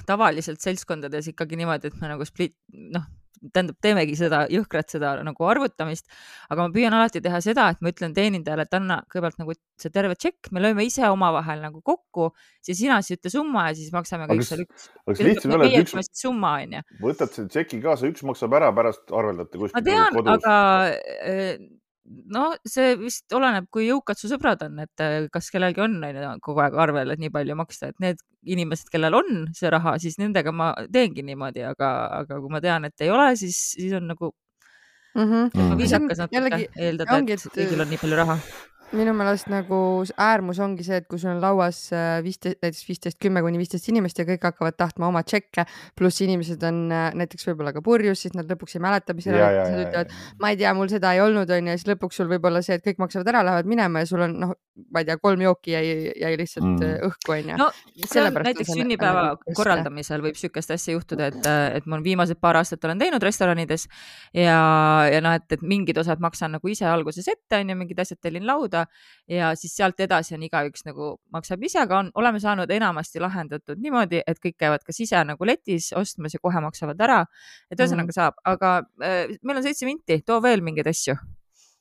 tavaliselt 0.10 0.62
seltskondades 0.62 1.32
ikkagi 1.32 1.57
niimoodi, 1.60 1.89
et 1.89 1.97
me 2.01 2.12
nagu 2.12 2.28
split, 2.28 2.55
noh, 2.93 3.07
tähendab, 3.54 3.78
teemegi 3.84 4.18
seda 4.20 4.44
jõhkrat, 4.52 4.90
seda 4.92 5.14
nagu 5.26 5.48
arvutamist, 5.50 6.08
aga 6.52 6.66
ma 6.66 6.74
püüan 6.76 6.96
alati 6.96 7.22
teha 7.24 7.42
seda, 7.44 7.70
et 7.74 7.84
ma 7.84 7.94
ütlen 7.94 8.16
teenindajale, 8.18 8.68
et 8.68 8.78
anna 8.78 9.00
kõigepealt 9.08 9.42
nagu 9.42 9.56
see 9.80 9.94
terve 9.96 10.18
tšekk, 10.20 10.52
me 10.56 10.64
lööme 10.64 10.86
ise 10.88 11.08
omavahel 11.10 11.64
nagu 11.64 11.82
kokku, 11.86 12.30
siis 12.66 12.82
sina 12.82 13.00
siis 13.06 13.20
ütle 13.20 13.34
summa 13.34 13.70
ja 13.70 13.76
siis 13.80 13.92
maksame 13.96 14.30
kõik 14.30 14.46
seal 14.48 14.66
üks. 14.66 14.90
üks. 15.10 16.14
summa 16.20 16.58
on 16.64 16.80
ju. 16.80 16.86
võtad 17.04 17.36
selle 17.36 17.52
tšeki 17.54 17.82
kaasa, 17.86 18.12
üks 18.12 18.26
maksab 18.28 18.58
ära, 18.60 18.72
pärast 18.76 19.14
arveldate 19.16 19.62
kuskil. 19.62 19.78
ma 19.80 19.86
tean, 19.86 20.20
aga 20.36 20.58
äh, 22.10 22.24
no 22.36 22.45
see 22.68 22.95
vist 22.99 23.36
oleneb, 23.36 23.70
kui 23.74 23.88
jõukad 23.88 24.20
su 24.20 24.30
sõbrad 24.32 24.64
on, 24.66 24.82
et 24.86 25.03
äh, 25.05 25.28
kas 25.34 25.49
kellelgi 25.53 25.84
on, 25.86 25.99
kogu 26.45 26.64
aeg 26.66 26.78
arvel, 26.80 27.14
et 27.14 27.22
nii 27.22 27.34
palju 27.34 27.57
maksta, 27.60 27.91
et 27.93 28.03
need 28.03 28.24
inimesed, 28.49 28.89
kellel 28.93 29.20
on 29.20 29.45
see 29.57 29.72
raha, 29.74 29.97
siis 30.01 30.20
nendega 30.22 30.53
ma 30.55 30.72
teengi 30.91 31.26
niimoodi, 31.28 31.66
aga, 31.70 31.93
aga 32.24 32.39
kui 32.39 32.53
ma 32.53 32.64
tean, 32.64 32.89
et 32.89 33.05
ei 33.05 33.14
ole, 33.14 33.32
siis, 33.39 33.60
siis 33.76 33.93
on 33.99 34.10
nagu 34.14 34.34
mm 35.16 35.26
-hmm. 35.26 35.78
viisakas 35.78 36.26
natuke 36.26 36.68
eeldada, 36.76 37.20
et 37.20 37.47
kõigil 37.53 37.82
on 37.82 37.89
nii 37.89 38.01
palju 38.01 38.20
raha 38.24 38.39
minu 38.96 39.14
meelest 39.14 39.50
nagu 39.52 39.80
äärmus 40.18 40.60
ongi 40.64 40.86
see, 40.86 41.00
et 41.02 41.08
kui 41.10 41.20
sul 41.22 41.32
on 41.34 41.42
lauas 41.44 41.82
äh, 41.94 42.20
viisteist, 42.26 42.58
näiteks 42.64 42.86
viisteist, 42.88 43.20
kümme 43.22 43.44
kuni 43.46 43.60
viisteist 43.62 43.90
inimest 43.92 44.22
ja 44.22 44.26
kõik 44.28 44.48
hakkavad 44.50 44.78
tahtma 44.80 45.10
oma 45.10 45.22
tšekke, 45.26 45.66
pluss 46.00 46.24
inimesed 46.26 46.64
on 46.66 46.82
äh, 46.96 47.10
näiteks 47.20 47.46
võib-olla 47.52 47.74
ka 47.76 47.84
purjus, 47.86 48.24
siis 48.26 48.34
nad 48.38 48.50
lõpuks 48.50 48.78
ei 48.78 48.84
mäleta, 48.84 49.14
mis 49.18 49.28
seal 49.28 49.38
oli, 49.38 49.60
siis 49.60 49.76
nad 49.76 49.84
ütlevad, 49.86 50.16
ma 50.42 50.54
ei 50.54 50.60
tea, 50.62 50.74
mul 50.78 50.90
seda 50.92 51.14
ei 51.14 51.22
olnud, 51.24 51.54
onju, 51.58 51.74
ja 51.76 51.82
siis 51.82 51.90
lõpuks 51.92 52.22
sul 52.22 52.32
võib 52.32 52.50
olla 52.50 52.64
see, 52.66 52.80
et 52.80 52.86
kõik 52.86 53.02
maksavad 53.04 53.30
ära, 53.34 53.44
lähevad 53.46 53.70
minema 53.70 54.04
ja 54.04 54.10
sul 54.10 54.26
on 54.26 54.36
noh, 54.46 54.56
ma 54.90 55.04
ei 55.04 55.10
tea, 55.10 55.20
kolm 55.22 55.44
jooki 55.44 55.76
jäi, 55.76 55.86
jäi 56.24 56.34
lihtsalt 56.40 56.66
mm. 56.66 56.88
Äh, 56.90 57.06
õhku, 57.06 57.36
onju. 57.36 57.60
no 57.60 57.70
see 58.00 58.24
on 58.24 58.42
näiteks 58.50 58.74
sünnipäeva 58.74 59.26
korraldamisel 59.58 60.24
võib 60.24 60.40
sihukest 60.40 60.74
asja 60.74 60.96
juhtuda, 60.96 61.30
et, 61.30 61.50
et 61.78 61.90
ma 61.90 62.00
viimased 62.04 62.40
paar 62.42 62.58
aastat 62.58 62.90
olen 62.90 63.02
teinud 63.02 63.24
restoranides 63.24 63.86
ja, 64.34 64.58
ja 65.12 65.22
noh, 65.22 65.36
et, 65.38 65.46
et 65.54 65.66
mingid 65.66 66.00
osad 66.00 66.22
maksan 66.24 66.56
nagu 66.58 66.72
ise 66.72 66.88
alguses 66.90 67.28
ette, 67.30 67.60
onju, 67.60 67.78
mingid 67.84 68.00
asjad 68.02 68.22
tellin 68.24 68.48
lauda 68.48 68.79
ja 69.30 69.54
siis 69.60 69.76
sealt 69.78 70.00
edasi 70.04 70.36
on 70.38 70.44
igaüks 70.46 70.86
nagu 70.88 71.12
maksab 71.34 71.64
ise, 71.66 71.80
aga 71.84 72.00
on, 72.04 72.12
oleme 72.20 72.42
saanud 72.44 72.70
enamasti 72.74 73.22
lahendatud 73.24 73.82
niimoodi, 73.82 74.22
et 74.28 74.40
kõik 74.44 74.58
käivad 74.60 74.86
kas 74.86 75.02
ise 75.06 75.24
nagu 75.28 75.48
letis 75.48 75.92
ostmas 75.98 76.36
ja 76.36 76.44
kohe 76.44 76.62
maksavad 76.66 77.02
ära. 77.08 77.24
et 77.72 77.80
ühesõnaga 77.80 78.10
mm 78.10 78.18
saab, 78.20 78.40
aga 78.48 78.70
äh, 79.06 79.36
meil 79.46 79.60
on 79.60 79.64
seitse 79.64 79.86
minti, 79.86 80.22
too 80.26 80.40
veel 80.42 80.64
mingeid 80.66 80.88
asju. 80.90 81.16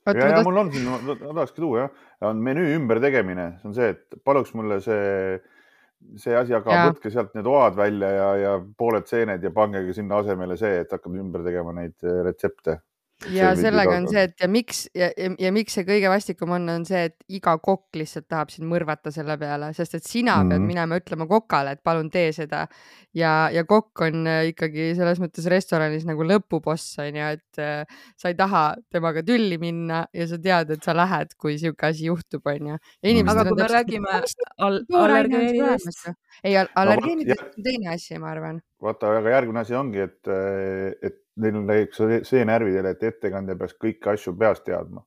ja, 0.07 0.29
ja 0.29 0.43
mul 0.45 0.61
on 0.61 0.73
siin, 0.73 0.85
ma 0.89 1.17
tahakski 1.21 1.63
tuua 1.63 1.87
jah, 1.87 2.03
on 2.31 2.43
menüü 2.45 2.75
ümbertegemine, 2.77 3.55
see 3.61 3.71
on 3.71 3.75
see, 3.77 3.95
et 3.95 4.21
paluks 4.25 4.53
mulle 4.55 4.81
see 4.85 5.41
see 6.19 6.35
asi, 6.37 6.55
aga 6.55 6.85
võtke 6.89 7.11
sealt 7.13 7.35
need 7.37 7.49
oad 7.51 7.77
välja 7.79 8.11
ja, 8.15 8.29
ja 8.43 8.53
pooled 8.79 9.09
seened 9.11 9.43
ja 9.45 9.51
pange 9.55 9.83
sinna 9.97 10.21
asemele 10.23 10.57
see, 10.61 10.83
et 10.85 10.93
hakkame 10.95 11.21
ümber 11.23 11.43
tegema 11.47 11.75
neid 11.77 11.97
äh, 12.07 12.21
retsepte 12.27 12.79
ja 13.35 13.51
sellega 13.59 13.97
on 13.99 14.07
see, 14.11 14.23
et 14.29 14.43
ja 14.43 14.49
miks 14.51 14.85
ja, 14.97 15.09
ja, 15.19 15.31
ja 15.43 15.51
miks 15.55 15.75
see 15.75 15.85
kõige 15.87 16.11
vastikum 16.13 16.53
on, 16.55 16.69
on 16.71 16.85
see, 16.87 17.09
et 17.09 17.17
iga 17.35 17.57
kokk 17.63 17.99
lihtsalt 17.99 18.29
tahab 18.31 18.53
sind 18.55 18.69
mõrvata 18.71 19.11
selle 19.15 19.35
peale, 19.41 19.73
sest 19.77 19.99
et 19.99 20.07
sina 20.07 20.37
mm 20.37 20.45
-hmm. 20.45 20.53
pead 20.55 20.67
minema 20.69 20.99
ütlema 21.01 21.27
kokale, 21.31 21.75
et 21.75 21.83
palun 21.83 22.11
tee 22.11 22.31
seda. 22.33 22.67
ja, 23.15 23.51
ja 23.53 23.65
kokk 23.65 24.01
on 24.07 24.27
äh, 24.27 24.49
ikkagi 24.53 24.93
selles 24.95 25.19
mõttes 25.19 25.49
restoranis 25.51 26.05
nagu 26.07 26.23
lõpuboss 26.23 26.99
on 27.03 27.17
ju, 27.17 27.29
et 27.35 27.59
äh, 27.59 27.85
sa 28.17 28.29
ei 28.29 28.35
taha 28.39 28.77
temaga 28.93 29.23
tülli 29.27 29.59
minna 29.59 30.07
ja 30.15 30.27
sa 30.29 30.39
tead, 30.39 30.71
et 30.71 30.83
sa 30.85 30.95
lähed, 30.95 31.35
kui 31.37 31.59
sihuke 31.59 31.87
asi 31.87 32.07
juhtub, 32.07 32.47
on 32.47 32.75
ju. 32.75 32.79
aga 33.27 33.45
kui 33.49 33.63
me 33.63 33.69
räägime 33.69 34.21
al 34.59 34.85
allergeenidest. 34.93 36.13
ei, 36.45 36.57
allergeenidest 36.57 37.43
on 37.43 37.63
teine 37.65 37.95
asi, 37.95 38.19
ma 38.19 38.31
arvan. 38.31 38.61
vaata, 38.83 39.17
aga 39.19 39.31
järgmine 39.31 39.61
asi 39.61 39.75
ongi, 39.75 39.99
et, 39.99 40.23
äh, 40.29 40.95
et 41.03 41.25
neil 41.39 41.61
on 41.61 41.71
see 42.27 42.45
närvidele, 42.45 42.95
et 42.95 43.07
ettekandja 43.13 43.57
peaks 43.59 43.79
kõiki 43.79 44.13
asju 44.15 44.35
peast 44.39 44.65
teadma 44.67 45.05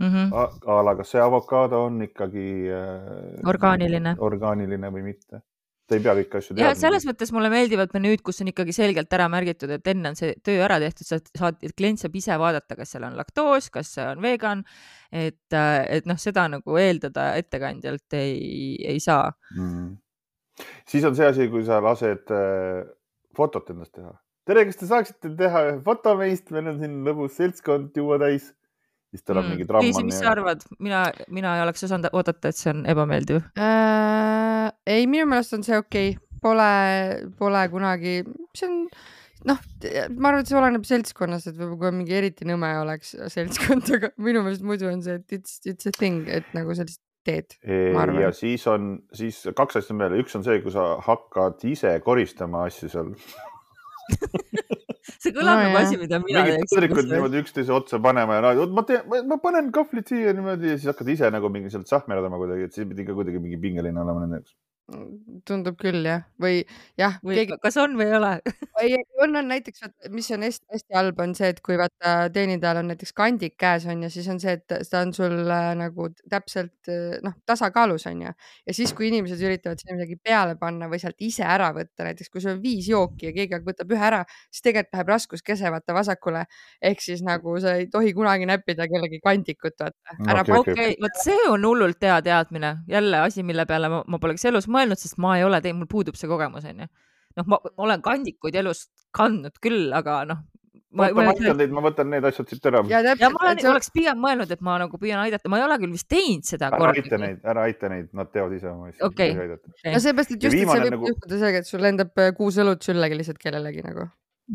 mm. 0.00 0.08
-hmm. 0.08 0.34
a, 0.34 0.48
a 0.78 0.82
la, 0.84 0.96
kas 0.96 1.14
see 1.14 1.22
avokaado 1.22 1.84
on 1.84 2.02
ikkagi 2.02 2.48
äh, 2.72 3.48
orgaaniline, 3.48 4.16
orgaaniline 4.18 4.92
või 4.92 5.06
mitte? 5.12 5.42
ta 5.90 5.98
ei 5.98 6.04
pea 6.04 6.14
kõiki 6.20 6.38
asju 6.38 6.56
teadma. 6.56 6.78
selles 6.78 7.06
mõttes 7.08 7.32
mulle 7.34 7.50
meeldivad 7.52 7.94
menüüd, 7.96 8.22
kus 8.26 8.40
on 8.44 8.52
ikkagi 8.52 8.74
selgelt 8.76 9.12
ära 9.16 9.26
märgitud, 9.32 9.72
et 9.74 9.92
enne 9.92 10.12
on 10.12 10.18
see 10.18 10.36
töö 10.46 10.62
ära 10.66 10.78
tehtud, 10.82 11.06
sa 11.06 11.18
saad, 11.38 11.58
klient 11.76 12.02
saab 12.02 12.16
ise 12.20 12.38
vaadata, 12.38 12.78
kas 12.78 12.94
seal 12.94 13.08
on 13.08 13.18
laktoos, 13.18 13.70
kas 13.74 13.94
see 13.96 14.06
on 14.06 14.22
vegan, 14.22 14.64
et, 15.10 15.42
äh, 15.52 15.82
et 15.98 16.06
noh, 16.10 16.20
seda 16.20 16.46
nagu 16.52 16.78
eeldada 16.80 17.32
ettekandjalt 17.42 18.18
ei, 18.20 18.78
ei 18.94 19.02
saa 19.02 19.28
mm.. 19.56 19.92
siis 20.88 21.04
on 21.04 21.18
see 21.18 21.28
asi, 21.34 21.50
kui 21.52 21.66
sa 21.66 21.82
lased 21.84 22.34
äh, 22.34 22.88
fotot 23.36 23.74
endast 23.74 23.96
teha 23.98 24.14
tere, 24.50 24.64
kas 24.68 24.80
te 24.80 24.88
saaksite 24.90 25.34
teha 25.38 25.66
ühe 25.68 25.76
foto 25.86 26.16
meist, 26.18 26.50
meil 26.54 26.72
on 26.72 26.80
siin 26.80 26.96
lõbus 27.06 27.36
seltskond 27.38 27.94
juua 27.96 28.18
täis. 28.22 28.50
siis 29.10 29.24
tuleb 29.26 29.44
mm. 29.44 29.54
mingi 29.54 29.68
tramm. 29.68 29.86
Liisi, 29.86 30.02
mis 30.06 30.18
sa 30.22 30.32
arvad, 30.32 30.64
mina, 30.78 31.04
mina 31.34 31.56
ei 31.58 31.64
oleks 31.64 31.86
osanud 31.86 32.10
oodata, 32.14 32.50
et 32.50 32.58
see 32.58 32.72
on 32.74 32.84
ebameeldiv 32.90 33.40
äh,. 33.58 34.68
ei, 34.86 35.06
minu 35.10 35.28
meelest 35.30 35.56
on 35.58 35.66
see 35.66 35.78
okei 35.78 36.12
okay., 36.14 36.26
pole, 36.40 36.70
pole 37.38 37.64
kunagi, 37.72 38.20
see 38.56 38.68
on 38.68 38.78
noh, 39.50 39.60
ma 40.16 40.30
arvan, 40.30 40.40
et 40.42 40.50
see 40.50 40.58
oleneb 40.60 40.86
seltskonnast, 40.88 41.50
et 41.50 41.58
võib-olla 41.58 41.90
kui 41.90 41.98
mingi 42.00 42.16
eriti 42.16 42.48
nõme 42.48 42.72
oleks 42.80 43.14
seltskond, 43.34 43.92
aga 43.98 44.12
minu 44.20 44.44
meelest 44.46 44.66
muidu 44.66 44.90
on 44.90 45.04
see, 45.04 45.20
et 45.20 45.38
it's, 45.40 45.60
it's 45.68 45.90
a 45.90 45.94
thing, 45.96 46.26
et 46.30 46.48
nagu 46.56 46.74
sellist 46.76 47.02
teed. 47.26 47.58
ja 47.66 48.30
siis 48.32 48.64
on, 48.70 48.94
siis 49.12 49.42
kaks 49.56 49.82
asja 49.82 49.94
on 49.94 50.02
veel, 50.06 50.20
üks 50.22 50.36
on 50.38 50.46
see, 50.46 50.62
kui 50.64 50.72
sa 50.72 50.94
hakkad 51.04 51.66
ise 51.68 51.98
koristama 52.04 52.64
asju 52.70 52.88
seal 52.92 53.14
see 55.22 55.32
kõlab 55.34 55.58
no, 55.58 55.66
nagu 55.66 55.78
asi, 55.80 55.98
mida 56.00 56.20
mina 56.22 56.44
teeks. 56.48 56.72
tüdrukud 56.74 57.10
niimoodi 57.10 57.42
üksteise 57.44 57.74
otsa 57.76 58.00
panema 58.02 58.38
ja 58.38 58.44
no, 58.46 58.66
ma 58.76 58.84
teen, 58.88 59.06
ma 59.28 59.38
panen 59.42 59.70
kahvlid 59.74 60.10
siia 60.10 60.34
niimoodi 60.36 60.74
ja 60.74 60.80
siis 60.80 60.90
hakkad 60.92 61.12
ise 61.14 61.30
nagu 61.34 61.52
mingi 61.52 61.72
sealt 61.72 61.90
sahmerdama 61.90 62.40
kuidagi, 62.40 62.68
et 62.68 62.76
siis 62.76 62.88
pidi 62.90 63.06
ka 63.08 63.16
kuidagi 63.16 63.42
mingi 63.42 63.60
pingeline 63.62 64.04
olema 64.04 64.24
nende 64.24 64.40
jaoks 64.40 64.56
tundub 65.46 65.76
küll 65.80 66.04
jah, 66.06 66.24
või 66.40 66.60
jah, 66.98 67.16
või 67.24 67.38
keegi 67.40 67.58
kas 67.62 67.76
on 67.80 67.96
või 67.98 68.06
ei 68.08 68.16
ole? 68.16 68.30
ei, 68.82 68.98
on, 69.22 69.36
on 69.40 69.48
näiteks, 69.50 69.84
mis 70.14 70.30
on 70.34 70.44
hästi, 70.46 70.66
hästi 70.74 70.96
halb, 70.96 71.20
on 71.22 71.34
see, 71.38 71.50
et 71.54 71.60
kui 71.64 71.78
vaata 71.80 72.14
teenindajal 72.34 72.82
on 72.82 72.90
näiteks 72.92 73.12
kandik 73.16 73.56
käes 73.60 73.86
on 73.90 74.04
ja 74.04 74.10
siis 74.12 74.28
on 74.32 74.40
see, 74.42 74.56
et 74.58 74.66
ta 74.90 75.02
on 75.04 75.12
sul 75.16 75.36
äh, 75.44 75.70
nagu 75.78 76.08
täpselt 76.30 76.90
äh, 76.90 77.18
noh, 77.24 77.36
tasakaalus 77.48 78.06
on 78.10 78.24
ju. 78.26 78.34
ja 78.66 78.76
siis, 78.76 78.94
kui 78.96 79.10
inimesed 79.10 79.42
üritavad 79.46 79.80
sinna 79.80 79.98
midagi 79.98 80.18
peale 80.22 80.56
panna 80.60 80.90
või 80.90 81.00
sealt 81.02 81.18
ise 81.22 81.44
ära 81.46 81.70
võtta, 81.76 82.06
näiteks 82.08 82.32
kui 82.32 82.42
sul 82.42 82.54
on 82.56 82.62
viis 82.64 82.88
jooki 82.90 83.30
ja 83.30 83.34
keegi 83.36 83.62
võtab 83.66 83.94
ühe 83.94 84.06
ära, 84.10 84.22
siis 84.50 84.66
tegelikult 84.66 84.96
läheb 84.96 85.14
raskuskese 85.14 85.72
vaata 85.72 85.96
vasakule. 85.96 86.44
ehk 86.82 87.02
siis 87.04 87.22
nagu 87.26 87.56
sa 87.60 87.76
ei 87.78 87.86
tohi 87.92 88.12
kunagi 88.16 88.48
näppida 88.48 88.88
kellegi 88.90 89.20
kandikut, 89.24 89.76
vaata. 89.80 90.16
ära 90.26 90.42
okay, 90.42 90.58
okei. 90.58 90.74
okei, 90.74 90.96
vot 91.02 91.22
see 91.22 91.48
on 91.50 91.64
hullult 91.64 92.02
hea 92.02 92.20
teadmine, 92.22 92.76
jälle 92.88 93.22
asi, 93.24 93.42
mille 93.46 93.66
peale 93.66 93.88
ma, 93.92 94.02
ma 94.06 94.18
poleks 94.22 94.44
elus 94.48 94.68
mõelnud, 94.68 94.79
sest 95.00 95.18
ma 95.22 95.36
ei 95.38 95.44
ole 95.46 95.60
teinud, 95.64 95.82
mul 95.82 95.90
puudub 95.90 96.18
see 96.18 96.30
kogemus 96.30 96.66
onju. 96.68 96.86
noh, 97.38 97.50
ma 97.50 97.58
olen 97.80 98.02
kandikuid 98.02 98.56
elus 98.58 98.88
kandnud 99.16 99.58
küll, 99.62 99.90
aga 99.96 100.22
noh. 100.30 100.40
ma, 100.90 101.08
ma 101.14 101.22
ma, 101.22 101.34
aitan 101.34 101.58
teid, 101.60 101.74
ma 101.74 101.82
võtan 101.84 102.10
need 102.10 102.26
asjad 102.26 102.50
siit 102.50 102.70
ära. 102.70 102.82
ja 102.90 103.00
ja 103.00 103.14
täpselt 103.14 103.36
ma, 103.36 103.42
olen, 103.44 103.58
et 103.58 103.64
see 103.64 103.72
oleks 103.72 103.92
pigem 103.94 104.22
mõelnud, 104.22 104.54
et 104.56 104.64
ma 104.66 104.78
nagu 104.82 105.00
püüan 105.02 105.22
aidata, 105.22 105.52
ma 105.52 105.60
ei 105.60 105.66
ole 105.66 105.80
küll 105.82 105.96
vist 105.98 106.08
teinud 106.10 106.48
seda 106.48 106.70
ära 106.74 106.94
aita 106.94 107.20
neid, 107.22 107.42
ära 107.54 107.66
aita 107.68 107.92
neid, 107.92 108.08
nad 108.16 108.32
teevad 108.32 108.56
ise 108.56 108.70
oma 108.70 108.88
asju. 108.90 109.10
Okei. 109.10 109.36
no 109.36 110.02
seepärast, 110.06 110.34
et 110.34 110.48
Ja 110.48 110.50
just, 110.50 110.56
et 110.56 110.64
see 110.64 110.70
võib 110.70 110.74
nagu- 110.80 110.96
nagu... 110.96 111.12
juhtuda 111.12 111.36
sellega, 111.36 111.62
et 111.62 111.70
sul 111.70 111.84
lendab 111.86 112.24
äh, 112.24 112.32
kuus 112.38 112.58
õlut 112.62 112.86
süllegi 112.86 113.20
lihtsalt 113.20 113.42
kellelegi 113.42 113.86
nagu. 113.86 114.08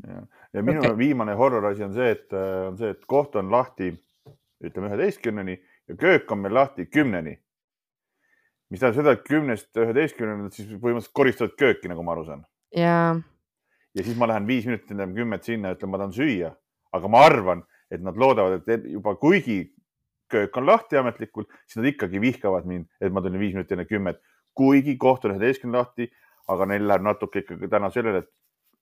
ja 0.05 0.65
minu 0.65 0.81
okay. 0.83 0.97
viimane 0.99 1.37
horror 1.39 1.71
asi 1.71 1.85
on 1.87 1.95
see, 1.95 2.09
et 2.17 2.35
äh, 2.35 2.67
on 2.71 2.75
see, 2.81 2.91
et 2.97 3.07
koht 3.07 3.37
on 3.39 3.53
lahti, 3.53 3.93
ütleme 4.65 4.91
üheteistkümneni 4.91 5.55
ja 5.87 5.95
köök 5.95 6.31
on 6.31 6.39
meil 6.43 6.53
lahti 6.53 6.85
kümneni. 6.85 7.37
Mis 8.71 8.81
tähendab 8.81 8.99
seda, 8.99 9.13
et 9.15 9.23
kümnest 9.27 9.77
üheteistkümneni 9.77 10.47
nad 10.47 10.55
siis 10.55 10.69
põhimõtteliselt 10.73 11.15
koristavad 11.15 11.55
kööki, 11.59 11.89
nagu 11.91 12.03
ma 12.03 12.15
aru 12.15 12.25
saan. 12.27 12.43
ja 12.75 13.15
ja 13.95 14.03
siis 14.03 14.17
ma 14.19 14.27
lähen 14.27 14.47
viis 14.47 14.65
minutit 14.67 14.91
enne 14.91 15.07
kümmet 15.15 15.47
sinna 15.47 15.71
ütlen, 15.75 15.91
ma 15.91 16.01
tahan 16.01 16.15
süüa, 16.15 16.51
aga 16.93 17.11
ma 17.11 17.23
arvan, 17.25 17.63
et 17.91 18.03
nad 18.03 18.17
loodavad, 18.17 18.67
et 18.67 18.87
juba 18.91 19.15
kuigi 19.21 19.59
köök 20.31 20.57
on 20.57 20.65
lahti 20.67 20.97
ametlikult, 20.97 21.47
siis 21.65 21.79
nad 21.79 21.91
ikkagi 21.93 22.21
vihkavad 22.21 22.65
mind, 22.67 22.89
et 22.99 23.13
ma 23.13 23.21
tulin 23.23 23.39
viis 23.39 23.53
minutit 23.55 23.75
enne 23.75 23.85
kümmet, 23.87 24.19
kuigi 24.57 24.97
koht 24.97 25.25
on 25.25 25.35
üheteistkümne 25.35 25.77
lahti, 25.77 26.09
aga 26.51 26.67
neil 26.69 26.87
läheb 26.87 27.05
natuke 27.05 27.43
ikkagi 27.43 27.69
täna 27.71 27.91
sellele, 27.93 28.23
et 28.25 28.31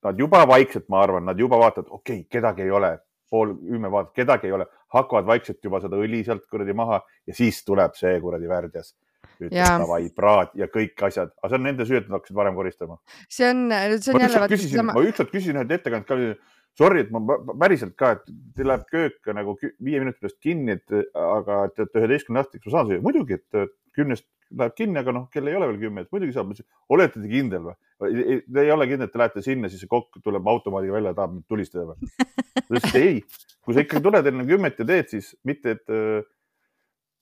nad 0.04 0.18
juba 0.20 0.42
vaikselt, 0.48 0.88
ma 0.92 1.02
arvan, 1.04 1.24
nad 1.28 1.38
juba 1.40 1.58
vaatavad, 1.60 1.88
okei 1.90 2.24
okay,, 2.24 2.30
kedagi 2.38 2.66
ei 2.66 2.72
ole, 2.74 2.96
pool 3.30 3.54
kümme 3.60 3.90
vaatavad, 3.92 4.14
kedagi 4.16 4.50
ei 4.50 4.56
ole, 4.56 4.66
hakkavad 4.94 5.26
vaikselt 5.28 5.64
juba 5.64 5.80
seda 5.84 5.98
õli 6.00 6.22
sealt 6.26 6.44
kuradi 6.50 6.76
maha 6.76 7.00
ja 7.26 7.36
siis 7.36 7.62
tuleb 7.64 7.96
see 7.98 8.18
kuradi 8.22 8.50
värdjas. 8.50 8.94
Ütleb 9.40 9.56
Jaa. 9.58 9.76
davai, 9.82 10.00
praad 10.16 10.52
ja 10.58 10.68
kõik 10.72 11.06
asjad, 11.08 11.32
aga 11.40 11.52
see 11.52 11.60
on 11.60 11.66
nende 11.68 11.86
süü, 11.88 12.00
et 12.00 12.10
nad 12.10 12.18
hakkasid 12.18 12.40
varem 12.40 12.58
koristama 12.58 12.98
see 13.28 13.48
on, 13.50 13.64
see 13.98 14.12
on 14.12 14.18
ma 14.18 14.26
jälle 14.26 14.50
küsisin, 14.52 14.74
seesama, 14.74 14.96
ma 14.96 15.06
ükskord 15.08 15.32
küsisin 15.32 15.60
ühelt 15.60 15.74
ettekandjalt 15.78 16.10
ka, 16.10 16.52
sorry, 16.78 17.04
et 17.04 17.14
ma 17.14 17.22
pä- 17.30 17.56
päriselt 17.64 17.96
ka, 18.00 18.14
et 18.18 18.28
teil 18.56 18.70
läheb 18.72 18.86
köök 18.92 19.32
nagu 19.36 19.56
viie 19.62 20.02
minuti 20.02 20.20
pärast 20.22 20.40
kinni, 20.42 20.78
et 20.78 21.16
aga 21.24 21.64
et 21.70 21.84
et 21.86 22.00
üheteistkümne 22.02 22.44
kas 22.44 22.70
ma 22.70 22.76
saan 22.78 22.92
süüa? 22.92 23.02
muidugi, 23.04 23.40
et 23.40 23.74
kümnest 23.94 24.26
läheb 24.58 24.76
kinni, 24.78 24.98
aga 25.00 25.14
noh, 25.14 25.26
kell 25.32 25.48
ei 25.50 25.56
ole 25.58 25.68
veel 25.70 25.80
kümme, 25.86 26.04
et 26.04 26.12
muidugi 26.14 26.34
saab. 26.34 26.52
olete 26.92 27.20
te 27.20 27.30
kindel 27.30 27.68
või? 27.68 27.76
Te 28.04 28.64
ei 28.64 28.70
ole 28.74 28.86
kindel, 28.90 29.08
et 29.08 29.14
te 29.14 29.20
lähete 29.20 29.42
sinna, 29.44 29.70
siis 29.72 29.86
kokk 29.90 30.20
tuleb 30.24 30.46
automaadiga 30.50 30.96
välja 30.96 31.14
ja 31.14 31.18
tahab 31.18 31.36
mind 31.36 31.46
tulistada 31.48 31.86
või? 31.90 32.12
ta 32.54 32.64
ütles, 32.68 32.88
et 32.90 33.00
ei, 33.00 33.20
kui 33.64 33.76
sa 33.76 33.84
ikkagi 33.84 34.04
tuled 34.04 34.30
enne 34.30 34.46
kümmet 34.48 34.80
ja 34.82 34.88
teed, 34.90 35.10
siis 35.14 35.32
mitte, 35.48 35.76
et 35.78 35.94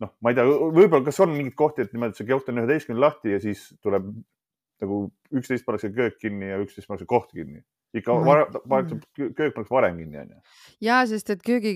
noh, 0.03 0.13
ma 0.23 0.33
ei 0.33 0.39
tea, 0.39 0.47
võib-olla, 0.47 1.05
kas 1.07 1.21
on 1.25 1.35
mingeid 1.35 1.59
kohti, 1.59 1.87
et 1.87 1.95
et 1.95 2.19
see 2.19 2.29
koht 2.29 2.49
on 2.51 2.63
üheteistkümne 2.63 3.03
lahti 3.03 3.37
ja 3.37 3.43
siis 3.43 3.71
tuleb 3.83 4.11
nagu 4.83 5.05
üksteist 5.33 5.67
pannakse 5.67 5.93
köök 5.95 6.19
kinni 6.21 6.51
ja 6.51 6.59
üksteist 6.63 6.91
pannakse 6.91 7.09
koht 7.09 7.31
kinni. 7.33 7.63
ikka 7.93 8.15
pannakse, 8.25 8.97
köök 9.19 9.53
pannakse 9.53 9.75
varem 9.75 9.99
kinni, 10.01 10.17
onju. 10.23 10.39
ja 10.81 11.03
sest 11.07 11.31
et 11.35 11.43
köögi, 11.45 11.75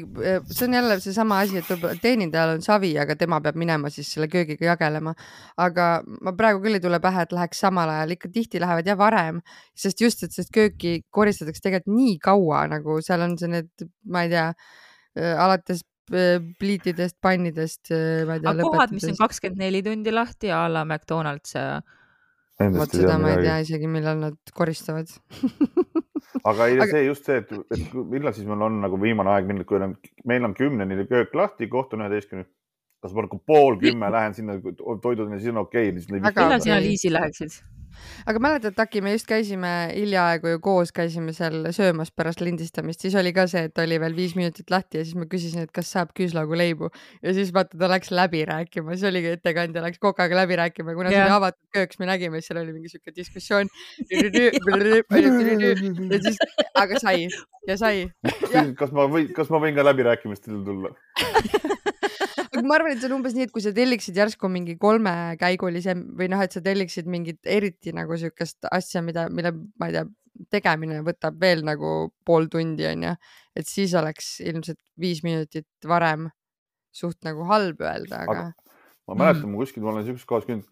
see 0.49 0.65
on 0.65 0.77
jälle 0.79 0.97
seesama 1.05 1.43
asi, 1.45 1.59
et 1.61 1.69
võib-olla 1.69 2.01
teenindajal 2.03 2.55
on 2.55 2.65
savi, 2.65 2.95
aga 2.99 3.19
tema 3.21 3.41
peab 3.45 3.59
minema 3.61 3.91
siis 3.93 4.15
selle 4.15 4.29
köögiga 4.33 4.71
jagelema. 4.71 5.13
aga 5.61 5.91
ma 6.07 6.33
praegu 6.39 6.63
küll 6.65 6.81
ei 6.81 6.85
tule 6.85 7.01
pähe, 7.05 7.27
et 7.27 7.37
läheks 7.37 7.61
samal 7.67 7.93
ajal, 7.93 8.17
ikka 8.17 8.33
tihti 8.33 8.63
lähevad 8.65 8.89
jah 8.89 8.99
varem, 8.99 9.43
sest 9.77 10.01
just, 10.01 10.25
et 10.25 10.33
sest 10.33 10.55
kööki 10.57 11.03
koristatakse 11.11 11.69
tegelikult 11.69 11.95
nii 11.99 12.17
kaua, 12.25 12.65
nagu 12.73 12.99
seal 13.05 13.29
on 13.29 13.37
see 13.39 13.53
need, 13.53 13.89
ma 14.09 14.25
ei 14.25 14.33
tea, 14.33 14.49
alates 15.37 15.85
pliitidest, 16.07 17.17
pannidest, 17.23 17.91
ma 17.91 18.37
ei 18.37 18.43
tea. 18.43 18.53
aga 18.53 18.67
kohad, 18.67 18.95
mis 18.97 19.07
on 19.11 19.19
kakskümmend 19.19 19.63
neli 19.65 19.83
tundi 19.87 20.15
lahti 20.15 20.53
a 20.55 20.67
la 20.71 20.85
McDonalds 20.87 21.57
ja 21.57 21.67
vot 22.77 22.93
seda 22.93 23.19
ma 23.21 23.35
ei 23.35 23.45
tea 23.45 23.57
isegi, 23.65 23.89
millal 23.91 24.21
nad 24.23 24.55
koristavad. 24.57 25.11
aga 26.51 26.69
ei 26.69 26.79
Aga-, 26.79 26.91
see 26.93 27.05
just 27.07 27.29
see, 27.29 27.41
et, 27.43 27.53
et 27.75 27.97
millal 27.97 28.35
siis 28.37 28.49
meil 28.49 28.67
on 28.69 28.81
nagu 28.85 29.01
viimane 29.01 29.35
aeg 29.35 29.49
minna, 29.51 29.67
kui 29.69 29.81
on, 29.81 29.97
meil 30.29 30.47
on 30.49 30.55
kümneni 30.57 31.07
köök 31.11 31.35
lahti, 31.37 31.69
koht 31.73 31.97
on 31.97 32.07
üheteistkümne. 32.07 32.49
kas 33.05 33.13
ma 33.15 33.27
nagu 33.27 33.39
pool 33.47 33.77
kümme 33.79 34.09
lähen 34.11 34.35
sinna 34.35 34.57
toidudeni, 35.03 35.39
siis 35.39 35.53
on 35.53 35.63
okei 35.67 35.91
okay,, 35.93 36.07
millal 36.11 36.33
okei. 36.33 36.61
sina 36.65 36.79
Liisi 36.83 37.13
läheksid? 37.13 37.61
Aga 38.27 38.43
mäletad, 38.43 38.75
Taki, 38.77 39.01
me 39.05 39.13
just 39.15 39.29
käisime 39.29 39.73
hiljaaegu 39.93 40.55
ju 40.55 40.61
koos, 40.65 40.93
käisime 40.97 41.33
seal 41.37 41.69
söömas 41.77 42.11
pärast 42.15 42.41
lindistamist, 42.45 43.01
siis 43.05 43.15
oli 43.19 43.33
ka 43.37 43.47
see, 43.51 43.67
et 43.71 43.83
oli 43.83 43.99
veel 44.03 44.17
viis 44.17 44.37
minutit 44.39 44.71
lahti 44.73 45.01
ja 45.01 45.07
siis 45.07 45.19
ma 45.19 45.29
küsisin, 45.31 45.67
et 45.67 45.73
kas 45.75 45.91
saab 45.95 46.13
küüslaugu 46.17 46.59
leibu 46.59 46.91
ja 47.23 47.35
siis 47.37 47.53
vaata, 47.57 47.79
ta 47.79 47.91
läks 47.91 48.13
läbi 48.15 48.45
rääkima, 48.49 48.95
siis 48.95 49.07
oligi 49.11 49.35
ettekandja 49.37 49.85
läks 49.85 50.01
kogu 50.03 50.25
aeg 50.25 50.37
läbi 50.37 50.55
rääkima 50.63 50.97
kuna 50.97 51.13
see 51.13 51.19
Jah. 51.19 51.29
oli 51.29 51.37
avatud 51.41 51.65
köök, 51.77 51.95
siis 51.95 52.03
me 52.03 52.11
nägime, 52.11 52.41
et 52.41 52.47
seal 52.47 52.63
oli 52.63 52.73
mingi 52.77 52.93
siuke 52.93 53.11
diskussioon. 53.17 53.67
ja 54.11 54.17
siis, 56.23 56.39
aga 56.75 57.03
sai 57.03 57.29
ja 57.67 57.77
sai. 57.81 58.07
kas 58.79 58.95
ma 58.95 59.07
võin, 59.11 59.29
kas 59.37 59.51
ma 59.53 59.61
võin 59.63 59.77
ka 59.77 59.83
läbirääkimistel 59.87 60.63
tulla? 60.67 60.95
ma 62.69 62.79
arvan, 62.79 62.95
et 62.95 63.03
see 63.03 63.11
on 63.11 63.19
umbes 63.19 63.35
nii, 63.37 63.49
et 63.49 63.55
kui 63.55 63.65
sa 63.65 63.73
telliksid 63.77 64.17
järsku 64.19 64.51
mingi 64.53 64.77
kolmekäigulise 64.81 65.97
või 66.19 66.31
noh, 66.33 66.45
et 66.45 66.55
sa 66.57 66.63
telliksid 66.65 67.09
mingit 67.11 67.41
eriti 67.45 67.95
nagu 67.97 68.19
siukest 68.21 68.69
asja, 68.71 69.03
mida, 69.05 69.29
mille 69.33 69.55
ma 69.81 69.91
ei 69.91 69.99
tea, 69.99 70.07
tegemine 70.53 71.01
võtab 71.05 71.39
veel 71.41 71.63
nagu 71.65 72.11
pool 72.27 72.49
tundi 72.53 72.87
onju, 72.89 73.15
et 73.57 73.69
siis 73.69 73.95
oleks 73.97 74.37
ilmselt 74.45 74.81
viis 75.01 75.23
minutit 75.25 75.69
varem 75.89 76.29
suht 76.97 77.19
nagu 77.27 77.47
halb 77.49 77.81
öelda, 77.85 78.23
aga, 78.25 78.47
Aga- 78.47 78.67
ma 79.07 79.19
mäletan, 79.21 79.51
ma 79.53 79.63
kuskil, 79.63 79.85
ma 79.85 79.93
olen 79.93 80.07
siukeses 80.07 80.29
kohas 80.29 80.47
käinud, 80.49 80.67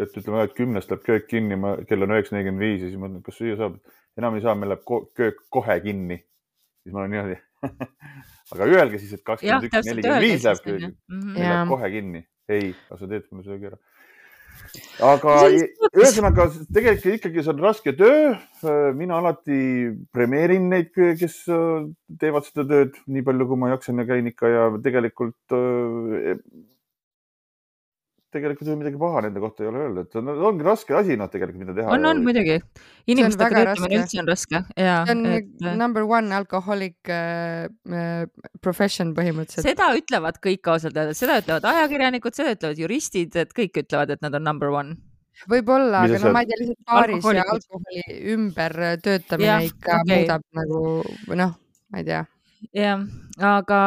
et 0.00 0.16
ütleme, 0.16 0.44
et 0.46 0.56
kümnest 0.56 0.92
läheb 0.92 1.04
köök 1.06 1.28
kinni, 1.30 1.58
ma 1.60 1.74
kell 1.88 2.06
on 2.06 2.14
üheksa 2.14 2.36
nelikümmend 2.36 2.64
viis 2.64 2.84
ja 2.84 2.90
siis 2.90 3.00
mõtlen, 3.00 3.22
kas 3.26 3.38
süüa 3.40 3.58
saab. 3.60 3.78
enam 4.18 4.34
ei 4.34 4.42
saa, 4.42 4.56
meil 4.58 4.72
läheb 4.72 4.84
ko 4.88 5.02
köök 5.14 5.44
kohe 5.54 5.76
kinni. 5.84 6.22
Siis 6.82 6.94
ma 6.94 7.04
olen 7.04 7.14
niimoodi. 7.14 7.38
aga 8.54 8.70
öelge 8.70 9.00
siis, 9.02 9.14
et 9.18 9.24
kakskümmend, 9.26 9.68
üks, 9.68 9.86
nelikümmend 9.90 10.26
viis 10.26 10.46
läheb 10.46 10.72
onju. 10.74 10.90
Mhm. 11.12 11.36
läheb 11.38 11.72
kohe 11.74 11.92
kinni. 11.94 12.24
ei, 12.48 12.74
aga 12.88 12.98
sa 13.00 13.08
teed 13.10 13.30
mulle 13.30 13.46
söögi 13.46 13.70
ära. 13.70 13.78
aga 15.08 15.34
ühesõnaga 15.48 16.48
tegelikult 16.74 17.18
ikkagi 17.18 17.44
see 17.44 17.52
on 17.54 17.62
raske 17.66 17.94
töö. 17.98 18.32
mina 18.98 19.18
alati 19.18 19.60
premeerin 20.14 20.70
neid, 20.72 20.90
kes 20.94 21.44
äh, 21.52 21.90
teevad 22.20 22.48
seda 22.48 22.66
tööd 22.72 22.98
nii 23.06 23.26
palju, 23.26 23.50
kui 23.50 23.60
ma 23.60 23.74
jaksan 23.74 24.02
ja 24.02 24.08
käin 24.08 24.30
ikka 24.30 24.54
ja 24.54 24.66
tegelikult 24.84 25.58
äh, 25.58 26.34
tegelikult 28.38 28.70
ju 28.70 28.76
midagi 28.78 29.00
paha 29.00 29.22
nende 29.26 29.42
kohta 29.42 29.64
ei 29.64 29.70
ole 29.70 29.82
öelda, 29.84 30.04
et 30.06 30.16
on- 30.20 30.30
ongi 30.50 30.66
raske 30.66 30.94
asi 30.96 31.16
noh, 31.20 31.28
tegelikult 31.32 31.62
mida 31.64 31.74
teha. 31.76 31.90
on, 31.94 32.06
on 32.10 32.22
muidugi. 32.24 32.56
inimestega 33.10 33.64
töötamine 33.64 33.98
üldse 34.00 34.20
on 34.22 34.30
raske 34.30 34.62
ja 34.78 34.94
see 35.08 35.16
on 35.16 35.26
et 35.34 35.66
äh, 35.66 35.76
number 35.82 36.06
one 36.08 36.34
alcoholic 36.38 37.12
äh, 37.12 37.66
äh, 37.66 38.48
profession 38.64 39.12
põhimõtteliselt. 39.18 39.66
seda 39.68 39.90
ütlevad 39.98 40.40
kõik 40.44 40.72
ausalt 40.72 40.96
öeldes, 40.96 41.20
seda 41.20 41.40
ütlevad 41.42 41.68
ajakirjanikud, 41.72 42.38
seda 42.38 42.54
ütlevad 42.56 42.80
juristid, 42.84 43.36
et 43.36 43.54
kõik 43.56 43.82
ütlevad, 43.84 44.14
et 44.16 44.24
nad 44.24 44.38
on 44.38 44.48
number 44.52 44.72
one. 44.72 44.96
võib-olla, 45.50 46.06
aga 46.06 46.18
no 46.24 46.32
ma 46.34 46.42
ei 46.42 46.50
tea, 46.50 46.62
lihtsalt 46.64 46.88
baaris 46.94 47.30
ja 47.36 47.44
alkoholi 47.52 48.18
ümber 48.34 48.80
töötamine 49.04 49.52
Jah, 49.52 49.68
ikka 49.68 50.00
okei. 50.00 50.16
muudab 50.16 50.48
nagu 50.58 50.82
noh, 51.38 51.54
ma 51.92 52.02
ei 52.02 52.08
tea 52.08 52.24
jah, 52.74 53.02
aga 53.38 53.80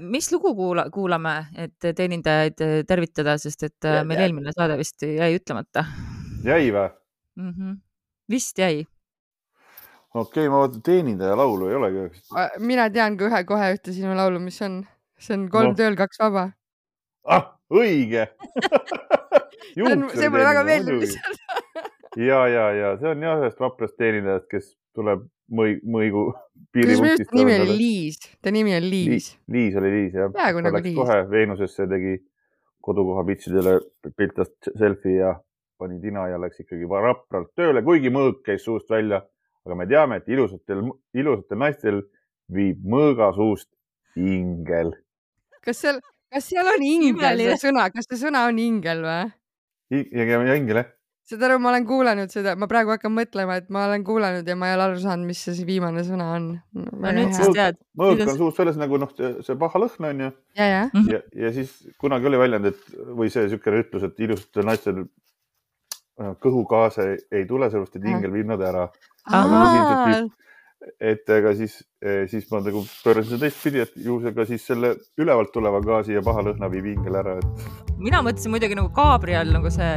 mis 0.00 0.30
lugu 0.32 0.54
kuula-, 0.58 0.88
kuulame, 0.94 1.34
et 1.58 1.92
teenindajaid 1.96 2.86
tervitada, 2.88 3.36
sest 3.38 3.62
et 3.68 3.84
äh, 3.88 4.00
Ja- 4.00 4.04
meil 4.04 4.20
ja- 4.20 4.26
eelmine 4.28 4.54
saade 4.54 4.78
vist 4.80 5.02
jäi 5.02 5.32
ütlemata 5.38 5.84
jäi 6.44 6.72
või? 6.74 6.88
mm. 7.36 7.50
-hmm. 7.50 7.76
vist 8.30 8.58
jäi. 8.58 8.86
okei 10.14 10.46
okay,, 10.46 10.48
ma 10.48 10.62
vaatan 10.64 10.82
teenindaja 10.82 11.36
laulu 11.36 11.68
ei 11.68 11.74
olegi. 11.74 12.22
mina 12.58 12.90
tean 12.90 13.16
kohe 13.18 13.44
kohe 13.44 13.72
ühte 13.76 13.92
sinu 13.92 14.16
laulu, 14.16 14.40
mis 14.40 14.62
on, 14.62 14.82
see 15.18 15.36
on 15.36 15.48
kolm 15.50 15.72
no. 15.72 15.74
tööl, 15.74 15.96
kaks 15.96 16.18
vaba. 16.20 16.50
ah, 17.24 17.54
õige 17.70 18.28
see 19.74 20.28
mulle 20.28 20.44
väga 20.44 20.64
meeldib 20.64 21.00
lihtsalt. 21.02 21.38
ja, 22.16 22.48
ja, 22.48 22.64
ja 22.72 22.96
see 23.00 23.12
on 23.12 23.22
jah 23.24 23.40
ühest 23.40 23.60
vaprast 23.60 23.96
teenindajast, 24.00 24.48
kes 24.50 24.72
tuleb 24.96 25.24
mõi-, 25.52 25.78
mõigu 25.84 26.26
piiripunktist. 26.74 27.32
nimi 27.36 27.56
oli 27.60 27.78
Liis, 27.78 28.20
ta 28.42 28.52
nimi 28.54 28.74
on 28.76 28.88
Liis. 28.88 29.32
Liis 29.52 29.78
oli 29.80 29.92
Liis 29.96 30.18
jah. 30.18 30.30
Peaaegu 30.34 30.60
ta 30.60 30.68
nagu 30.68 30.78
läks 30.78 30.88
Liis. 30.90 30.98
kohe 31.00 31.18
Veenusesse, 31.30 31.88
tegi 31.90 32.14
kodukoha 32.82 33.24
pitsidele 33.26 33.76
piltas 34.18 34.52
selfie 34.78 35.18
ja 35.20 35.34
pani 35.78 36.00
tina 36.02 36.28
ja 36.30 36.40
läks 36.40 36.62
ikkagi 36.62 36.88
rapralt 37.06 37.52
tööle, 37.58 37.82
kuigi 37.86 38.10
mõõk 38.14 38.42
käis 38.46 38.64
suust 38.64 38.90
välja. 38.90 39.22
aga 39.62 39.74
me 39.78 39.86
teame, 39.86 40.16
et 40.18 40.26
ilusatel, 40.26 40.80
ilusatel 41.14 41.58
naistel 41.58 42.00
viib 42.50 42.80
mõõga 42.82 43.28
suust 43.34 43.68
ingel. 44.18 44.90
kas 45.62 45.78
seal, 45.78 46.00
kas 46.32 46.48
seal 46.50 46.66
on 46.66 46.82
ingel 46.82 47.38
see 47.38 47.60
sõna, 47.68 47.86
kas 47.94 48.10
see 48.10 48.18
sõna 48.24 48.48
on 48.50 48.58
ingel 48.58 49.04
või? 49.06 49.30
ja, 49.94 50.26
ja 50.26 50.56
ingel 50.58 50.82
jah 50.82 50.90
saad 51.32 51.44
aru, 51.48 51.58
ma 51.62 51.70
olen 51.72 51.86
kuulanud 51.88 52.32
seda, 52.32 52.54
ma 52.58 52.68
praegu 52.70 52.92
hakkan 52.94 53.14
mõtlema, 53.14 53.56
et 53.60 53.70
ma 53.72 53.86
olen 53.88 54.04
kuulanud 54.06 54.48
ja 54.48 54.56
ma 54.58 54.70
ei 54.70 54.76
ole 54.76 54.86
aru 54.88 55.00
saanud, 55.02 55.28
mis 55.28 55.40
see 55.46 55.66
viimane 55.68 56.04
sõna 56.06 56.28
on 56.36 56.48
no,. 56.52 56.84
no 57.04 57.14
nüüd 57.16 57.32
siis 57.36 57.50
tead. 57.56 57.80
mõõk 57.98 58.22
on 58.26 58.36
suust 58.38 58.60
väljas 58.62 58.78
nagu 58.80 59.00
noh, 59.02 59.14
see 59.16 59.58
paha 59.60 59.82
lõhn 59.82 60.08
on 60.10 60.22
ju. 60.26 60.30
ja, 60.60 60.68
ja. 60.68 60.84
Mhm. 60.92 61.08
ja, 61.14 61.22
ja 61.46 61.54
siis 61.56 61.74
kunagi 62.02 62.30
oli 62.30 62.42
väljend, 62.42 62.70
et 62.72 63.00
või 63.08 63.32
see 63.32 63.46
niisugune 63.46 63.82
ütlus, 63.86 64.06
et 64.08 64.22
ilusatel 64.26 64.68
naistel 64.68 65.02
äh, 65.02 66.34
kõhugaase 66.44 67.08
ei 67.32 67.48
tule, 67.48 67.70
sellepärast 67.72 67.98
et 68.00 68.08
ingel 68.14 68.36
viib 68.36 68.52
nad 68.52 68.64
ära 68.68 68.86
et 71.00 71.30
ega 71.30 71.52
siis, 71.54 71.76
eh, 72.02 72.24
siis 72.30 72.46
ma 72.50 72.60
nagu 72.62 72.82
pöörasin 73.04 73.34
seda 73.34 73.46
teistpidi, 73.46 73.82
et 73.84 73.92
ju 74.06 74.18
see 74.22 74.34
ka 74.34 74.46
siis 74.48 74.64
selle 74.66 74.92
ülevalt 75.20 75.52
tuleva 75.54 75.80
gaasi 75.84 76.16
ja 76.16 76.22
paha 76.24 76.44
lõhna 76.48 76.70
viib 76.72 76.88
ingel 76.92 77.18
ära, 77.20 77.36
et. 77.38 77.66
mina 78.02 78.22
mõtlesin 78.24 78.54
muidugi 78.54 78.78
nagu 78.78 78.90
Gabriel 78.96 79.52
nagu 79.54 79.70
see 79.72 79.92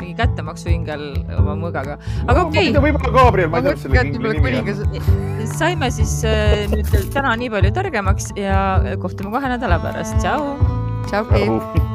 mingi 0.00 0.14
kättemaksuingel 0.20 1.04
oma 1.40 1.58
mõõgaga, 1.60 1.98
aga 2.26 2.46
okei 2.46 2.72
okay.. 2.72 2.84
võib-olla 2.88 3.14
Gabriel, 3.18 3.52
ma 3.52 3.60
ei 3.60 3.68
tea, 3.68 3.76
selle 3.84 4.06
ingli 4.08 4.34
nimi 4.38 4.56
on. 4.64 5.46
saime 5.58 5.92
siis 5.94 6.18
äh, 6.28 6.66
nüüd 6.72 6.90
täna 7.12 7.36
nii 7.40 7.52
palju 7.56 7.76
targemaks 7.76 8.32
ja 8.40 8.96
kohtume 9.02 9.34
kahe 9.36 9.54
nädala 9.56 9.80
pärast, 9.84 10.20
tšau. 10.24 10.52
tšau, 11.10 11.24
Keit. 11.34 11.89